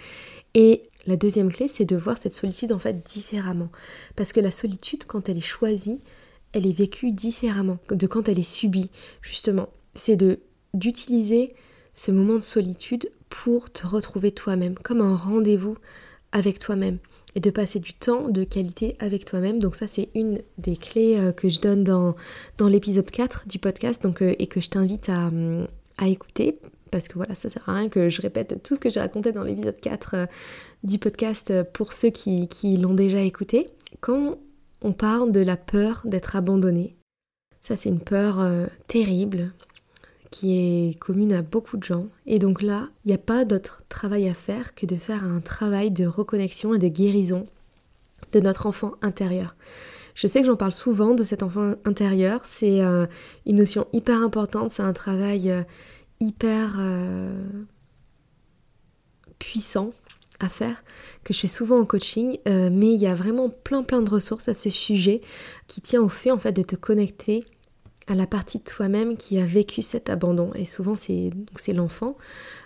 Et 0.54 0.83
la 1.07 1.16
deuxième 1.16 1.50
clé 1.50 1.66
c'est 1.68 1.87
de 1.87 1.96
voir 1.96 2.18
cette 2.18 2.35
solitude 2.35 2.72
en 2.72 2.78
fait 2.78 3.07
différemment. 3.07 3.70
Parce 4.14 4.35
que 4.35 4.40
la 4.40 4.50
solitude 4.50 5.04
quand 5.07 5.31
elle 5.31 5.38
est 5.38 5.40
choisie, 5.40 6.00
elle 6.52 6.66
est 6.66 6.76
vécue 6.76 7.12
différemment 7.12 7.78
de 7.90 8.07
quand 8.07 8.28
elle 8.28 8.38
est 8.38 8.42
subie, 8.42 8.90
justement. 9.22 9.68
C'est 9.94 10.16
de 10.16 10.38
d'utiliser 10.74 11.54
ce 11.94 12.11
moment 12.11 12.37
de 12.37 12.42
solitude 12.42 13.11
pour 13.28 13.70
te 13.70 13.87
retrouver 13.87 14.33
toi-même, 14.33 14.74
comme 14.76 15.00
un 15.00 15.16
rendez-vous 15.16 15.76
avec 16.33 16.59
toi-même 16.59 16.98
et 17.35 17.40
de 17.40 17.50
passer 17.50 17.78
du 17.78 17.92
temps 17.92 18.28
de 18.28 18.44
qualité 18.44 18.96
avec 19.00 19.24
toi-même. 19.24 19.59
Donc 19.59 19.74
ça 19.74 19.87
c'est 19.87 20.09
une 20.14 20.40
des 20.59 20.76
clés 20.76 21.18
euh, 21.18 21.33
que 21.33 21.48
je 21.48 21.61
donne 21.61 21.85
dans, 21.85 22.14
l'épisode 22.61 23.11
4 23.11 23.46
du 23.46 23.59
podcast 23.59 24.02
donc, 24.02 24.22
euh, 24.22 24.35
et 24.38 24.46
que 24.46 24.61
je 24.61 24.68
t'invite 24.68 25.09
à, 25.09 25.31
écouter 26.07 26.59
parce 26.90 27.07
que 27.07 27.14
voilà, 27.14 27.35
ça 27.35 27.50
sert 27.50 27.68
à 27.68 27.74
rien 27.74 27.88
que 27.88 28.09
je 28.09 28.22
répète 28.22 28.62
tout 28.62 28.74
ce 28.74 28.81
que 28.81 28.88
j'ai 28.88 29.00
raconté 29.00 29.33
dans 29.33 29.42
l'épisode 29.42 29.78
4 29.78 30.14
euh, 30.14 30.26
du 30.85 30.98
podcast 30.98 31.52
pour 31.72 31.92
ceux 31.92 32.11
qui 32.11 32.76
l'ont 32.76 32.94
déjà 32.94 33.20
écouté. 33.20 33.68
Quand 34.00 34.38
on 34.83 34.92
parle 34.92 35.33
de 35.33 35.40
la 35.40 35.57
peur 35.57 36.02
d'être 36.04 36.37
abandonné, 36.37 36.96
ça 37.62 37.76
c'est 37.76 37.88
une 37.88 38.00
peur 38.00 38.40
terrible 38.87 39.52
qui 40.38 40.57
est 40.57 40.98
commune 41.01 41.33
à 41.33 41.42
beaucoup 41.42 41.77
de 41.77 41.83
gens. 41.83 42.07
Et 42.24 42.38
donc 42.38 42.62
là, 42.62 42.90
il 43.05 43.09
n'y 43.09 43.14
a 43.14 43.18
pas 43.18 43.44
d'autre 43.44 43.83
travail 43.88 44.29
à 44.29 44.35
faire 44.35 44.77
que 44.77 44.87
de 44.87 44.94
faire 44.94 45.24
un 45.24 45.40
travail 45.40 45.90
de 45.90 46.07
reconnexion 46.07 46.74
et 46.74 46.79
de 46.79 46.87
guérison 46.87 47.46
de 48.33 48.38
notre 48.38 48.66
enfant 48.66 48.92
intérieur. 49.03 49.57
Je 50.14 50.29
sais 50.29 50.40
que 50.40 50.46
j'en 50.46 50.55
parle 50.55 50.72
souvent 50.72 51.14
de 51.14 51.24
cet 51.24 51.42
enfant 51.42 51.74
intérieur, 51.85 52.42
c'est 52.44 52.81
euh, 52.83 53.07
une 53.46 53.57
notion 53.57 53.88
hyper 53.92 54.22
importante, 54.22 54.70
c'est 54.70 54.83
un 54.83 54.92
travail 54.92 55.51
euh, 55.51 55.64
hyper 56.20 56.77
euh, 56.79 57.42
puissant 59.40 59.90
à 60.38 60.48
faire, 60.48 60.85
que 61.24 61.35
je 61.35 61.40
fais 61.40 61.48
souvent 61.48 61.81
en 61.81 61.85
coaching, 61.85 62.38
mais 62.46 62.94
il 62.94 63.01
y 63.01 63.09
a 63.09 63.14
vraiment 63.16 63.51
plein 63.51 63.83
plein 63.83 64.03
de 64.03 64.11
ressources 64.11 64.48
à 64.48 64.55
ce 64.55 64.70
sujet 64.70 65.20
qui 65.66 65.81
tient 65.81 66.01
au 66.01 66.09
fait 66.09 66.31
en 66.31 66.38
fait 66.38 66.53
de 66.53 66.62
te 66.62 66.77
connecter 66.77 67.42
à 68.09 68.14
la 68.14 68.27
partie 68.27 68.59
de 68.59 68.64
toi-même 68.64 69.16
qui 69.16 69.38
a 69.38 69.47
vécu 69.47 69.83
cet 69.83 70.11
abandon. 70.11 70.51
Et 70.55 70.64
souvent, 70.64 70.94
c'est 70.97 71.33
l'enfant 71.73 72.16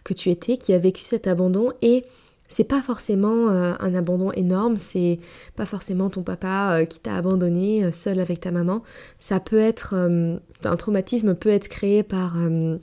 que 0.04 0.14
tu 0.14 0.30
étais 0.30 0.56
qui 0.56 0.72
a 0.72 0.78
vécu 0.78 1.02
cet 1.02 1.26
abandon 1.26 1.72
et 1.82 2.04
c'est 2.52 2.64
pas 2.64 2.82
forcément 2.82 3.48
euh, 3.48 3.72
un 3.80 3.94
abandon 3.94 4.30
énorme, 4.32 4.76
c'est 4.76 5.18
pas 5.56 5.64
forcément 5.64 6.10
ton 6.10 6.22
papa 6.22 6.80
euh, 6.80 6.84
qui 6.84 7.00
t'a 7.00 7.16
abandonné 7.16 7.82
euh, 7.82 7.92
seul 7.92 8.20
avec 8.20 8.40
ta 8.40 8.50
maman. 8.50 8.82
Ça 9.18 9.40
peut 9.40 9.58
être 9.58 9.94
un 9.94 10.76
traumatisme 10.76 11.34
peut 11.34 11.48
être 11.48 11.68
créé 11.68 12.02
par 12.02 12.36
un 12.36 12.78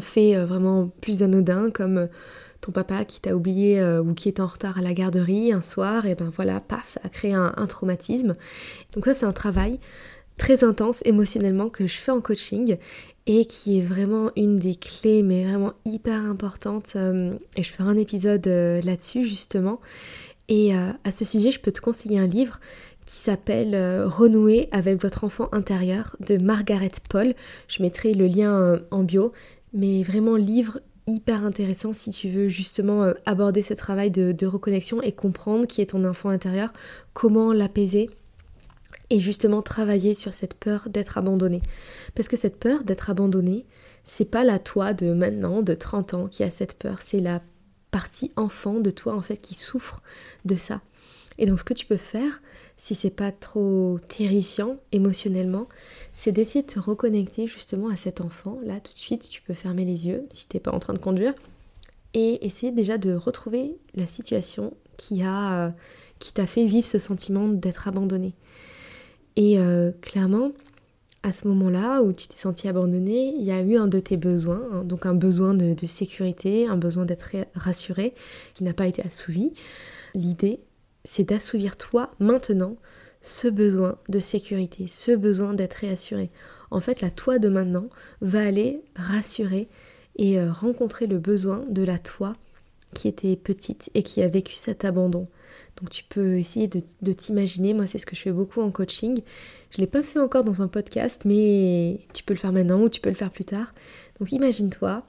fait 0.00 0.36
vraiment 0.44 0.88
plus 1.00 1.22
anodin 1.22 1.70
comme 1.70 2.08
ton 2.60 2.72
papa 2.72 3.04
qui 3.04 3.20
t'a 3.20 3.34
oublié 3.34 3.82
ou 3.98 4.14
qui 4.14 4.28
est 4.28 4.40
en 4.40 4.46
retard 4.46 4.78
à 4.78 4.82
la 4.82 4.94
garderie 4.94 5.52
un 5.52 5.60
soir 5.60 6.06
et 6.06 6.14
ben 6.14 6.30
voilà, 6.34 6.60
paf, 6.60 6.88
ça 6.88 7.00
a 7.04 7.08
créé 7.08 7.34
un, 7.34 7.52
un 7.56 7.66
traumatisme. 7.66 8.36
Donc 8.94 9.04
ça 9.04 9.14
c'est 9.14 9.26
un 9.26 9.32
travail 9.32 9.80
très 10.36 10.64
intense 10.64 10.98
émotionnellement 11.04 11.68
que 11.68 11.86
je 11.86 11.98
fais 11.98 12.12
en 12.12 12.20
coaching 12.20 12.76
et 13.26 13.44
qui 13.44 13.78
est 13.78 13.82
vraiment 13.82 14.30
une 14.36 14.58
des 14.58 14.74
clés 14.74 15.22
mais 15.22 15.44
vraiment 15.44 15.72
hyper 15.84 16.20
importante 16.20 16.94
euh, 16.96 17.34
et 17.56 17.62
je 17.62 17.70
ferai 17.70 17.88
un 17.88 17.96
épisode 17.96 18.46
euh, 18.46 18.80
là-dessus 18.82 19.24
justement. 19.24 19.80
Et 20.48 20.74
euh, 20.74 20.90
à 21.04 21.12
ce 21.12 21.24
sujet 21.24 21.52
je 21.52 21.60
peux 21.60 21.72
te 21.72 21.80
conseiller 21.80 22.18
un 22.18 22.26
livre 22.26 22.58
qui 23.06 23.16
s'appelle 23.16 23.74
Renouer 24.04 24.68
avec 24.70 25.02
votre 25.02 25.24
enfant 25.24 25.48
intérieur 25.50 26.14
de 26.20 26.36
Margaret 26.36 26.92
Paul. 27.08 27.34
Je 27.66 27.82
mettrai 27.82 28.14
le 28.14 28.28
lien 28.28 28.80
en 28.92 29.02
bio. 29.02 29.32
Mais 29.74 30.04
vraiment 30.04 30.36
livre 30.36 30.78
hyper 31.08 31.44
intéressant 31.44 31.92
si 31.92 32.10
tu 32.10 32.28
veux 32.28 32.48
justement 32.48 33.12
aborder 33.26 33.62
ce 33.62 33.74
travail 33.74 34.12
de 34.12 34.46
reconnexion 34.46 35.02
et 35.02 35.10
comprendre 35.10 35.66
qui 35.66 35.80
est 35.80 35.86
ton 35.86 36.04
enfant 36.04 36.28
intérieur 36.28 36.72
comment 37.12 37.52
l'apaiser 37.52 38.08
et 39.12 39.20
justement 39.20 39.60
travailler 39.60 40.14
sur 40.14 40.32
cette 40.32 40.54
peur 40.54 40.88
d'être 40.88 41.18
abandonné. 41.18 41.60
Parce 42.14 42.28
que 42.28 42.36
cette 42.38 42.58
peur 42.58 42.82
d'être 42.82 43.10
abandonné, 43.10 43.66
c'est 44.04 44.24
pas 44.24 44.42
la 44.42 44.58
toi 44.58 44.94
de 44.94 45.12
maintenant, 45.12 45.60
de 45.60 45.74
30 45.74 46.14
ans, 46.14 46.28
qui 46.28 46.42
a 46.42 46.50
cette 46.50 46.78
peur, 46.78 47.00
c'est 47.02 47.20
la 47.20 47.42
partie 47.90 48.32
enfant 48.36 48.80
de 48.80 48.90
toi 48.90 49.14
en 49.14 49.20
fait 49.20 49.36
qui 49.36 49.54
souffre 49.54 50.02
de 50.46 50.56
ça. 50.56 50.80
Et 51.36 51.44
donc 51.44 51.58
ce 51.58 51.64
que 51.64 51.74
tu 51.74 51.84
peux 51.84 51.98
faire, 51.98 52.40
si 52.78 52.94
c'est 52.94 53.10
pas 53.10 53.32
trop 53.32 53.98
terrifiant 54.08 54.78
émotionnellement, 54.92 55.68
c'est 56.14 56.32
d'essayer 56.32 56.62
de 56.62 56.72
te 56.72 56.80
reconnecter 56.80 57.46
justement 57.46 57.90
à 57.90 57.96
cet 57.96 58.22
enfant. 58.22 58.58
Là 58.64 58.80
tout 58.80 58.94
de 58.94 58.98
suite, 58.98 59.28
tu 59.28 59.42
peux 59.42 59.52
fermer 59.52 59.84
les 59.84 60.06
yeux 60.06 60.26
si 60.30 60.46
t'es 60.46 60.58
pas 60.58 60.72
en 60.72 60.78
train 60.78 60.94
de 60.94 60.98
conduire 60.98 61.34
et 62.14 62.46
essayer 62.46 62.72
déjà 62.72 62.96
de 62.96 63.12
retrouver 63.12 63.76
la 63.94 64.06
situation 64.06 64.72
qui 64.96 65.22
a 65.22 65.66
euh, 65.66 65.70
qui 66.18 66.32
t'a 66.32 66.46
fait 66.46 66.64
vivre 66.64 66.86
ce 66.86 66.98
sentiment 66.98 67.48
d'être 67.48 67.88
abandonné. 67.88 68.32
Et 69.36 69.58
euh, 69.58 69.92
clairement, 70.00 70.52
à 71.22 71.32
ce 71.32 71.46
moment-là 71.48 72.02
où 72.02 72.12
tu 72.12 72.26
t'es 72.26 72.36
senti 72.36 72.68
abandonné, 72.68 73.34
il 73.38 73.44
y 73.44 73.52
a 73.52 73.60
eu 73.60 73.76
un 73.76 73.86
de 73.86 74.00
tes 74.00 74.16
besoins, 74.16 74.62
hein, 74.72 74.84
donc 74.84 75.06
un 75.06 75.14
besoin 75.14 75.54
de, 75.54 75.86
sécurité, 75.86 76.66
un 76.66 76.76
besoin 76.76 77.04
d'être 77.04 77.30
rassuré, 77.54 78.14
qui 78.54 78.64
n'a 78.64 78.72
pas 78.72 78.86
été 78.86 79.02
assouvi. 79.02 79.52
L'idée, 80.14 80.60
c'est 81.04 81.24
d'assouvir 81.24 81.76
toi 81.76 82.10
maintenant 82.18 82.76
ce 83.22 83.46
besoin 83.46 83.98
de 84.08 84.18
sécurité, 84.18 84.86
ce 84.88 85.12
besoin 85.12 85.54
d'être 85.54 85.74
réassuré. 85.74 86.30
En 86.70 86.80
fait, 86.80 87.00
la 87.00 87.10
toi 87.10 87.38
de 87.38 87.48
maintenant 87.48 87.88
va 88.20 88.44
aller 88.44 88.82
rassurer 88.96 89.68
et 90.16 90.40
euh, 90.40 90.50
rencontrer 90.50 91.06
le 91.06 91.18
besoin 91.18 91.64
de 91.68 91.84
la 91.84 91.98
toi 91.98 92.36
qui 92.94 93.08
était 93.08 93.36
petite 93.36 93.90
et 93.94 94.02
qui 94.02 94.22
a 94.22 94.28
vécu 94.28 94.54
cet 94.54 94.84
abandon. 94.84 95.26
Donc 95.80 95.90
tu 95.90 96.04
peux 96.04 96.38
essayer 96.38 96.68
de, 96.68 97.12
t'imaginer, 97.12 97.74
moi 97.74 97.86
c'est 97.86 97.98
ce 97.98 98.06
que 98.06 98.16
je 98.16 98.22
fais 98.22 98.32
beaucoup 98.32 98.60
en 98.60 98.70
coaching. 98.70 99.22
Je 99.70 99.78
ne 99.78 99.82
l'ai 99.82 99.90
pas 99.90 100.02
fait 100.02 100.18
encore 100.18 100.44
dans 100.44 100.62
un 100.62 100.68
podcast, 100.68 101.22
mais 101.24 102.00
tu 102.12 102.22
peux 102.22 102.34
le 102.34 102.38
faire 102.38 102.52
maintenant 102.52 102.80
ou 102.82 102.88
tu 102.88 103.00
peux 103.00 103.10
le 103.10 103.16
faire 103.16 103.30
plus 103.30 103.44
tard. 103.44 103.72
Donc 104.20 104.32
imagine-toi, 104.32 105.04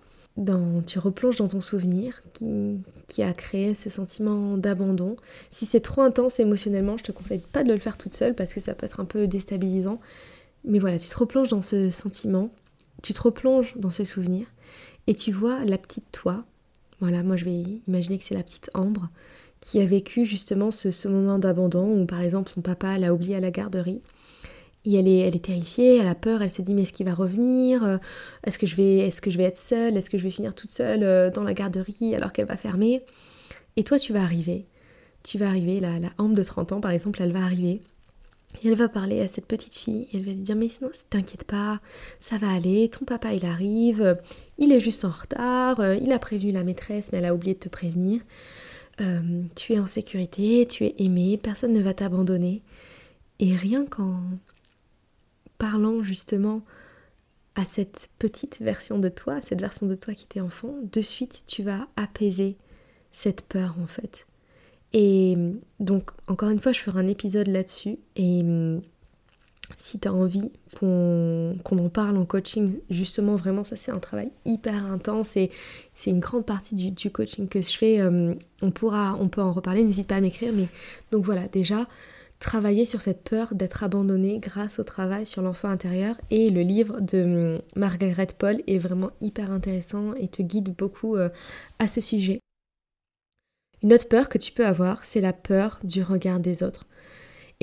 tu 0.87 0.99
replonges 0.99 1.37
dans 1.37 1.47
ton 1.47 1.61
souvenir 1.61 2.21
qui, 2.33 2.79
qui 3.07 3.21
a 3.21 3.33
créé 3.33 3.75
ce 3.75 3.89
sentiment 3.89 4.57
d'abandon. 4.57 5.15
Si 5.51 5.65
c'est 5.65 5.81
trop 5.81 6.01
intense 6.01 6.39
émotionnellement, 6.39 6.97
je 6.97 7.03
te 7.03 7.11
conseille 7.11 7.43
pas 7.51 7.63
de 7.63 7.71
le 7.71 7.79
faire 7.79 7.97
toute 7.97 8.15
seule 8.15 8.33
parce 8.33 8.53
que 8.53 8.59
ça 8.59 8.73
peut 8.73 8.85
être 8.85 8.99
un 8.99 9.05
peu 9.05 9.27
déstabilisant. 9.27 9.99
Mais 10.65 10.79
voilà, 10.79 10.97
tu 10.97 11.07
te 11.07 11.17
replonges 11.17 11.49
dans 11.49 11.61
ce 11.61 11.91
sentiment, 11.91 12.49
tu 13.01 13.13
te 13.13 13.21
replonges 13.21 13.73
dans 13.75 13.89
ce 13.89 14.03
souvenir 14.03 14.47
et 15.07 15.13
tu 15.13 15.31
vois 15.31 15.63
la 15.65 15.77
petite 15.77 16.05
toi. 16.11 16.45
Voilà, 16.99 17.21
moi 17.21 17.35
je 17.35 17.45
vais 17.45 17.63
imaginer 17.87 18.17
que 18.17 18.23
c'est 18.23 18.33
la 18.33 18.43
petite 18.43 18.71
Ambre 18.73 19.09
qui 19.63 19.79
a 19.79 19.85
vécu 19.85 20.25
justement 20.25 20.71
ce, 20.71 21.07
moment 21.07 21.39
d'abandon 21.39 22.01
où 22.01 22.05
par 22.05 22.21
exemple 22.21 22.51
son 22.51 22.59
papa 22.59 22.97
l'a 22.97 23.13
oublié 23.13 23.37
à 23.37 23.39
la 23.39 23.49
garderie. 23.49 24.01
Et 24.85 24.95
elle 24.95 25.07
est, 25.07 25.19
elle 25.19 25.39
terrifiée, 25.39 25.97
elle 25.97 26.07
a 26.07 26.15
peur, 26.15 26.41
elle 26.41 26.51
se 26.51 26.61
dit 26.61 26.73
mais 26.73 26.81
est-ce 26.81 26.91
qu'il 26.91 27.05
va 27.05 27.13
revenir? 27.13 27.81
Euh, 27.85 27.97
Est-ce 28.45 28.59
que, 28.59 28.67
je 28.67 28.75
vais, 28.75 28.97
est 28.97 29.21
que 29.21 29.31
je 29.31 29.37
vais 29.37 29.45
être 29.45 29.57
seule? 29.57 29.95
Est-ce 29.95 30.09
que 30.09 30.17
je 30.17 30.23
vais 30.23 30.31
finir 30.31 30.53
toute 30.53 30.71
seule 30.71 31.03
euh, 31.03 31.31
dans 31.31 31.43
la 31.43 31.53
garderie 31.53 32.13
alors 32.13 32.33
qu'elle 32.33 32.47
va 32.47 32.57
fermer? 32.57 33.03
Et 33.77 33.85
toi 33.85 33.97
tu 33.97 34.11
vas 34.11 34.21
arriver, 34.21 34.65
tu 35.23 35.37
vas 35.37 35.47
arriver, 35.47 35.79
la, 35.79 35.97
la 35.97 36.09
de 36.09 36.43
30 36.43 36.73
ans 36.73 36.81
par 36.81 36.91
exemple, 36.91 37.21
elle 37.21 37.31
va 37.31 37.43
arriver. 37.43 37.79
Et 38.61 38.67
elle 38.67 38.75
va 38.75 38.89
parler 38.89 39.21
à 39.21 39.29
cette 39.29 39.47
petite 39.47 39.73
fille 39.73 40.07
et 40.11 40.17
elle 40.17 40.25
va 40.25 40.31
lui 40.31 40.39
dire 40.39 40.57
mais 40.57 40.67
sinon 40.67 40.91
t'inquiète 41.09 41.45
pas, 41.45 41.79
ça 42.19 42.37
va 42.37 42.51
aller, 42.51 42.89
ton 42.89 43.05
papa 43.05 43.31
il 43.31 43.45
arrive, 43.45 44.17
il 44.57 44.73
est 44.73 44.81
juste 44.81 45.05
en 45.05 45.09
retard, 45.09 45.79
euh, 45.79 45.95
il 45.95 46.11
a 46.11 46.19
prévenu 46.19 46.51
la 46.51 46.65
maîtresse 46.65 47.11
mais 47.13 47.19
elle 47.19 47.25
a 47.25 47.33
oublié 47.33 47.53
de 47.53 47.59
te 47.59 47.69
prévenir. 47.69 48.19
Euh, 49.01 49.43
tu 49.55 49.73
es 49.73 49.79
en 49.79 49.87
sécurité, 49.87 50.67
tu 50.67 50.85
es 50.85 50.95
aimé, 50.99 51.39
personne 51.41 51.73
ne 51.73 51.81
va 51.81 51.93
t'abandonner. 51.93 52.61
Et 53.39 53.55
rien 53.55 53.85
qu'en 53.85 54.21
parlant 55.57 56.03
justement 56.03 56.61
à 57.55 57.65
cette 57.65 58.09
petite 58.19 58.59
version 58.59 58.99
de 58.99 59.09
toi, 59.09 59.41
cette 59.41 59.61
version 59.61 59.87
de 59.87 59.95
toi 59.95 60.13
qui 60.13 60.25
était 60.25 60.41
enfant, 60.41 60.73
de 60.91 61.01
suite 61.01 61.43
tu 61.47 61.63
vas 61.63 61.87
apaiser 61.95 62.57
cette 63.11 63.41
peur 63.43 63.75
en 63.81 63.87
fait. 63.87 64.25
Et 64.93 65.35
donc, 65.79 66.11
encore 66.27 66.49
une 66.49 66.59
fois, 66.59 66.71
je 66.71 66.79
ferai 66.79 66.99
un 66.99 67.07
épisode 67.07 67.47
là-dessus. 67.47 67.97
Et 68.15 68.43
si 69.77 69.99
tu 69.99 70.07
as 70.07 70.13
envie 70.13 70.51
qu'on 70.79 71.55
en 71.71 71.89
parle 71.89 72.17
en 72.17 72.25
coaching, 72.25 72.73
justement, 72.89 73.35
vraiment, 73.35 73.63
ça 73.63 73.77
c'est 73.77 73.91
un 73.91 73.99
travail 73.99 74.29
hyper 74.45 74.85
intense 74.85 75.37
et 75.37 75.51
c'est 75.95 76.09
une 76.09 76.19
grande 76.19 76.45
partie 76.45 76.75
du, 76.75 77.11
coaching 77.11 77.47
que 77.47 77.61
je 77.61 77.77
fais. 77.77 77.99
Euh, 78.01 78.33
on, 78.61 78.71
pourra, 78.71 79.17
on 79.19 79.29
peut 79.29 79.41
en 79.41 79.53
reparler, 79.53 79.83
n'hésite 79.83 80.07
pas 80.07 80.15
à 80.15 80.21
m'écrire. 80.21 80.51
Mais 80.53 80.67
donc 81.11 81.23
voilà, 81.23 81.47
déjà, 81.47 81.87
travailler 82.39 82.85
sur 82.85 83.01
cette 83.01 83.23
peur 83.23 83.55
d'être 83.55 83.83
abandonné 83.83 84.39
grâce 84.39 84.79
au 84.79 84.83
travail 84.83 85.25
sur 85.25 85.41
l'enfant 85.41 85.69
intérieur. 85.69 86.15
Et 86.29 86.49
le 86.49 86.61
livre 86.61 86.99
de 86.99 87.61
Margaret 87.75 88.27
Paul 88.37 88.61
est 88.67 88.79
vraiment 88.79 89.11
hyper 89.21 89.51
intéressant 89.51 90.13
et 90.15 90.27
te 90.27 90.41
guide 90.41 90.75
beaucoup 90.75 91.15
euh, 91.15 91.29
à 91.79 91.87
ce 91.87 92.01
sujet. 92.01 92.39
Une 93.81 93.93
autre 93.93 94.07
peur 94.07 94.29
que 94.29 94.37
tu 94.37 94.51
peux 94.51 94.65
avoir, 94.65 95.03
c'est 95.03 95.21
la 95.21 95.33
peur 95.33 95.79
du 95.83 96.03
regard 96.03 96.39
des 96.39 96.63
autres. 96.63 96.85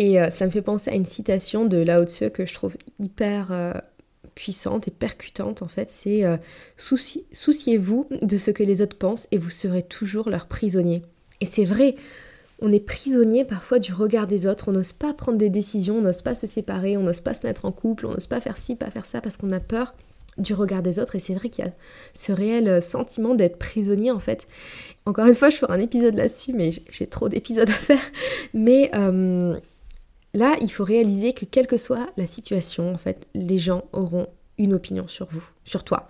Et 0.00 0.18
euh, 0.18 0.30
ça 0.30 0.46
me 0.46 0.50
fait 0.50 0.62
penser 0.62 0.90
à 0.90 0.94
une 0.94 1.04
citation 1.04 1.66
de 1.66 1.76
Lao 1.76 2.06
Tzu 2.06 2.30
que 2.30 2.46
je 2.46 2.54
trouve 2.54 2.74
hyper 3.00 3.48
euh, 3.50 3.74
puissante 4.34 4.88
et 4.88 4.90
percutante 4.90 5.60
en 5.60 5.68
fait. 5.68 5.90
C'est 5.90 6.24
euh, 6.24 6.38
souciez-vous 6.78 8.08
de 8.22 8.38
ce 8.38 8.50
que 8.50 8.62
les 8.62 8.80
autres 8.80 8.96
pensent 8.96 9.28
et 9.30 9.36
vous 9.36 9.50
serez 9.50 9.82
toujours 9.82 10.30
leur 10.30 10.46
prisonnier. 10.46 11.02
Et 11.42 11.46
c'est 11.46 11.66
vrai, 11.66 11.96
on 12.62 12.72
est 12.72 12.80
prisonnier 12.80 13.44
parfois 13.44 13.78
du 13.78 13.92
regard 13.92 14.26
des 14.26 14.46
autres, 14.46 14.68
on 14.68 14.72
n'ose 14.72 14.94
pas 14.94 15.12
prendre 15.12 15.36
des 15.36 15.50
décisions, 15.50 15.98
on 15.98 16.00
n'ose 16.00 16.22
pas 16.22 16.34
se 16.34 16.46
séparer, 16.46 16.96
on 16.96 17.02
n'ose 17.02 17.20
pas 17.20 17.34
se 17.34 17.46
mettre 17.46 17.66
en 17.66 17.72
couple, 17.72 18.06
on 18.06 18.12
n'ose 18.12 18.26
pas 18.26 18.40
faire 18.40 18.56
ci, 18.56 18.76
pas 18.76 18.90
faire 18.90 19.04
ça 19.04 19.20
parce 19.20 19.36
qu'on 19.36 19.52
a 19.52 19.60
peur 19.60 19.92
du 20.38 20.54
regard 20.54 20.80
des 20.80 20.98
autres 20.98 21.16
et 21.16 21.20
c'est 21.20 21.34
vrai 21.34 21.50
qu'il 21.50 21.66
y 21.66 21.68
a 21.68 21.72
ce 22.14 22.32
réel 22.32 22.80
sentiment 22.80 23.34
d'être 23.34 23.58
prisonnier 23.58 24.12
en 24.12 24.18
fait. 24.18 24.46
Encore 25.04 25.26
une 25.26 25.34
fois, 25.34 25.50
je 25.50 25.56
ferai 25.56 25.74
un 25.74 25.80
épisode 25.80 26.14
là-dessus, 26.14 26.54
mais 26.54 26.70
j'ai 26.90 27.06
trop 27.06 27.28
d'épisodes 27.28 27.68
à 27.68 27.72
faire. 27.72 28.00
Mais 28.54 28.90
Là, 30.34 30.56
il 30.60 30.70
faut 30.70 30.84
réaliser 30.84 31.32
que 31.32 31.44
quelle 31.44 31.66
que 31.66 31.76
soit 31.76 32.08
la 32.16 32.26
situation, 32.26 32.92
en 32.92 32.98
fait, 32.98 33.26
les 33.34 33.58
gens 33.58 33.84
auront 33.92 34.28
une 34.58 34.74
opinion 34.74 35.08
sur 35.08 35.26
vous, 35.30 35.42
sur 35.64 35.84
toi. 35.84 36.08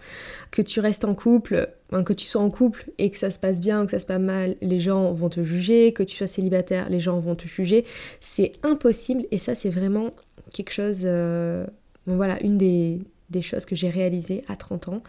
Que 0.50 0.60
tu 0.60 0.80
restes 0.80 1.04
en 1.04 1.14
couple, 1.14 1.68
que 2.04 2.12
tu 2.12 2.26
sois 2.26 2.42
en 2.42 2.50
couple 2.50 2.90
et 2.98 3.10
que 3.10 3.16
ça 3.16 3.30
se 3.30 3.38
passe 3.38 3.60
bien 3.60 3.82
ou 3.82 3.84
que 3.84 3.92
ça 3.92 4.00
se 4.00 4.06
passe 4.06 4.20
mal, 4.20 4.56
les 4.60 4.80
gens 4.80 5.12
vont 5.12 5.28
te 5.28 5.42
juger. 5.42 5.92
Que 5.92 6.02
tu 6.02 6.16
sois 6.16 6.26
célibataire, 6.26 6.90
les 6.90 7.00
gens 7.00 7.18
vont 7.20 7.36
te 7.36 7.46
juger. 7.46 7.84
C'est 8.20 8.52
impossible 8.62 9.26
et 9.30 9.38
ça, 9.38 9.54
c'est 9.54 9.70
vraiment 9.70 10.12
quelque 10.52 10.72
chose. 10.72 11.02
Euh, 11.04 11.66
voilà, 12.06 12.42
une 12.42 12.58
des, 12.58 13.00
des 13.30 13.42
choses 13.42 13.64
que 13.64 13.76
j'ai 13.76 13.88
réalisées 13.88 14.44
à 14.48 14.56
30 14.56 14.88
ans 14.88 15.02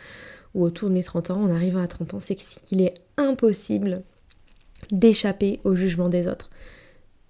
ou 0.53 0.63
autour 0.63 0.89
de 0.89 0.93
mes 0.93 1.03
30 1.03 1.31
ans, 1.31 1.41
en 1.41 1.49
arrivant 1.49 1.81
à 1.81 1.87
30 1.87 2.13
ans, 2.13 2.19
c'est 2.19 2.35
qu'il 2.35 2.81
est 2.81 2.93
impossible 3.17 4.03
d'échapper 4.91 5.59
au 5.63 5.75
jugement 5.75 6.09
des 6.09 6.27
autres 6.27 6.49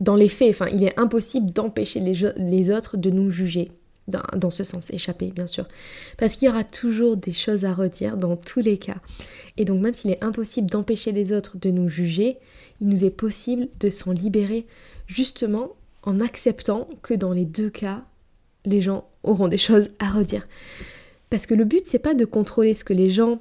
dans 0.02 0.16
les 0.16 0.28
faits, 0.30 0.50
enfin, 0.50 0.68
il 0.74 0.84
est 0.84 1.00
impossible 1.00 1.52
d'empêcher 1.52 2.00
les, 2.00 2.72
autres 2.72 2.98
de 2.98 3.10
nous 3.10 3.30
juger. 3.30 3.72
Dans, 4.08 4.50
ce 4.50 4.66
sens, 4.66 4.90
échapper 4.92 5.28
bien 5.28 5.48
sûr. 5.48 5.68
Parce 6.18 6.36
qu'il 6.36 6.48
y 6.48 6.50
aura 6.50 6.66
toujours 6.66 7.16
des 7.16 7.32
choses 7.32 7.64
à 7.64 7.74
redire 7.74 8.18
dans 8.18 8.36
tous 8.36 8.60
les 8.60 8.78
cas. 8.78 8.98
Et 9.56 9.64
donc 9.64 9.80
même 9.80 9.94
s'il 9.94 10.12
est 10.12 10.22
impossible 10.22 10.70
d'empêcher 10.70 11.14
les 11.14 11.32
autres 11.32 11.58
de 11.58 11.70
nous 11.70 11.88
juger, 11.88 12.38
il 12.82 12.90
nous 12.90 13.06
est 13.06 13.12
possible 13.12 13.70
de 13.80 13.90
s'en 13.90 14.12
libérer 14.12 14.66
justement 15.08 15.76
en 16.04 16.20
acceptant 16.20 16.90
que 17.04 17.14
dans 17.14 17.32
les 17.32 17.46
deux 17.46 17.70
cas, 17.70 18.04
les 18.66 18.82
gens 18.82 19.08
auront 19.24 19.48
des 19.48 19.60
choses 19.60 19.92
à 20.00 20.10
redire. 20.10 20.46
Parce 21.30 21.46
que 21.46 21.54
le 21.54 21.64
but, 21.64 21.84
c'est 21.86 22.00
pas 22.00 22.16
de 22.16 22.26
contrôler 22.26 22.74
ce 22.74 22.84
que 22.84 22.94
les 22.94 23.12
gens 23.12 23.40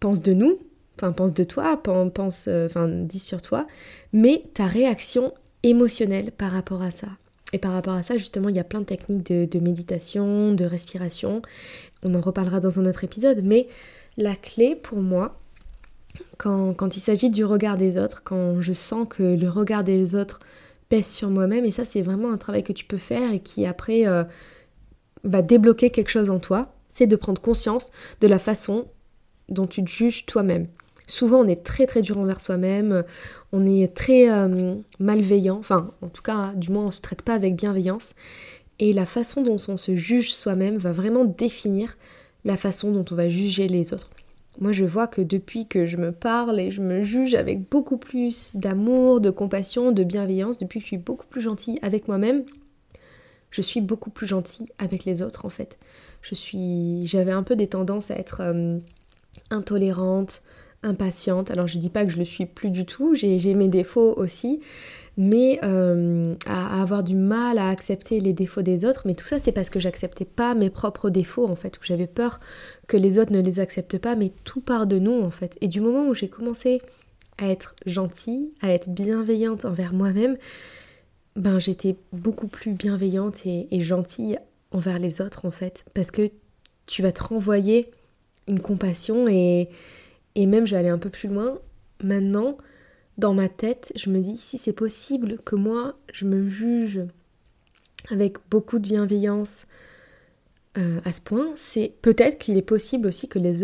pensent 0.00 0.22
de 0.22 0.32
nous, 0.32 0.58
enfin 0.96 1.12
pensent 1.12 1.34
de 1.34 1.44
toi, 1.44 1.80
pensent, 1.80 2.48
euh, 2.48 2.66
enfin 2.66 2.88
disent 2.88 3.22
sur 3.22 3.42
toi, 3.42 3.68
mais 4.12 4.42
ta 4.54 4.66
réaction 4.66 5.32
émotionnel 5.62 6.32
par 6.32 6.52
rapport 6.52 6.82
à 6.82 6.90
ça. 6.90 7.08
Et 7.52 7.58
par 7.58 7.72
rapport 7.72 7.94
à 7.94 8.02
ça, 8.02 8.16
justement, 8.16 8.48
il 8.48 8.56
y 8.56 8.60
a 8.60 8.64
plein 8.64 8.80
de 8.80 8.86
techniques 8.86 9.30
de, 9.30 9.58
méditation, 9.58 10.54
de 10.54 10.64
respiration. 10.64 11.42
On 12.02 12.14
en 12.14 12.20
reparlera 12.20 12.60
dans 12.60 12.80
un 12.80 12.86
autre 12.86 13.04
épisode. 13.04 13.42
Mais 13.44 13.68
la 14.16 14.34
clé 14.34 14.74
pour 14.74 15.00
moi, 15.00 15.38
quand, 16.38 16.96
il 16.96 17.00
s'agit 17.00 17.30
du 17.30 17.44
regard 17.44 17.76
des 17.76 17.98
autres, 17.98 18.22
quand 18.24 18.60
je 18.60 18.72
sens 18.72 19.06
que 19.08 19.22
le 19.22 19.48
regard 19.48 19.84
des 19.84 20.14
autres 20.14 20.40
pèse 20.88 21.06
sur 21.06 21.30
moi-même, 21.30 21.64
et 21.64 21.70
ça 21.70 21.84
c'est 21.84 22.02
vraiment 22.02 22.32
un 22.32 22.36
travail 22.36 22.64
que 22.64 22.72
tu 22.72 22.84
peux 22.84 22.98
faire 22.98 23.32
et 23.32 23.40
qui 23.40 23.64
après 23.64 24.06
euh, 24.06 24.24
va 25.24 25.40
débloquer 25.40 25.88
quelque 25.88 26.10
chose 26.10 26.28
en 26.28 26.38
toi, 26.38 26.74
c'est 26.90 27.06
de 27.06 27.16
prendre 27.16 27.40
conscience 27.40 27.90
de 28.20 28.26
la 28.26 28.38
façon 28.38 28.86
dont 29.48 29.66
tu 29.66 29.82
te 29.84 29.90
juges 29.90 30.26
toi-même. 30.26 30.66
Souvent, 31.12 31.40
on 31.40 31.46
est 31.46 31.62
très 31.62 31.84
très 31.84 32.00
dur 32.00 32.16
envers 32.16 32.40
soi-même, 32.40 33.04
on 33.52 33.66
est 33.66 33.94
très 33.94 34.30
euh, 34.30 34.76
malveillant, 34.98 35.58
enfin, 35.58 35.90
en 36.00 36.08
tout 36.08 36.22
cas, 36.22 36.52
du 36.56 36.70
moins, 36.70 36.86
on 36.86 36.90
se 36.90 37.02
traite 37.02 37.20
pas 37.20 37.34
avec 37.34 37.54
bienveillance. 37.54 38.14
Et 38.78 38.94
la 38.94 39.04
façon 39.04 39.42
dont 39.42 39.58
on 39.68 39.76
se 39.76 39.94
juge 39.94 40.32
soi-même 40.32 40.78
va 40.78 40.92
vraiment 40.92 41.26
définir 41.26 41.98
la 42.46 42.56
façon 42.56 42.92
dont 42.92 43.04
on 43.10 43.14
va 43.14 43.28
juger 43.28 43.68
les 43.68 43.92
autres. 43.92 44.08
Moi, 44.58 44.72
je 44.72 44.86
vois 44.86 45.06
que 45.06 45.20
depuis 45.20 45.66
que 45.66 45.84
je 45.84 45.98
me 45.98 46.12
parle 46.12 46.58
et 46.58 46.70
je 46.70 46.80
me 46.80 47.02
juge 47.02 47.34
avec 47.34 47.68
beaucoup 47.68 47.98
plus 47.98 48.56
d'amour, 48.56 49.20
de 49.20 49.28
compassion, 49.28 49.92
de 49.92 50.04
bienveillance, 50.04 50.56
depuis 50.56 50.78
que 50.78 50.84
je 50.84 50.88
suis 50.88 50.96
beaucoup 50.96 51.26
plus 51.26 51.42
gentille 51.42 51.78
avec 51.82 52.08
moi-même, 52.08 52.42
je 53.50 53.60
suis 53.60 53.82
beaucoup 53.82 54.08
plus 54.08 54.26
gentille 54.26 54.68
avec 54.78 55.04
les 55.04 55.20
autres 55.20 55.44
en 55.44 55.50
fait. 55.50 55.78
Je 56.22 56.34
suis, 56.34 57.06
j'avais 57.06 57.32
un 57.32 57.42
peu 57.42 57.54
des 57.54 57.66
tendances 57.66 58.10
à 58.10 58.16
être 58.16 58.40
euh, 58.40 58.78
intolérante, 59.50 60.42
impatiente. 60.82 61.50
Alors 61.50 61.66
je 61.66 61.78
dis 61.78 61.90
pas 61.90 62.04
que 62.04 62.12
je 62.12 62.18
le 62.18 62.24
suis 62.24 62.46
plus 62.46 62.70
du 62.70 62.84
tout, 62.84 63.14
j'ai 63.14 63.54
mes 63.54 63.68
défauts 63.68 64.14
aussi, 64.16 64.60
mais 65.16 65.60
euh, 65.64 66.34
à, 66.46 66.80
avoir 66.80 67.02
du 67.02 67.14
mal 67.14 67.58
à 67.58 67.68
accepter 67.68 68.20
les 68.20 68.32
défauts 68.32 68.62
des 68.62 68.84
autres. 68.84 69.02
Mais 69.04 69.14
tout 69.14 69.26
ça 69.26 69.38
c'est 69.38 69.52
parce 69.52 69.70
que 69.70 69.80
j'acceptais 69.80 70.24
pas 70.24 70.54
mes 70.54 70.70
propres 70.70 71.10
défauts 71.10 71.46
en 71.46 71.56
fait, 71.56 71.78
où 71.78 71.80
j'avais 71.82 72.06
peur 72.06 72.40
que 72.86 72.96
les 72.96 73.18
autres 73.18 73.32
ne 73.32 73.40
les 73.40 73.60
acceptent 73.60 73.98
pas, 73.98 74.16
mais 74.16 74.32
tout 74.44 74.60
part 74.60 74.86
de 74.86 74.98
nous 74.98 75.20
en 75.22 75.30
fait. 75.30 75.56
Et 75.60 75.68
du 75.68 75.80
moment 75.80 76.06
où 76.06 76.14
j'ai 76.14 76.28
commencé 76.28 76.78
à 77.38 77.48
être 77.48 77.74
gentille, 77.86 78.50
à 78.60 78.72
être 78.72 78.88
bienveillante 78.88 79.64
envers 79.64 79.92
moi-même, 79.92 80.36
ben 81.34 81.58
j'étais 81.58 81.96
beaucoup 82.12 82.46
plus 82.46 82.72
bienveillante 82.72 83.46
et 83.46 83.80
gentille 83.80 84.38
envers 84.70 84.98
les 84.98 85.20
autres 85.20 85.46
en 85.46 85.50
fait, 85.50 85.84
parce 85.94 86.10
que 86.10 86.30
tu 86.86 87.02
vas 87.02 87.12
te 87.12 87.22
renvoyer 87.22 87.90
une 88.48 88.60
compassion 88.60 89.28
et, 89.28 89.68
et 90.34 90.46
même, 90.46 90.66
je 90.66 90.72
vais 90.72 90.78
aller 90.78 90.88
un 90.88 90.98
peu 90.98 91.10
plus 91.10 91.28
loin. 91.28 91.58
Maintenant, 92.02 92.56
dans 93.18 93.34
ma 93.34 93.48
tête, 93.48 93.92
je 93.96 94.10
me 94.10 94.20
dis 94.20 94.36
si 94.36 94.58
c'est 94.58 94.72
possible 94.72 95.38
que 95.44 95.56
moi, 95.56 95.94
je 96.12 96.24
me 96.24 96.48
juge 96.48 97.02
avec 98.10 98.36
beaucoup 98.50 98.78
de 98.78 98.88
bienveillance 98.88 99.66
euh, 100.78 101.00
à 101.04 101.12
ce 101.12 101.20
point, 101.20 101.50
c'est 101.54 101.92
peut-être 102.00 102.38
qu'il 102.38 102.56
est 102.56 102.62
possible 102.62 103.06
aussi 103.06 103.28
que 103.28 103.38
les, 103.38 103.62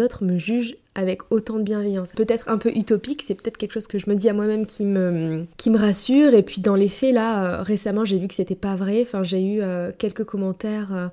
autres 0.00 0.24
me 0.24 0.38
jugent 0.38 0.76
avec 0.94 1.22
autant 1.32 1.56
de 1.58 1.64
bienveillance. 1.64 2.12
Peut-être 2.12 2.48
un 2.48 2.56
peu 2.56 2.70
utopique, 2.70 3.22
c'est 3.26 3.34
peut-être 3.34 3.56
quelque 3.56 3.72
chose 3.72 3.88
que 3.88 3.98
je 3.98 4.08
me 4.08 4.14
dis 4.14 4.28
à 4.28 4.32
moi-même 4.32 4.66
qui 4.66 4.86
me, 4.86 5.46
qui 5.56 5.70
me 5.70 5.78
rassure. 5.78 6.34
Et 6.34 6.42
puis 6.42 6.60
dans 6.60 6.76
les 6.76 6.88
faits, 6.88 7.14
là, 7.14 7.60
euh, 7.60 7.62
récemment, 7.62 8.04
j'ai 8.04 8.18
vu 8.18 8.28
que 8.28 8.34
c'était 8.34 8.54
pas 8.54 8.76
vrai. 8.76 9.02
Enfin, 9.02 9.24
j'ai 9.24 9.42
eu 9.42 9.60
euh, 9.60 9.90
quelques 9.96 10.24
commentaires 10.24 11.10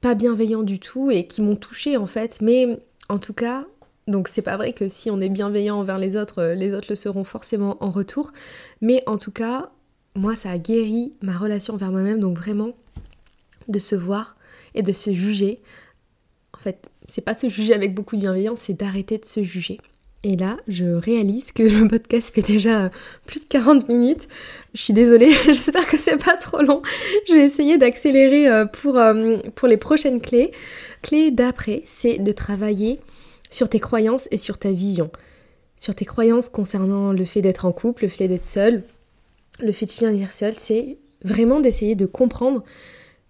pas 0.00 0.14
bienveillants 0.14 0.64
du 0.64 0.80
tout 0.80 1.12
et 1.12 1.28
qui 1.28 1.40
m'ont 1.40 1.56
touchée 1.56 1.96
en 1.96 2.06
fait. 2.06 2.40
Mais 2.40 2.80
en 3.08 3.18
tout 3.18 3.34
cas, 3.34 3.64
donc 4.08 4.28
c'est 4.28 4.42
pas 4.42 4.56
vrai 4.56 4.72
que 4.72 4.88
si 4.88 5.10
on 5.10 5.20
est 5.20 5.28
bienveillant 5.28 5.78
envers 5.78 5.98
les 5.98 6.16
autres, 6.16 6.40
euh, 6.40 6.54
les 6.54 6.74
autres 6.74 6.88
le 6.90 6.96
seront 6.96 7.24
forcément 7.24 7.76
en 7.80 7.90
retour. 7.90 8.32
Mais 8.80 9.02
en 9.06 9.16
tout 9.16 9.30
cas, 9.30 9.70
moi 10.14 10.34
ça 10.34 10.50
a 10.50 10.58
guéri 10.58 11.12
ma 11.22 11.36
relation 11.36 11.74
envers 11.74 11.90
moi-même. 11.90 12.20
Donc 12.20 12.36
vraiment, 12.36 12.72
de 13.68 13.78
se 13.78 13.94
voir 13.94 14.36
et 14.74 14.82
de 14.82 14.92
se 14.92 15.12
juger. 15.12 15.60
En 16.56 16.60
fait, 16.60 16.88
c'est 17.08 17.24
pas 17.24 17.34
se 17.34 17.48
juger 17.48 17.74
avec 17.74 17.94
beaucoup 17.94 18.16
de 18.16 18.20
bienveillance, 18.20 18.60
c'est 18.60 18.74
d'arrêter 18.74 19.18
de 19.18 19.24
se 19.24 19.42
juger. 19.42 19.78
Et 20.24 20.36
là, 20.36 20.56
je 20.68 20.84
réalise 20.84 21.50
que 21.50 21.62
le 21.80 21.88
podcast 21.88 22.34
fait 22.34 22.42
déjà 22.42 22.90
plus 23.26 23.40
de 23.40 23.46
40 23.46 23.88
minutes. 23.88 24.28
Je 24.74 24.80
suis 24.80 24.92
désolée, 24.92 25.30
j'espère 25.46 25.86
que 25.86 25.96
c'est 25.96 26.22
pas 26.22 26.36
trop 26.36 26.62
long. 26.62 26.82
Je 27.28 27.34
vais 27.34 27.44
essayer 27.44 27.78
d'accélérer 27.78 28.48
euh, 28.48 28.64
pour, 28.66 28.98
euh, 28.98 29.38
pour 29.54 29.68
les 29.68 29.76
prochaines 29.76 30.20
clés. 30.20 30.52
Clé 31.02 31.30
d'après, 31.30 31.82
c'est 31.84 32.18
de 32.18 32.32
travailler 32.32 33.00
sur 33.52 33.68
tes 33.68 33.80
croyances 33.80 34.28
et 34.30 34.38
sur 34.38 34.58
ta 34.58 34.72
vision. 34.72 35.10
Sur 35.76 35.94
tes 35.94 36.04
croyances 36.04 36.48
concernant 36.48 37.12
le 37.12 37.24
fait 37.24 37.42
d'être 37.42 37.64
en 37.64 37.72
couple, 37.72 38.04
le 38.04 38.08
fait 38.08 38.28
d'être 38.28 38.46
seul, 38.46 38.84
le 39.60 39.72
fait 39.72 39.86
de 39.86 39.90
finir 39.90 40.32
seul, 40.32 40.54
c'est 40.56 40.98
vraiment 41.24 41.60
d'essayer 41.60 41.94
de 41.94 42.06
comprendre 42.06 42.64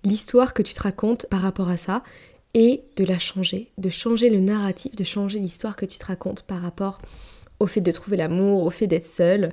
l'histoire 0.04 0.54
que 0.54 0.62
tu 0.62 0.74
te 0.74 0.82
racontes 0.82 1.26
par 1.26 1.40
rapport 1.40 1.68
à 1.68 1.76
ça 1.76 2.02
et 2.54 2.82
de 2.96 3.04
la 3.04 3.18
changer, 3.18 3.70
de 3.78 3.88
changer 3.88 4.30
le 4.30 4.40
narratif, 4.40 4.94
de 4.94 5.04
changer 5.04 5.38
l'histoire 5.38 5.76
que 5.76 5.86
tu 5.86 5.98
te 5.98 6.06
racontes 6.06 6.42
par 6.42 6.60
rapport 6.60 6.98
au 7.60 7.66
fait 7.66 7.80
de 7.80 7.92
trouver 7.92 8.16
l'amour, 8.16 8.64
au 8.64 8.70
fait 8.70 8.86
d'être 8.86 9.06
seul. 9.06 9.52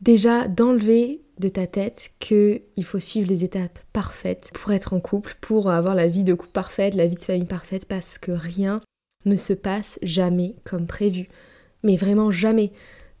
Déjà 0.00 0.46
d'enlever 0.46 1.22
de 1.38 1.48
ta 1.48 1.66
tête 1.66 2.10
qu'il 2.20 2.62
faut 2.84 3.00
suivre 3.00 3.28
les 3.28 3.44
étapes 3.44 3.78
parfaites 3.92 4.50
pour 4.54 4.72
être 4.72 4.92
en 4.92 5.00
couple, 5.00 5.36
pour 5.40 5.70
avoir 5.70 5.94
la 5.94 6.06
vie 6.06 6.24
de 6.24 6.34
couple 6.34 6.52
parfaite, 6.52 6.94
la 6.94 7.06
vie 7.06 7.16
de 7.16 7.24
famille 7.24 7.44
parfaite, 7.44 7.86
parce 7.86 8.18
que 8.18 8.32
rien 8.32 8.80
ne 9.26 9.36
se 9.36 9.52
passe 9.52 9.98
jamais 10.02 10.54
comme 10.64 10.86
prévu. 10.86 11.28
Mais 11.82 11.96
vraiment 11.96 12.30
jamais. 12.30 12.72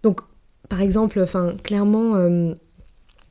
Donc 0.02 0.20
par 0.68 0.80
exemple, 0.80 1.20
enfin, 1.20 1.56
clairement, 1.62 2.16
euh, 2.16 2.54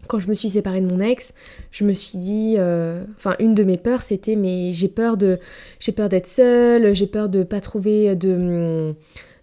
quand 0.08 0.20
je 0.20 0.28
me 0.28 0.34
suis 0.34 0.50
séparée 0.50 0.82
de 0.82 0.88
mon 0.88 1.00
ex, 1.00 1.34
je 1.72 1.84
me 1.84 1.94
suis 1.94 2.18
dit, 2.18 2.56
euh, 2.58 3.04
enfin, 3.18 3.36
une 3.40 3.56
de 3.56 3.64
mes 3.64 3.78
peurs, 3.78 4.02
c'était, 4.02 4.36
mais 4.36 4.72
j'ai 4.72 4.88
peur 4.88 5.18
de, 5.18 5.40
j'ai 5.80 5.92
peur 5.92 6.10
d'être 6.10 6.28
seule, 6.28 6.94
j'ai 6.94 7.08
peur 7.08 7.30
de 7.30 7.44
pas 7.44 7.62
trouver 7.62 8.16
de 8.16 8.96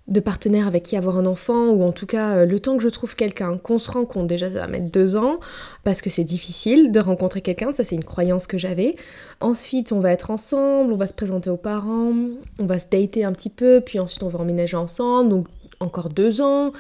de 0.09 0.21
partenaire 0.21 0.67
avec 0.67 0.83
qui 0.83 0.97
avoir 0.97 1.17
un 1.17 1.27
enfant, 1.27 1.69
ou 1.69 1.85
en 1.85 1.93
tout 1.93 2.07
cas 2.07 2.39
euh, 2.39 2.47
le 2.47 2.59
temps 2.59 2.77
que 2.77 2.83
je 2.83 2.89
trouve 2.89 3.15
quelqu'un, 3.15 3.57
qu'on 3.57 3.79
se 3.79 3.91
rencontre, 3.91 4.27
déjà 4.27 4.49
ça 4.49 4.61
va 4.61 4.67
mettre 4.67 4.91
deux 4.91 5.17
ans, 5.17 5.39
parce 5.85 6.03
que 6.03 6.11
c'est 6.11 6.25
difficile 6.25 6.91
de 6.91 7.01
rencontrer 7.01 7.41
quelqu'un, 7.41 7.73
ça 7.73 7.85
c'est 7.85 7.95
une 7.95 8.05
croyance 8.05 8.47
que 8.47 8.59
j'avais. 8.59 8.97
Ensuite 9.41 9.93
on 9.93 10.01
va 10.01 10.13
être 10.13 10.31
ensemble, 10.31 10.93
on 10.93 10.97
va 10.97 11.07
se 11.07 11.15
présenter 11.15 11.51
aux 11.51 11.57
parents, 11.57 12.13
on 12.59 12.67
va 12.67 12.79
se 12.79 12.87
dater 12.91 13.25
un 13.25 13.33
petit 13.33 13.51
peu, 13.51 13.81
puis 13.81 14.01
ensuite 14.01 14.23
on 14.23 14.29
va 14.29 14.41
emménager 14.41 14.77
ensemble, 14.77 15.31
donc 15.31 15.47
encore 15.83 16.09
deux 16.09 16.41
ans, 16.41 16.73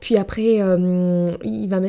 puis 0.00 0.16
après 0.16 0.60
euh, 0.60 1.32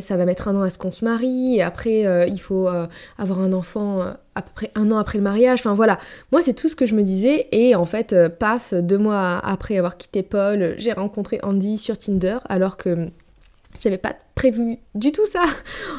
ça 0.01 0.17
va 0.17 0.25
mettre 0.25 0.47
un 0.47 0.55
an 0.55 0.61
à 0.61 0.69
ce 0.69 0.77
qu'on 0.77 0.91
se 0.91 1.05
marie, 1.05 1.57
et 1.57 1.61
après 1.61 2.05
euh, 2.05 2.25
il 2.27 2.39
faut 2.39 2.67
euh, 2.67 2.87
avoir 3.17 3.39
un 3.39 3.53
enfant 3.53 3.99
après 4.35 4.71
un 4.75 4.91
an 4.91 4.97
après 4.97 5.17
le 5.17 5.23
mariage, 5.23 5.59
enfin 5.59 5.73
voilà, 5.73 5.99
moi 6.31 6.41
c'est 6.41 6.53
tout 6.53 6.69
ce 6.69 6.75
que 6.75 6.85
je 6.85 6.95
me 6.95 7.03
disais, 7.03 7.47
et 7.51 7.75
en 7.75 7.85
fait, 7.85 8.15
paf, 8.39 8.73
deux 8.73 8.97
mois 8.97 9.39
après 9.43 9.77
avoir 9.77 9.97
quitté 9.97 10.23
Paul, 10.23 10.75
j'ai 10.77 10.93
rencontré 10.93 11.39
Andy 11.43 11.77
sur 11.77 11.97
Tinder, 11.97 12.37
alors 12.49 12.77
que 12.77 13.09
j'avais 13.79 13.97
pas 13.97 14.15
prévu 14.35 14.77
du 14.95 15.11
tout 15.11 15.25
ça. 15.25 15.43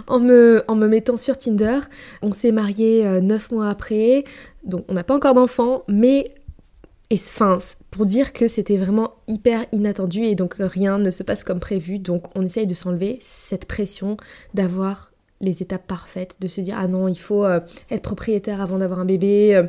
En 0.08 0.18
me, 0.18 0.62
en 0.68 0.74
me 0.74 0.88
mettant 0.88 1.16
sur 1.16 1.38
Tinder. 1.38 1.78
On 2.20 2.32
s'est 2.32 2.52
marié 2.52 3.04
neuf 3.22 3.50
mois 3.50 3.68
après, 3.68 4.24
donc 4.64 4.84
on 4.88 4.94
n'a 4.94 5.04
pas 5.04 5.14
encore 5.14 5.34
d'enfant, 5.34 5.84
mais 5.88 6.34
et 7.12 7.20
pour 7.90 8.06
dire 8.06 8.32
que 8.32 8.48
c'était 8.48 8.78
vraiment 8.78 9.10
hyper 9.28 9.66
inattendu 9.70 10.22
et 10.22 10.34
donc 10.34 10.54
rien 10.58 10.96
ne 10.96 11.10
se 11.10 11.22
passe 11.22 11.44
comme 11.44 11.60
prévu. 11.60 11.98
Donc 11.98 12.34
on 12.34 12.42
essaye 12.42 12.66
de 12.66 12.72
s'enlever 12.72 13.18
cette 13.20 13.66
pression 13.66 14.16
d'avoir 14.54 15.12
les 15.42 15.62
étapes 15.62 15.86
parfaites, 15.86 16.36
de 16.40 16.48
se 16.48 16.62
dire 16.62 16.76
ah 16.78 16.88
non, 16.88 17.08
il 17.08 17.18
faut 17.18 17.44
euh, 17.44 17.60
être 17.90 18.00
propriétaire 18.00 18.62
avant 18.62 18.78
d'avoir 18.78 18.98
un 18.98 19.04
bébé. 19.04 19.54
Euh, 19.54 19.64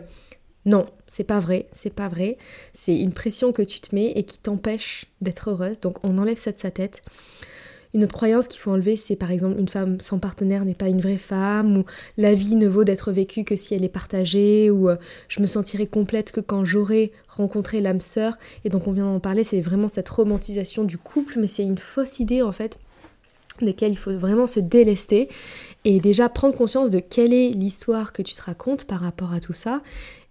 non, 0.66 0.86
c'est 1.12 1.26
pas 1.26 1.42
vrai, 1.42 1.68
c'est 1.76 1.94
pas 1.94 2.08
vrai. 2.08 2.38
C'est 2.74 2.98
une 2.98 3.12
pression 3.12 3.52
que 3.52 3.62
tu 3.62 3.82
te 3.82 3.94
mets 3.94 4.12
et 4.16 4.24
qui 4.24 4.40
t'empêche 4.40 5.08
d'être 5.20 5.50
heureuse. 5.50 5.82
Donc 5.82 5.98
on 6.06 6.18
enlève 6.20 6.38
ça 6.38 6.54
de 6.54 6.60
sa 6.60 6.72
tête. 6.72 7.02
Une 7.94 8.04
autre 8.04 8.14
croyance 8.14 8.48
qu'il 8.48 8.60
faut 8.60 8.72
enlever, 8.72 8.96
c'est 8.96 9.16
par 9.16 9.30
exemple 9.30 9.60
une 9.60 9.70
femme 9.70 10.02
sans 10.02 10.18
partenaire 10.18 10.66
n'est 10.66 10.74
pas 10.74 10.88
une 10.88 11.00
vraie 11.00 11.20
femme, 11.20 11.78
ou 11.78 11.86
la 12.18 12.34
vie 12.34 12.56
ne 12.56 12.68
vaut 12.68 12.84
d'être 12.84 13.12
vécue 13.12 13.44
que 13.44 13.56
si 13.56 13.76
elle 13.76 13.84
est 13.84 13.90
partagée, 13.90 14.72
ou 14.72 14.90
euh, 14.90 14.96
je 15.28 15.42
me 15.42 15.48
sentirai 15.48 15.86
complète 15.86 16.32
que 16.32 16.42
quand 16.42 16.66
j'aurai 16.66 17.12
rencontré 17.28 17.82
l'âme 17.82 18.00
sœur. 18.00 18.38
Et 18.66 18.70
donc 18.70 18.88
on 18.88 18.94
vient 18.94 19.06
d'en 19.06 19.20
parler, 19.20 19.44
c'est 19.44 19.62
vraiment 19.62 19.88
cette 19.88 20.10
romantisation 20.10 20.84
du 20.84 20.98
couple, 20.98 21.36
mais 21.40 21.48
c'est 21.48 21.64
une 21.64 21.78
fausse 21.78 22.20
idée 22.20 22.42
en 22.42 22.52
fait 22.52 22.80
desquelles 23.62 23.92
il 23.92 23.98
faut 23.98 24.18
vraiment 24.18 24.48
se 24.48 24.60
délester 24.60 25.30
et 25.86 26.00
déjà 26.00 26.28
prendre 26.28 26.56
conscience 26.56 26.90
de 26.90 27.00
quelle 27.00 27.34
est 27.34 27.50
l'histoire 27.50 28.12
que 28.12 28.24
tu 28.24 28.34
te 28.34 28.42
racontes 28.42 28.86
par 28.86 29.02
rapport 29.02 29.32
à 29.32 29.40
tout 29.40 29.54
ça 29.54 29.82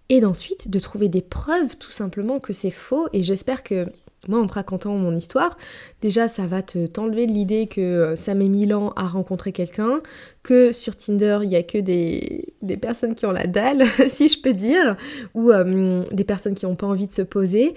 et 0.09 0.19
d'ensuite 0.19 0.69
de 0.69 0.79
trouver 0.79 1.07
des 1.07 1.21
preuves 1.21 1.77
tout 1.77 1.91
simplement 1.91 2.39
que 2.39 2.51
c'est 2.51 2.69
faux 2.69 3.07
et 3.13 3.23
j'espère 3.23 3.63
que 3.63 3.87
moi, 4.27 4.39
en 4.39 4.45
te 4.45 4.53
racontant 4.53 4.95
mon 4.95 5.15
histoire, 5.15 5.57
déjà, 6.01 6.27
ça 6.27 6.47
va 6.47 6.61
te 6.61 6.85
t'enlever 6.85 7.27
de 7.27 7.33
l'idée 7.33 7.67
que 7.67 7.81
euh, 7.81 8.15
ça 8.15 8.35
met 8.35 8.47
mille 8.47 8.73
ans 8.73 8.93
à 8.95 9.07
rencontrer 9.07 9.51
quelqu'un, 9.51 10.01
que 10.43 10.71
sur 10.71 10.95
Tinder, 10.95 11.39
il 11.43 11.51
y 11.51 11.55
a 11.55 11.63
que 11.63 11.77
des, 11.77 12.53
des, 12.61 12.77
personnes 12.77 13.15
qui 13.15 13.25
ont 13.25 13.31
la 13.31 13.47
dalle, 13.47 13.83
si 14.07 14.29
je 14.29 14.41
peux 14.41 14.53
dire, 14.53 14.95
ou 15.33 15.51
euh, 15.51 16.03
des 16.11 16.23
personnes 16.23 16.55
qui 16.55 16.65
n'ont 16.65 16.75
pas 16.75 16.87
envie 16.87 17.07
de 17.07 17.11
se 17.11 17.21
poser. 17.21 17.73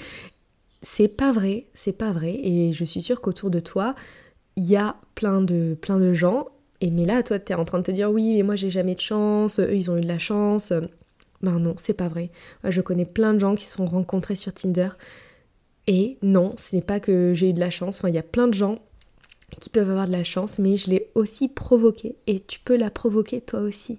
C'est 0.82 1.08
pas 1.08 1.32
vrai, 1.32 1.66
c'est 1.74 1.96
pas 1.96 2.12
vrai. 2.12 2.38
Et 2.42 2.72
je 2.72 2.84
suis 2.84 3.02
sûre 3.02 3.20
qu'autour 3.20 3.50
de 3.50 3.60
toi, 3.60 3.94
il 4.56 4.66
y 4.66 4.76
a 4.76 4.96
plein 5.16 5.40
de, 5.40 5.76
plein 5.80 5.98
de 5.98 6.12
gens. 6.12 6.46
Et 6.80 6.90
mais 6.90 7.06
là, 7.06 7.22
toi, 7.22 7.38
tu 7.38 7.52
es 7.52 7.54
en 7.56 7.64
train 7.64 7.78
de 7.78 7.84
te 7.84 7.90
dire, 7.90 8.10
oui, 8.10 8.34
mais 8.34 8.42
moi, 8.42 8.54
j'ai 8.54 8.70
jamais 8.70 8.94
de 8.94 9.00
chance, 9.00 9.58
eux, 9.58 9.74
ils 9.74 9.90
ont 9.90 9.96
eu 9.96 10.02
de 10.02 10.08
la 10.08 10.18
chance. 10.18 10.72
Ben 11.42 11.58
non, 11.58 11.74
c'est 11.76 11.94
pas 11.94 12.08
vrai. 12.08 12.30
Je 12.64 12.80
connais 12.80 13.04
plein 13.04 13.34
de 13.34 13.40
gens 13.40 13.54
qui 13.56 13.64
se 13.64 13.76
sont 13.76 13.86
rencontrés 13.86 14.36
sur 14.36 14.52
Tinder 14.52 14.90
et 15.86 16.18
non, 16.22 16.54
ce 16.58 16.76
n'est 16.76 16.82
pas 16.82 17.00
que 17.00 17.32
j'ai 17.34 17.50
eu 17.50 17.52
de 17.52 17.60
la 17.60 17.70
chance. 17.70 18.02
Il 18.06 18.14
y 18.14 18.18
a 18.18 18.22
plein 18.22 18.48
de 18.48 18.54
gens 18.54 18.80
qui 19.60 19.70
peuvent 19.70 19.90
avoir 19.90 20.06
de 20.06 20.12
la 20.12 20.24
chance, 20.24 20.58
mais 20.58 20.76
je 20.76 20.90
l'ai 20.90 21.08
aussi 21.14 21.48
provoqué. 21.48 22.16
Et 22.26 22.40
tu 22.40 22.58
peux 22.60 22.76
la 22.76 22.90
provoquer 22.90 23.40
toi 23.40 23.60
aussi. 23.60 23.98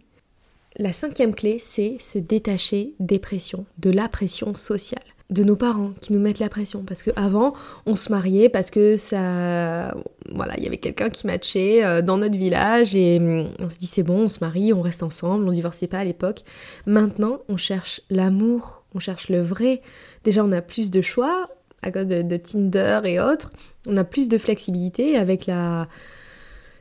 La 0.78 0.94
cinquième 0.94 1.34
clé, 1.34 1.58
c'est 1.60 1.98
se 2.00 2.20
détacher 2.20 2.94
des 3.00 3.20
pressions, 3.20 3.66
de 3.80 3.90
la 3.90 4.10
pression 4.10 4.54
sociale 4.54 5.02
de 5.30 5.44
nos 5.44 5.58
parents 5.58 5.92
qui 6.00 6.14
nous 6.14 6.20
mettent 6.20 6.40
la 6.40 6.48
pression 6.48 6.84
parce 6.84 7.04
que 7.04 7.12
avant 7.18 7.54
on 7.86 7.98
se 7.98 8.10
mariait 8.10 8.48
parce 8.48 8.72
que 8.72 8.96
ça 8.96 9.94
voilà 10.32 10.54
il 10.58 10.64
y 10.64 10.68
avait 10.68 10.78
quelqu'un 10.78 11.10
qui 11.10 11.28
matchait 11.28 11.84
euh, 11.84 12.02
dans 12.02 12.18
notre 12.18 12.38
village 12.38 12.96
et 12.96 13.18
hum, 13.18 13.50
on 13.60 13.70
se 13.70 13.78
dit 13.78 13.88
c'est 13.88 14.04
bon 14.04 14.22
on 14.24 14.30
se 14.30 14.40
marie 14.40 14.72
on 14.72 14.80
reste 14.80 15.04
ensemble 15.04 15.48
on 15.48 15.52
divorçait 15.52 15.88
pas 15.88 16.00
à 16.00 16.06
l'époque 16.06 16.44
maintenant 16.86 17.40
on 17.50 17.58
cherche 17.58 18.00
l'amour 18.10 18.84
on 18.96 19.00
cherche 19.00 19.28
le 19.28 19.42
vrai 19.42 19.82
déjà 20.24 20.46
on 20.46 20.52
a 20.54 20.62
plus 20.62 20.92
de 20.92 21.02
choix 21.02 21.50
à 21.82 21.92
cause 21.92 22.08
de, 22.08 22.38
Tinder 22.38 23.02
et 23.06 23.20
autres, 23.20 23.52
on 23.86 23.98
a 23.98 24.04
plus 24.04 24.28
de 24.28 24.38
flexibilité 24.38 25.18
avec 25.18 25.46
la, 25.46 25.88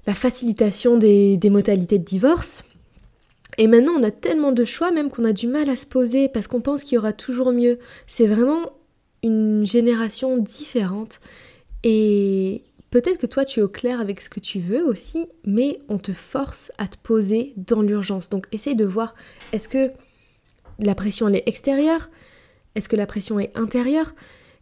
facilitation 0.09 0.97
des, 0.97 1.37
des 1.37 1.51
modalités 1.51 1.99
de 1.99 2.05
divorce. 2.05 2.65
Et 3.59 3.67
maintenant, 3.67 3.93
on 3.99 4.03
a 4.03 4.11
tellement 4.11 4.53
de 4.53 4.65
choix 4.65 4.91
même 4.91 5.11
qu'on 5.11 5.25
a 5.25 5.33
du 5.33 5.47
mal 5.47 5.69
à 5.71 5.77
se 5.77 5.87
poser 5.87 6.29
parce 6.29 6.47
qu'on 6.47 6.61
pense 6.61 6.85
qu'il 6.85 6.97
y 6.97 6.99
aura 6.99 7.13
toujours 7.13 7.53
mieux. 7.53 7.79
C'est 8.07 8.27
vraiment 8.27 8.73
une 9.23 9.67
génération 9.67 10.37
différente. 10.37 11.21
Et 11.83 12.63
peut-être 12.91 13.19
que 13.19 13.27
toi, 13.27 13.45
tu 13.45 13.61
es 13.61 13.63
au 13.63 13.69
clair 13.69 14.01
avec 14.01 14.21
ce 14.21 14.29
que 14.31 14.41
tu 14.41 14.59
veux 14.59 14.85
aussi, 14.85 15.27
mais 15.45 15.79
on 15.89 15.99
te 15.99 16.13
force 16.13 16.73
à 16.79 16.89
te 16.89 16.97
poser 17.03 17.55
dans 17.57 17.83
l'urgence. 17.83 18.29
Donc, 18.29 18.47
essaye 18.53 18.77
de 18.77 18.85
voir, 18.85 19.15
est-ce 19.53 19.69
que 19.69 19.91
la 20.79 20.95
pression, 20.95 21.29
elle 21.29 21.37
est 21.37 21.49
extérieure? 21.49 22.11
Est-ce 22.75 22.89
que 22.89 22.97
la 22.97 23.07
pression 23.07 23.41
est 23.41 23.57
intérieure? 23.57 24.15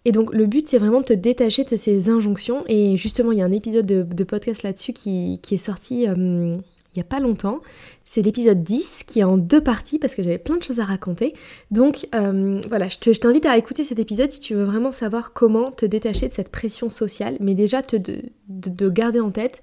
Et 0.05 0.13
donc 0.13 0.33
le 0.35 0.47
but 0.47 0.69
c'est 0.69 0.79
vraiment 0.79 1.01
de 1.01 1.07
te 1.07 1.13
détacher 1.13 1.65
de 1.65 1.77
ces 1.77 2.09
injonctions. 2.09 2.65
Et 2.69 2.97
justement 2.97 3.33
il 3.33 3.39
y 3.39 3.43
a 3.43 3.45
un 3.45 3.53
épisode 3.53 3.87
de, 3.87 4.25
podcast 4.25 4.63
là-dessus 4.63 4.93
qui, 4.93 5.41
est 5.51 5.57
sorti 5.57 6.09
euh, 6.09 6.57
il 6.95 6.99
n'y 6.99 7.03
a 7.03 7.09
pas 7.09 7.21
longtemps. 7.21 7.61
C'est 8.05 8.23
l'épisode 8.23 8.63
10 8.63 9.03
qui 9.05 9.21
est 9.21 9.25
en 9.25 9.37
deux 9.37 9.61
parties 9.61 9.99
parce 9.99 10.15
que 10.15 10.23
j'avais 10.23 10.39
plein 10.39 10.57
de 10.57 10.63
choses 10.63 10.79
à 10.79 10.85
raconter. 10.85 11.35
Donc 11.71 12.07
euh, 12.15 12.61
voilà, 12.69 12.89
je 12.89 13.19
t'invite 13.19 13.47
à 13.47 13.59
écouter 13.59 13.83
cet 13.85 13.99
épisode 13.99 14.31
si 14.31 14.41
tu 14.41 14.55
veux 14.55 14.65
vraiment 14.65 14.93
savoir 14.93 15.33
comment 15.33 15.73
te 15.73 15.87
détacher 15.87 16.29
de 16.29 16.35
cette 16.35 16.51
pression 16.51 16.91
sociale. 16.91 17.37
Mais 17.41 17.55
déjà 17.55 17.83
de 17.83 18.89
garder 18.89 19.21
en 19.21 19.31
tête 19.31 19.63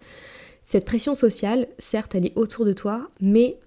cette 0.65 0.85
pression 0.85 1.15
sociale, 1.15 1.67
certes 1.79 2.15
elle 2.15 2.25
est 2.25 2.37
autour 2.37 2.65
de 2.65 2.73
toi, 2.73 3.09
mais 3.19 3.57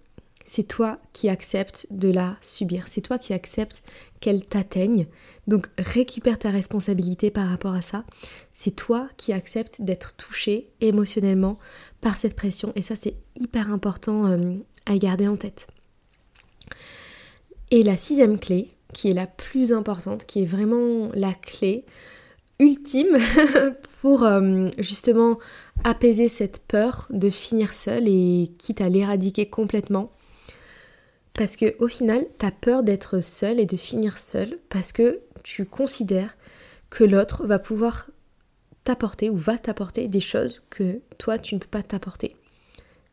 c'est 0.46 0.62
toi 0.62 0.98
qui 1.12 1.28
acceptes 1.28 1.86
de 1.90 2.10
la 2.10 2.36
subir, 2.40 2.84
c'est 2.88 3.00
toi 3.00 3.18
qui 3.18 3.32
acceptes 3.32 3.82
qu'elle 4.20 4.44
t'atteigne. 4.44 5.06
Donc 5.46 5.68
récupère 5.78 6.38
ta 6.38 6.50
responsabilité 6.50 7.30
par 7.30 7.48
rapport 7.48 7.74
à 7.74 7.82
ça. 7.82 8.04
C'est 8.52 8.74
toi 8.74 9.08
qui 9.16 9.32
acceptes 9.32 9.82
d'être 9.82 10.16
touché 10.16 10.68
émotionnellement 10.80 11.58
par 12.00 12.16
cette 12.16 12.36
pression 12.36 12.72
et 12.76 12.82
ça 12.82 12.94
c'est 13.00 13.16
hyper 13.36 13.70
important 13.70 14.26
euh, 14.26 14.54
à 14.86 14.96
garder 14.96 15.28
en 15.28 15.36
tête. 15.36 15.66
Et 17.70 17.82
la 17.82 17.96
sixième 17.96 18.38
clé, 18.38 18.70
qui 18.92 19.10
est 19.10 19.14
la 19.14 19.26
plus 19.26 19.72
importante, 19.72 20.26
qui 20.26 20.42
est 20.42 20.46
vraiment 20.46 21.10
la 21.14 21.34
clé 21.34 21.84
ultime 22.58 23.18
pour 24.00 24.22
euh, 24.22 24.68
justement 24.78 25.38
apaiser 25.82 26.28
cette 26.28 26.62
peur 26.66 27.06
de 27.10 27.30
finir 27.30 27.72
seule 27.72 28.06
et 28.06 28.52
quitte 28.58 28.80
à 28.80 28.88
l'éradiquer 28.88 29.46
complètement, 29.46 30.12
parce 31.34 31.56
que 31.56 31.74
au 31.80 31.88
final, 31.88 32.24
tu 32.38 32.46
as 32.46 32.52
peur 32.52 32.82
d'être 32.84 33.20
seule 33.20 33.58
et 33.58 33.66
de 33.66 33.76
finir 33.76 34.18
seule 34.18 34.58
parce 34.68 34.92
que 34.92 35.20
tu 35.44 35.64
considères 35.64 36.36
que 36.90 37.04
l'autre 37.04 37.46
va 37.46 37.60
pouvoir 37.60 38.10
t'apporter 38.82 39.30
ou 39.30 39.36
va 39.36 39.56
t'apporter 39.56 40.08
des 40.08 40.20
choses 40.20 40.64
que 40.70 41.00
toi 41.18 41.38
tu 41.38 41.54
ne 41.54 41.60
peux 41.60 41.68
pas 41.68 41.84
t'apporter. 41.84 42.34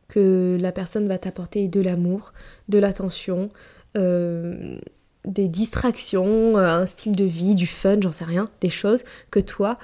Que 0.07 0.57
la 0.59 0.71
personne 0.71 1.07
va 1.07 1.19
t'apporter 1.19 1.67
de 1.67 1.79
l'amour, 1.79 2.33
de 2.67 2.79
l'attention, 2.79 3.51
euh, 3.95 4.79
des 5.25 5.47
distractions, 5.47 6.57
un 6.57 6.85
style 6.85 7.15
de 7.15 7.25
vie, 7.25 7.53
du 7.53 7.67
fun, 7.67 8.01
j'en 8.01 8.11
sais 8.11 8.25
rien, 8.25 8.49
des 8.61 8.71
choses 8.71 9.05
que 9.29 9.39
toi 9.39 9.77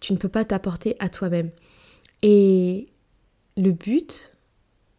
tu 0.00 0.12
ne 0.12 0.18
peux 0.18 0.28
pas 0.28 0.44
t'apporter 0.44 0.96
à 0.98 1.08
toi-même. 1.08 1.50
Et 2.22 2.88
le 3.56 3.70
but, 3.70 4.32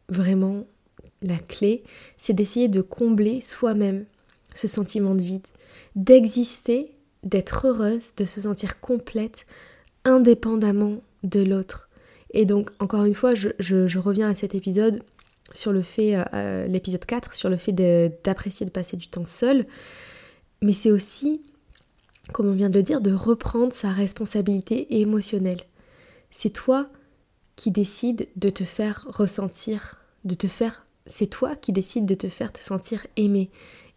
vraiment, 0.08 0.66
la 1.22 1.38
clé, 1.38 1.84
c'est 2.18 2.34
d'essayer 2.34 2.70
de 2.70 2.82
combler 2.82 3.42
soi-même 3.42 4.06
ce 4.54 4.68
sentiment 4.68 5.16
de 5.16 5.22
vide, 5.22 5.48
d'exister, 5.96 6.92
d'être 7.24 7.68
heureuse, 7.68 8.14
de 8.18 8.26
se 8.26 8.42
sentir 8.42 8.80
complète, 8.80 9.46
indépendamment 10.06 11.02
de 11.24 11.42
l'autre. 11.42 11.90
Et 12.32 12.46
donc, 12.46 12.72
encore 12.80 13.06
une 13.06 13.14
fois, 13.14 13.34
je, 13.36 14.00
reviens 14.00 14.30
à 14.30 14.34
cet 14.34 14.56
épisode 14.56 15.04
sur 15.54 15.72
le 15.72 15.82
fait, 15.82 16.16
euh, 16.16 16.24
euh, 16.34 16.68
l'épisode 16.68 17.06
4, 17.06 17.34
sur 17.34 17.50
le 17.50 17.58
fait 17.58 17.72
d'apprécier 17.72 18.66
de, 18.66 18.72
passer 18.72 18.98
du 18.98 19.08
temps 19.08 19.26
seul, 19.26 19.68
mais 20.62 20.74
c'est 20.74 20.92
aussi, 20.92 21.42
comme 22.32 22.48
on 22.48 22.54
vient 22.54 22.70
de 22.70 22.78
le 22.78 22.84
dire, 22.84 23.02
de 23.02 23.14
reprendre 23.14 23.74
sa 23.74 23.90
responsabilité 23.90 25.00
émotionnelle. 25.00 25.62
C'est 26.32 26.50
toi 26.50 26.88
qui 27.56 27.70
décide 27.70 28.28
de 28.36 28.50
te 28.50 28.64
faire 28.64 29.06
ressentir, 29.10 30.02
de 30.26 30.36
te 30.36 30.48
faire... 30.48 30.86
C'est 31.06 31.28
toi 31.28 31.56
qui 31.56 31.74
décide 31.74 32.06
de 32.06 32.16
te 32.16 32.30
faire 32.30 32.52
te 32.54 32.64
sentir 32.64 33.06
aimé 33.18 33.52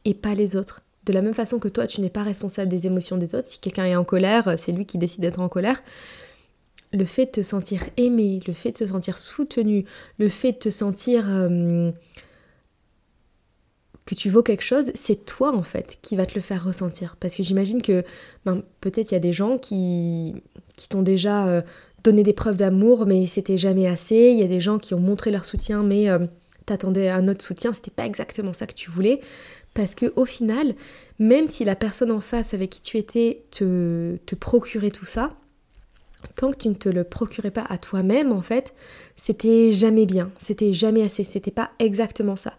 et 0.06 0.14
pas 0.14 0.34
les 0.34 0.56
autres. 0.56 0.80
De 1.04 1.12
la 1.12 1.20
même 1.20 1.34
façon 1.34 1.58
que 1.58 1.68
toi, 1.68 1.86
tu 1.86 2.00
n'es 2.00 2.10
pas 2.10 2.22
responsable 2.22 2.70
des 2.70 2.86
émotions 2.86 3.18
des 3.18 3.34
autres. 3.34 3.48
Si 3.48 3.60
quelqu'un 3.60 3.84
est 3.84 3.96
en 3.96 4.04
colère, 4.04 4.54
c'est 4.56 4.72
lui 4.72 4.86
qui 4.86 4.96
décide 4.96 5.20
d'être 5.20 5.40
en 5.40 5.48
colère. 5.48 5.82
Le 6.92 7.04
fait 7.04 7.26
de 7.26 7.30
te 7.30 7.42
sentir 7.42 7.82
aimé, 7.96 8.40
le 8.46 8.52
fait 8.54 8.70
de 8.70 8.78
te 8.78 8.86
sentir 8.86 9.18
soutenu, 9.18 9.84
le 10.18 10.28
fait 10.28 10.52
de 10.52 10.58
te 10.58 10.70
sentir 10.70 11.26
euh, 11.28 11.90
que 14.06 14.14
tu 14.14 14.30
vaux 14.30 14.42
quelque 14.42 14.62
chose, 14.62 14.92
c'est 14.94 15.26
toi 15.26 15.54
en 15.54 15.62
fait 15.62 15.98
qui 16.00 16.16
va 16.16 16.26
te 16.26 16.34
le 16.34 16.40
faire 16.40 16.64
ressentir. 16.64 17.16
Parce 17.20 17.34
que 17.34 17.42
j'imagine 17.42 17.82
que 17.82 18.04
ben, 18.44 18.62
peut-être 18.80 19.10
il 19.10 19.14
y 19.14 19.18
a 19.18 19.20
des 19.20 19.32
gens 19.32 19.58
qui, 19.58 20.34
qui 20.76 20.88
t'ont 20.88 21.02
déjà 21.02 21.48
euh, 21.48 21.62
donné 22.04 22.22
des 22.22 22.32
preuves 22.32 22.56
d'amour, 22.56 23.06
mais 23.06 23.26
c'était 23.26 23.58
jamais 23.58 23.88
assez. 23.88 24.30
Il 24.30 24.38
y 24.38 24.44
a 24.44 24.48
des 24.48 24.60
gens 24.60 24.78
qui 24.78 24.94
ont 24.94 25.00
montré 25.00 25.32
leur 25.32 25.44
soutien, 25.44 25.82
mais 25.82 26.08
euh, 26.08 26.20
t'attendais 26.66 27.08
un 27.08 27.28
autre 27.28 27.44
soutien, 27.44 27.72
c'était 27.72 27.90
pas 27.90 28.06
exactement 28.06 28.52
ça 28.52 28.66
que 28.66 28.74
tu 28.74 28.90
voulais. 28.90 29.20
Parce 29.76 29.94
que 29.94 30.10
au 30.16 30.24
final, 30.24 30.74
même 31.18 31.48
si 31.48 31.62
la 31.64 31.76
personne 31.76 32.10
en 32.10 32.20
face 32.20 32.54
avec 32.54 32.70
qui 32.70 32.80
tu 32.80 32.96
étais 32.96 33.42
te, 33.50 34.16
te 34.24 34.34
procurait 34.34 34.90
tout 34.90 35.04
ça, 35.04 35.36
tant 36.34 36.50
que 36.50 36.56
tu 36.56 36.68
ne 36.68 36.74
te 36.74 36.88
le 36.88 37.04
procurais 37.04 37.50
pas 37.50 37.66
à 37.68 37.76
toi-même, 37.76 38.32
en 38.32 38.40
fait, 38.40 38.74
c'était 39.16 39.72
jamais 39.72 40.06
bien, 40.06 40.32
c'était 40.38 40.72
jamais 40.72 41.02
assez, 41.02 41.24
c'était 41.24 41.50
pas 41.50 41.72
exactement 41.78 42.36
ça. 42.36 42.54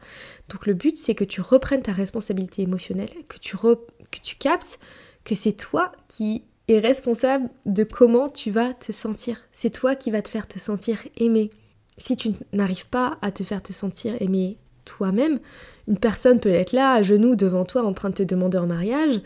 Donc 0.49 0.67
le 0.67 0.75
but, 0.75 0.95
c'est 0.95 1.15
que 1.15 1.23
tu 1.23 1.41
reprennes 1.41 1.81
ta 1.81 1.91
responsabilité 1.91 2.61
émotionnelle, 2.61 3.09
que 3.27 3.39
tu, 3.39 3.57
que 3.57 4.19
tu 4.21 4.35
captes 4.35 4.79
que 5.25 5.33
c'est 5.33 5.53
toi 5.53 5.91
qui 6.07 6.43
es 6.67 6.77
responsable 6.77 7.49
de 7.65 7.83
comment 7.83 8.29
tu 8.29 8.51
vas 8.51 8.75
te 8.75 8.91
sentir. 8.91 9.39
C'est 9.53 9.71
toi 9.71 9.95
qui 9.95 10.11
vas 10.11 10.21
te 10.21 10.29
faire 10.29 10.47
te 10.47 10.59
sentir 10.59 10.99
aimé. 11.17 11.49
Si 11.97 12.15
tu 12.15 12.33
n'arrives 12.53 12.87
pas 12.87 13.17
à 13.23 13.31
te 13.31 13.43
faire 13.43 13.63
te 13.63 13.73
sentir 13.73 14.21
aimé 14.21 14.57
toi-même, 14.85 15.39
une 15.87 15.97
personne 15.97 16.39
peut 16.39 16.49
être 16.49 16.73
là, 16.73 16.93
à 16.93 17.03
genoux 17.03 17.35
devant 17.35 17.65
toi, 17.65 17.83
en 17.83 17.93
train 17.93 18.09
de 18.09 18.15
te 18.15 18.23
demander 18.23 18.57
en 18.57 18.67
mariage. 18.67 19.21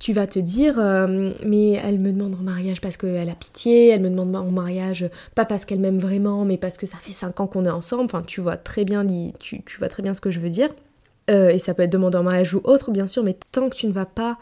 Tu 0.00 0.12
vas 0.12 0.26
te 0.26 0.38
dire, 0.38 0.78
euh, 0.78 1.32
mais 1.44 1.72
elle 1.72 1.98
me 1.98 2.10
demande 2.10 2.34
en 2.34 2.42
mariage 2.42 2.80
parce 2.80 2.96
qu'elle 2.96 3.28
a 3.28 3.34
pitié, 3.34 3.88
elle 3.88 4.00
me 4.00 4.08
demande 4.08 4.34
en 4.34 4.50
mariage 4.50 5.08
pas 5.34 5.44
parce 5.44 5.66
qu'elle 5.66 5.78
m'aime 5.78 5.98
vraiment, 5.98 6.44
mais 6.44 6.56
parce 6.56 6.78
que 6.78 6.86
ça 6.86 6.96
fait 6.96 7.12
5 7.12 7.38
ans 7.40 7.46
qu'on 7.46 7.66
est 7.66 7.70
ensemble. 7.70 8.04
Enfin, 8.06 8.22
tu 8.26 8.40
vois 8.40 8.56
très 8.56 8.84
bien, 8.84 9.06
tu, 9.38 9.62
vois 9.78 9.88
très 9.88 10.02
bien 10.02 10.14
ce 10.14 10.20
que 10.20 10.30
je 10.30 10.40
veux 10.40 10.48
dire. 10.48 10.70
Euh, 11.30 11.50
et 11.50 11.58
ça 11.58 11.74
peut 11.74 11.82
être 11.82 11.92
demander 11.92 12.16
en 12.16 12.22
mariage 12.22 12.54
ou 12.54 12.60
autre, 12.64 12.90
bien 12.90 13.06
sûr, 13.06 13.22
mais 13.22 13.36
tant 13.52 13.68
que 13.68 13.76
tu 13.76 13.86
ne 13.86 13.92
vas 13.92 14.06
pas 14.06 14.38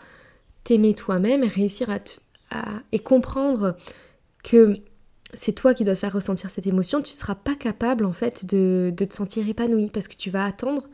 t'aimer 0.63 0.95
toi-même 0.95 1.43
et 1.43 1.49
réussir 1.49 1.91
à, 1.91 1.99
et 2.93 2.99
comprendre 3.01 3.77
que 4.45 4.79
c'est 5.35 5.53
toi 5.53 5.75
qui 5.75 5.85
dois 5.85 5.95
te 5.95 5.99
faire 5.99 6.13
ressentir 6.13 6.51
cette 6.51 6.67
émotion, 6.67 7.03
tu 7.03 7.13
ne 7.13 7.17
seras 7.19 7.35
pas 7.35 7.55
capable 7.55 8.07
en 8.07 8.13
fait 8.13 8.47
de, 8.47 8.93
de 8.97 9.05
te 9.05 9.15
sentir 9.15 9.47
épanoui 9.49 9.89
parce 9.93 10.09
que 10.09 10.17
tu 10.17 10.31
vas 10.31 10.45
attendre 10.45 10.85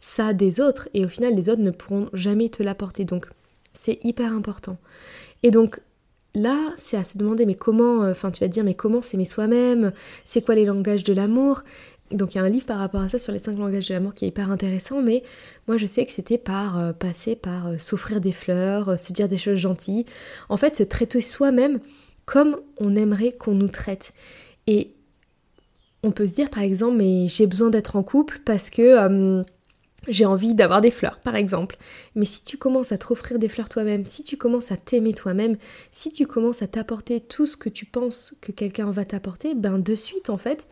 ça 0.00 0.32
des 0.32 0.60
autres 0.60 0.88
et 0.94 1.04
au 1.04 1.08
final 1.08 1.34
les 1.34 1.48
autres 1.48 1.62
ne 1.62 1.70
pourront 1.70 2.08
jamais 2.12 2.48
te 2.48 2.62
l'apporter. 2.62 3.04
Donc 3.04 3.28
c'est 3.74 3.98
hyper 4.04 4.32
important. 4.32 4.76
Et 5.42 5.50
donc 5.50 5.80
là, 6.34 6.72
c'est 6.76 6.96
à 6.96 7.04
se 7.04 7.18
demander 7.18 7.46
mais 7.46 7.54
comment, 7.54 8.02
euh, 8.02 8.12
enfin 8.12 8.30
tu 8.30 8.40
vas 8.40 8.48
te 8.48 8.52
dire 8.52 8.64
mais 8.64 8.74
comment 8.74 9.02
s'aimer 9.02 9.24
soi-même, 9.24 9.92
c'est 10.24 10.44
quoi 10.44 10.54
les 10.54 10.64
langages 10.64 11.04
de 11.04 11.12
l'amour? 11.12 11.62
Donc 12.10 12.34
il 12.34 12.38
y 12.38 12.40
a 12.40 12.44
un 12.44 12.48
livre 12.48 12.64
par 12.64 12.78
rapport 12.78 13.02
à 13.02 13.08
ça 13.08 13.18
sur 13.18 13.32
les 13.32 13.38
cinq 13.38 13.58
langages 13.58 13.88
de 13.88 13.94
l'amour 13.94 14.14
qui 14.14 14.24
est 14.24 14.28
hyper 14.28 14.50
intéressant, 14.50 15.02
mais 15.02 15.22
moi 15.66 15.76
je 15.76 15.86
sais 15.86 16.06
que 16.06 16.12
c'était 16.12 16.38
par 16.38 16.78
euh, 16.78 16.92
passer 16.92 17.36
par 17.36 17.68
euh, 17.68 17.78
s'offrir 17.78 18.20
des 18.20 18.32
fleurs, 18.32 18.98
se 18.98 19.12
dire 19.12 19.28
des 19.28 19.38
choses 19.38 19.58
gentilles, 19.58 20.06
en 20.48 20.56
fait 20.56 20.76
se 20.76 20.82
traiter 20.82 21.20
soi-même 21.20 21.80
comme 22.24 22.58
on 22.78 22.94
aimerait 22.94 23.32
qu'on 23.32 23.54
nous 23.54 23.68
traite. 23.68 24.12
Et 24.66 24.94
on 26.02 26.10
peut 26.12 26.26
se 26.26 26.34
dire 26.34 26.50
par 26.50 26.62
exemple 26.62 26.96
mais 26.96 27.28
j'ai 27.28 27.46
besoin 27.46 27.70
d'être 27.70 27.96
en 27.96 28.02
couple 28.02 28.40
parce 28.44 28.70
que 28.70 29.44
j'ai 30.08 30.24
envie 30.24 30.54
d'avoir 30.54 30.80
des 30.80 30.90
fleurs, 30.90 31.20
par 31.20 31.36
exemple. 31.36 31.76
Mais 32.14 32.24
si 32.24 32.42
tu 32.42 32.56
commences 32.56 32.92
à 32.92 32.98
t'offrir 32.98 33.38
des 33.38 33.48
fleurs 33.48 33.68
toi-même, 33.68 34.06
si 34.06 34.22
tu 34.22 34.36
commences 34.36 34.72
à 34.72 34.76
t'aimer 34.76 35.12
toi-même, 35.12 35.56
si 35.92 36.10
tu 36.10 36.26
commences 36.26 36.62
à 36.62 36.66
t'apporter 36.66 37.20
tout 37.20 37.46
ce 37.46 37.56
que 37.56 37.68
tu 37.68 37.84
penses 37.84 38.34
que 38.40 38.52
quelqu'un 38.52 38.90
va 38.90 39.04
t'apporter, 39.04 39.54
ben 39.54 39.78
de 39.78 39.94
suite, 39.94 40.30
en 40.30 40.38
fait, 40.38 40.66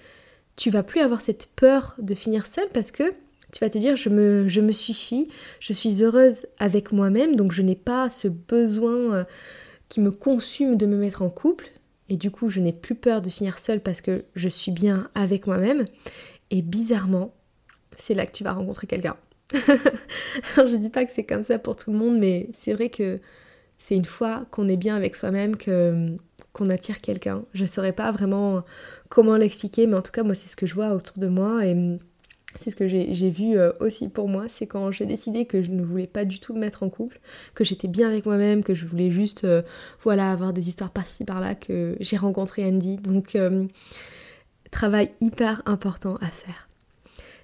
tu 0.57 0.71
vas 0.71 0.83
plus 0.83 1.01
avoir 1.01 1.21
cette 1.21 1.49
peur 1.55 1.95
de 1.99 2.15
finir 2.15 2.47
seule 2.47 2.69
parce 2.73 2.91
que 2.91 3.05
tu 3.53 3.61
vas 3.61 3.71
te 3.71 3.79
dire 3.79 3.97
je 3.97 4.09
me, 4.09 4.49
je 4.49 4.61
me 4.61 4.73
je 4.73 5.73
suis 5.73 6.03
heureuse 6.03 6.47
avec 6.59 6.93
moi-même, 6.93 7.37
donc 7.37 7.53
je 7.53 7.63
n'ai 7.63 7.77
pas 7.77 8.11
ce 8.11 8.29
besoin 8.29 9.15
euh, 9.15 9.25
qui 9.89 10.01
me 10.01 10.11
consume 10.11 10.77
de 10.77 10.87
me 10.87 10.97
mettre 10.97 11.23
en 11.23 11.31
couple. 11.31 11.71
Et 12.09 12.17
du 12.17 12.31
coup, 12.31 12.51
je 12.51 12.61
n'ai 12.61 12.73
plus 12.73 12.95
peur 12.95 13.21
de 13.21 13.29
finir 13.29 13.59
seule 13.59 13.81
parce 13.81 14.01
que 14.01 14.25
je 14.35 14.49
suis 14.49 14.71
bien 14.71 15.11
avec 15.15 15.47
moi-même. 15.47 15.87
Et 16.51 16.63
bizarrement, 16.63 17.35
c'est 17.97 18.15
là 18.15 18.27
que 18.27 18.33
tu 18.33 18.45
vas 18.45 18.53
rencontrer 18.53 18.87
quelqu'un. 18.87 19.17
Alors 20.57 20.69
je 20.69 20.77
dis 20.77 20.91
pas 20.91 21.05
que 21.05 21.13
c'est 21.13 21.25
comme 21.25 21.45
ça 21.45 21.59
pour 21.59 21.77
tout 21.77 21.93
le 21.93 21.99
monde, 21.99 22.19
mais 22.19 22.49
c'est 22.53 22.73
vrai 22.73 22.89
que 22.89 23.21
c'est 23.79 23.95
une 23.95 24.05
fois 24.05 24.47
qu'on 24.51 24.69
est 24.69 24.77
bien 24.77 24.97
avec 24.97 25.15
soi-même 25.15 25.57
que 25.57 26.17
qu'on 26.53 26.71
attire 26.71 27.03
quelqu'un. 27.03 27.45
Je 27.53 27.67
saurais 27.67 27.93
pas 27.93 28.11
vraiment 28.11 28.65
comment 29.11 29.37
l'expliquer, 29.37 29.87
mais 29.87 29.97
en 29.97 30.03
tout 30.03 30.13
cas 30.13 30.23
moi 30.23 30.35
c'est 30.35 30.49
ce 30.49 30.57
que 30.57 30.67
je 30.67 30.75
vois 30.75 30.93
autour 30.95 31.19
de 31.19 31.29
moi 31.29 31.65
et 31.67 31.99
c'est 32.61 32.71
ce 32.71 32.77
que 32.77 32.89
j'ai 32.89 33.31
vu 33.31 33.59
euh, 33.59 33.73
aussi 33.81 34.09
pour 34.09 34.29
moi, 34.29 34.47
c'est 34.49 34.67
quand 34.67 34.91
j'ai 34.91 35.07
décidé 35.07 35.47
que 35.47 35.63
je 35.63 35.71
ne 35.71 35.83
voulais 35.83 36.07
pas 36.07 36.25
du 36.25 36.41
tout 36.41 36.55
me 36.55 36.61
mettre 36.61 36.83
en 36.83 36.89
couple, 36.89 37.21
que 37.55 37.65
j'étais 37.65 37.89
bien 37.89 38.09
avec 38.09 38.27
moi-même, 38.27 38.63
que 38.63 38.75
je 38.75 38.87
voulais 38.87 39.11
juste 39.11 39.45
euh, 39.45 39.63
voilà 40.03 40.31
avoir 40.33 40.53
des 40.53 40.69
histoires 40.69 40.91
par-ci 40.91 41.25
par-là, 41.25 41.55
que 41.55 41.97
j'ai 42.01 42.17
rencontré 42.17 42.65
Andy. 42.65 42.97
Donc 42.97 43.37
euh, 43.37 43.67
travail 44.71 45.11
hyper 45.21 45.63
important 45.67 46.17
à 46.21 46.27
faire. 46.27 46.66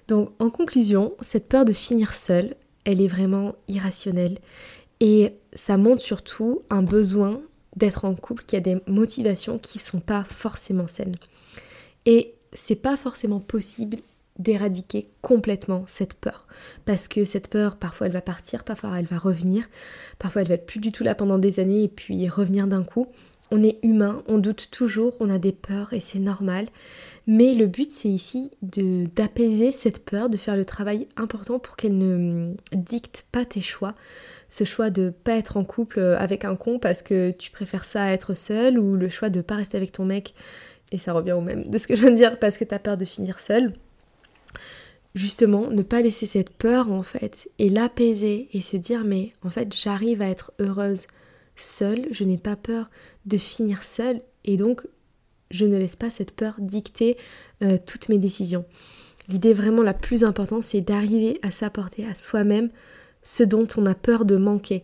Donc 0.07 0.31
en 0.39 0.49
conclusion, 0.49 1.13
cette 1.21 1.47
peur 1.47 1.65
de 1.65 1.73
finir 1.73 2.13
seule, 2.15 2.55
elle 2.85 3.01
est 3.01 3.07
vraiment 3.07 3.55
irrationnelle 3.67 4.39
et 4.99 5.33
ça 5.53 5.77
montre 5.77 6.01
surtout 6.01 6.61
un 6.69 6.81
besoin 6.81 7.41
d'être 7.75 8.05
en 8.05 8.15
couple 8.15 8.43
qui 8.45 8.55
a 8.55 8.59
des 8.59 8.77
motivations 8.87 9.57
qui 9.57 9.77
ne 9.77 9.83
sont 9.83 9.99
pas 9.99 10.23
forcément 10.23 10.87
saines. 10.87 11.15
Et 12.05 12.35
c'est 12.53 12.75
pas 12.75 12.97
forcément 12.97 13.39
possible 13.39 13.97
d'éradiquer 14.39 15.09
complètement 15.21 15.85
cette 15.87 16.15
peur. 16.15 16.47
Parce 16.85 17.07
que 17.07 17.25
cette 17.25 17.49
peur, 17.49 17.77
parfois 17.77 18.07
elle 18.07 18.13
va 18.13 18.21
partir, 18.21 18.63
parfois 18.63 18.97
elle 18.99 19.05
va 19.05 19.17
revenir, 19.17 19.65
parfois 20.19 20.41
elle 20.41 20.47
va 20.47 20.55
être 20.55 20.65
plus 20.65 20.79
du 20.79 20.91
tout 20.91 21.03
là 21.03 21.15
pendant 21.15 21.37
des 21.37 21.59
années 21.59 21.83
et 21.83 21.87
puis 21.87 22.27
revenir 22.29 22.67
d'un 22.67 22.83
coup. 22.83 23.07
On 23.55 23.61
est 23.61 23.77
humain, 23.83 24.23
on 24.27 24.39
doute 24.39 24.69
toujours, 24.71 25.13
on 25.19 25.29
a 25.29 25.37
des 25.37 25.51
peurs 25.51 25.93
et 25.93 25.99
c'est 25.99 26.17
normal. 26.17 26.65
Mais 27.27 27.53
le 27.53 27.67
but 27.67 27.91
c'est 27.91 28.09
ici 28.09 28.49
d'apaiser 28.63 29.71
cette 29.71 30.03
peur, 30.03 30.27
de 30.31 30.37
faire 30.37 30.55
le 30.55 30.65
travail 30.65 31.07
important 31.17 31.59
pour 31.59 31.75
qu'elle 31.75 31.95
ne 31.95 32.55
dicte 32.73 33.27
pas 33.31 33.45
tes 33.45 33.61
choix. 33.61 33.93
Ce 34.49 34.63
choix 34.63 34.89
de 34.89 35.13
pas 35.23 35.35
être 35.35 35.55
en 35.55 35.65
couple 35.65 35.99
avec 35.99 36.45
un 36.45 36.55
con 36.55 36.79
parce 36.79 37.03
que 37.03 37.29
tu 37.29 37.51
préfères 37.51 37.85
ça 37.85 38.05
à 38.05 38.11
être 38.11 38.33
seul 38.33 38.79
ou 38.79 38.95
le 38.95 39.07
choix 39.07 39.29
de 39.29 39.41
pas 39.41 39.57
rester 39.57 39.77
avec 39.77 39.91
ton 39.91 40.05
mec 40.05 40.33
et 40.91 40.97
ça 40.97 41.13
revient 41.13 41.33
au 41.33 41.41
même 41.41 41.67
de 41.67 41.77
ce 41.77 41.85
que 41.85 41.95
je 41.95 42.01
viens 42.01 42.09
de 42.11 42.15
dire 42.15 42.39
parce 42.39 42.57
que 42.57 42.63
tu 42.63 42.73
as 42.73 42.79
peur 42.79 42.97
de 42.97 43.05
finir 43.05 43.39
seul. 43.39 43.73
Justement, 45.13 45.67
ne 45.67 45.83
pas 45.83 46.01
laisser 46.01 46.25
cette 46.25 46.49
peur 46.49 46.91
en 46.91 47.03
fait 47.03 47.51
et 47.59 47.69
l'apaiser 47.69 48.49
et 48.53 48.61
se 48.61 48.77
dire 48.77 49.03
mais 49.03 49.29
en 49.43 49.51
fait 49.51 49.75
j'arrive 49.75 50.23
à 50.23 50.27
être 50.27 50.53
heureuse 50.59 51.05
seule, 51.55 52.07
je 52.11 52.23
n'ai 52.23 52.37
pas 52.37 52.55
peur 52.55 52.89
de 53.25 53.37
finir 53.37 53.83
seule 53.83 54.21
et 54.45 54.57
donc 54.57 54.81
je 55.51 55.65
ne 55.65 55.77
laisse 55.77 55.95
pas 55.95 56.09
cette 56.09 56.31
peur 56.31 56.55
dicter 56.57 57.17
euh, 57.61 57.77
toutes 57.85 58.09
mes 58.09 58.17
décisions. 58.17 58.65
L'idée 59.29 59.53
vraiment 59.53 59.83
la 59.83 59.93
plus 59.93 60.23
importante, 60.23 60.63
c'est 60.63 60.81
d'arriver 60.81 61.39
à 61.43 61.51
s'apporter 61.51 62.05
à 62.05 62.15
soi-même 62.15 62.69
ce 63.21 63.43
dont 63.43 63.67
on 63.77 63.85
a 63.85 63.95
peur 63.95 64.25
de 64.25 64.35
manquer. 64.35 64.83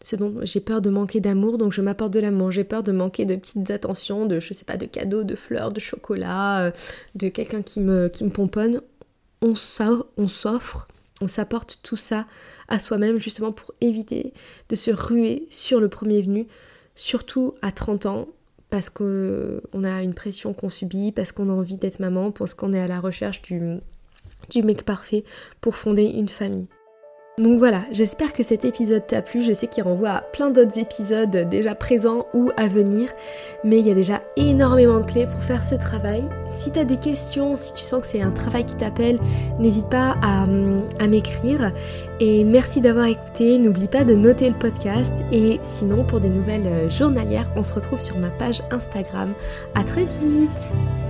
Ce 0.00 0.16
dont 0.16 0.34
j'ai 0.42 0.60
peur 0.60 0.82
de 0.82 0.90
manquer 0.90 1.20
d'amour, 1.20 1.56
donc 1.56 1.72
je 1.72 1.80
m'apporte 1.80 2.12
de 2.12 2.20
l'amour. 2.20 2.50
J'ai 2.50 2.64
peur 2.64 2.82
de 2.82 2.92
manquer 2.92 3.24
de 3.24 3.36
petites 3.36 3.70
attentions, 3.70 4.26
de 4.26 4.40
je 4.40 4.52
sais 4.52 4.64
pas, 4.64 4.76
de 4.76 4.86
cadeaux, 4.86 5.24
de 5.24 5.36
fleurs, 5.36 5.72
de 5.72 5.80
chocolat, 5.80 6.66
euh, 6.66 6.70
de 7.14 7.28
quelqu'un 7.28 7.62
qui 7.62 7.80
me, 7.80 8.08
qui 8.08 8.24
me 8.24 8.30
pomponne. 8.30 8.80
On 9.40 9.54
s'offre, 9.54 10.88
on 11.20 11.28
s'apporte 11.28 11.78
tout 11.82 11.96
ça 11.96 12.26
à 12.68 12.78
soi-même 12.78 13.18
justement 13.18 13.52
pour 13.52 13.72
éviter 13.80 14.32
de 14.68 14.76
se 14.76 14.90
ruer 14.90 15.46
sur 15.50 15.80
le 15.80 15.88
premier 15.88 16.20
venu, 16.20 16.46
surtout 16.96 17.54
à 17.62 17.70
30 17.70 18.06
ans, 18.06 18.28
parce 18.70 18.90
qu'on 18.90 19.84
a 19.84 20.02
une 20.02 20.14
pression 20.14 20.52
qu'on 20.52 20.70
subit, 20.70 21.12
parce 21.12 21.30
qu'on 21.30 21.48
a 21.48 21.52
envie 21.52 21.76
d'être 21.76 22.00
maman, 22.00 22.32
parce 22.32 22.54
qu'on 22.54 22.72
est 22.72 22.80
à 22.80 22.88
la 22.88 22.98
recherche 22.98 23.42
du, 23.42 23.78
du 24.50 24.62
mec 24.62 24.82
parfait 24.82 25.22
pour 25.60 25.76
fonder 25.76 26.02
une 26.02 26.28
famille. 26.28 26.66
Donc 27.38 27.58
voilà, 27.58 27.82
j'espère 27.92 28.32
que 28.32 28.42
cet 28.42 28.64
épisode 28.64 29.06
t'a 29.06 29.20
plu. 29.20 29.42
Je 29.42 29.52
sais 29.52 29.66
qu'il 29.66 29.82
renvoie 29.82 30.08
à 30.08 30.20
plein 30.22 30.50
d'autres 30.50 30.78
épisodes 30.78 31.36
déjà 31.50 31.74
présents 31.74 32.24
ou 32.32 32.50
à 32.56 32.66
venir, 32.66 33.10
mais 33.62 33.78
il 33.78 33.86
y 33.86 33.90
a 33.90 33.94
déjà 33.94 34.20
énormément 34.36 35.00
de 35.00 35.04
clés 35.04 35.26
pour 35.26 35.42
faire 35.42 35.62
ce 35.62 35.74
travail. 35.74 36.24
Si 36.48 36.70
t'as 36.70 36.84
des 36.84 36.96
questions, 36.96 37.54
si 37.54 37.74
tu 37.74 37.82
sens 37.82 38.00
que 38.00 38.06
c'est 38.06 38.22
un 38.22 38.30
travail 38.30 38.64
qui 38.64 38.74
t'appelle, 38.76 39.18
n'hésite 39.58 39.90
pas 39.90 40.16
à, 40.22 40.44
à 40.98 41.06
m'écrire. 41.08 41.72
Et 42.20 42.42
merci 42.42 42.80
d'avoir 42.80 43.04
écouté. 43.04 43.58
N'oublie 43.58 43.88
pas 43.88 44.04
de 44.04 44.14
noter 44.14 44.48
le 44.48 44.56
podcast. 44.56 45.12
Et 45.30 45.60
sinon, 45.62 46.04
pour 46.04 46.20
des 46.20 46.30
nouvelles 46.30 46.90
journalières, 46.90 47.50
on 47.54 47.62
se 47.62 47.74
retrouve 47.74 48.00
sur 48.00 48.16
ma 48.16 48.30
page 48.30 48.62
Instagram. 48.70 49.34
À 49.74 49.84
très 49.84 50.06
vite! 50.22 51.05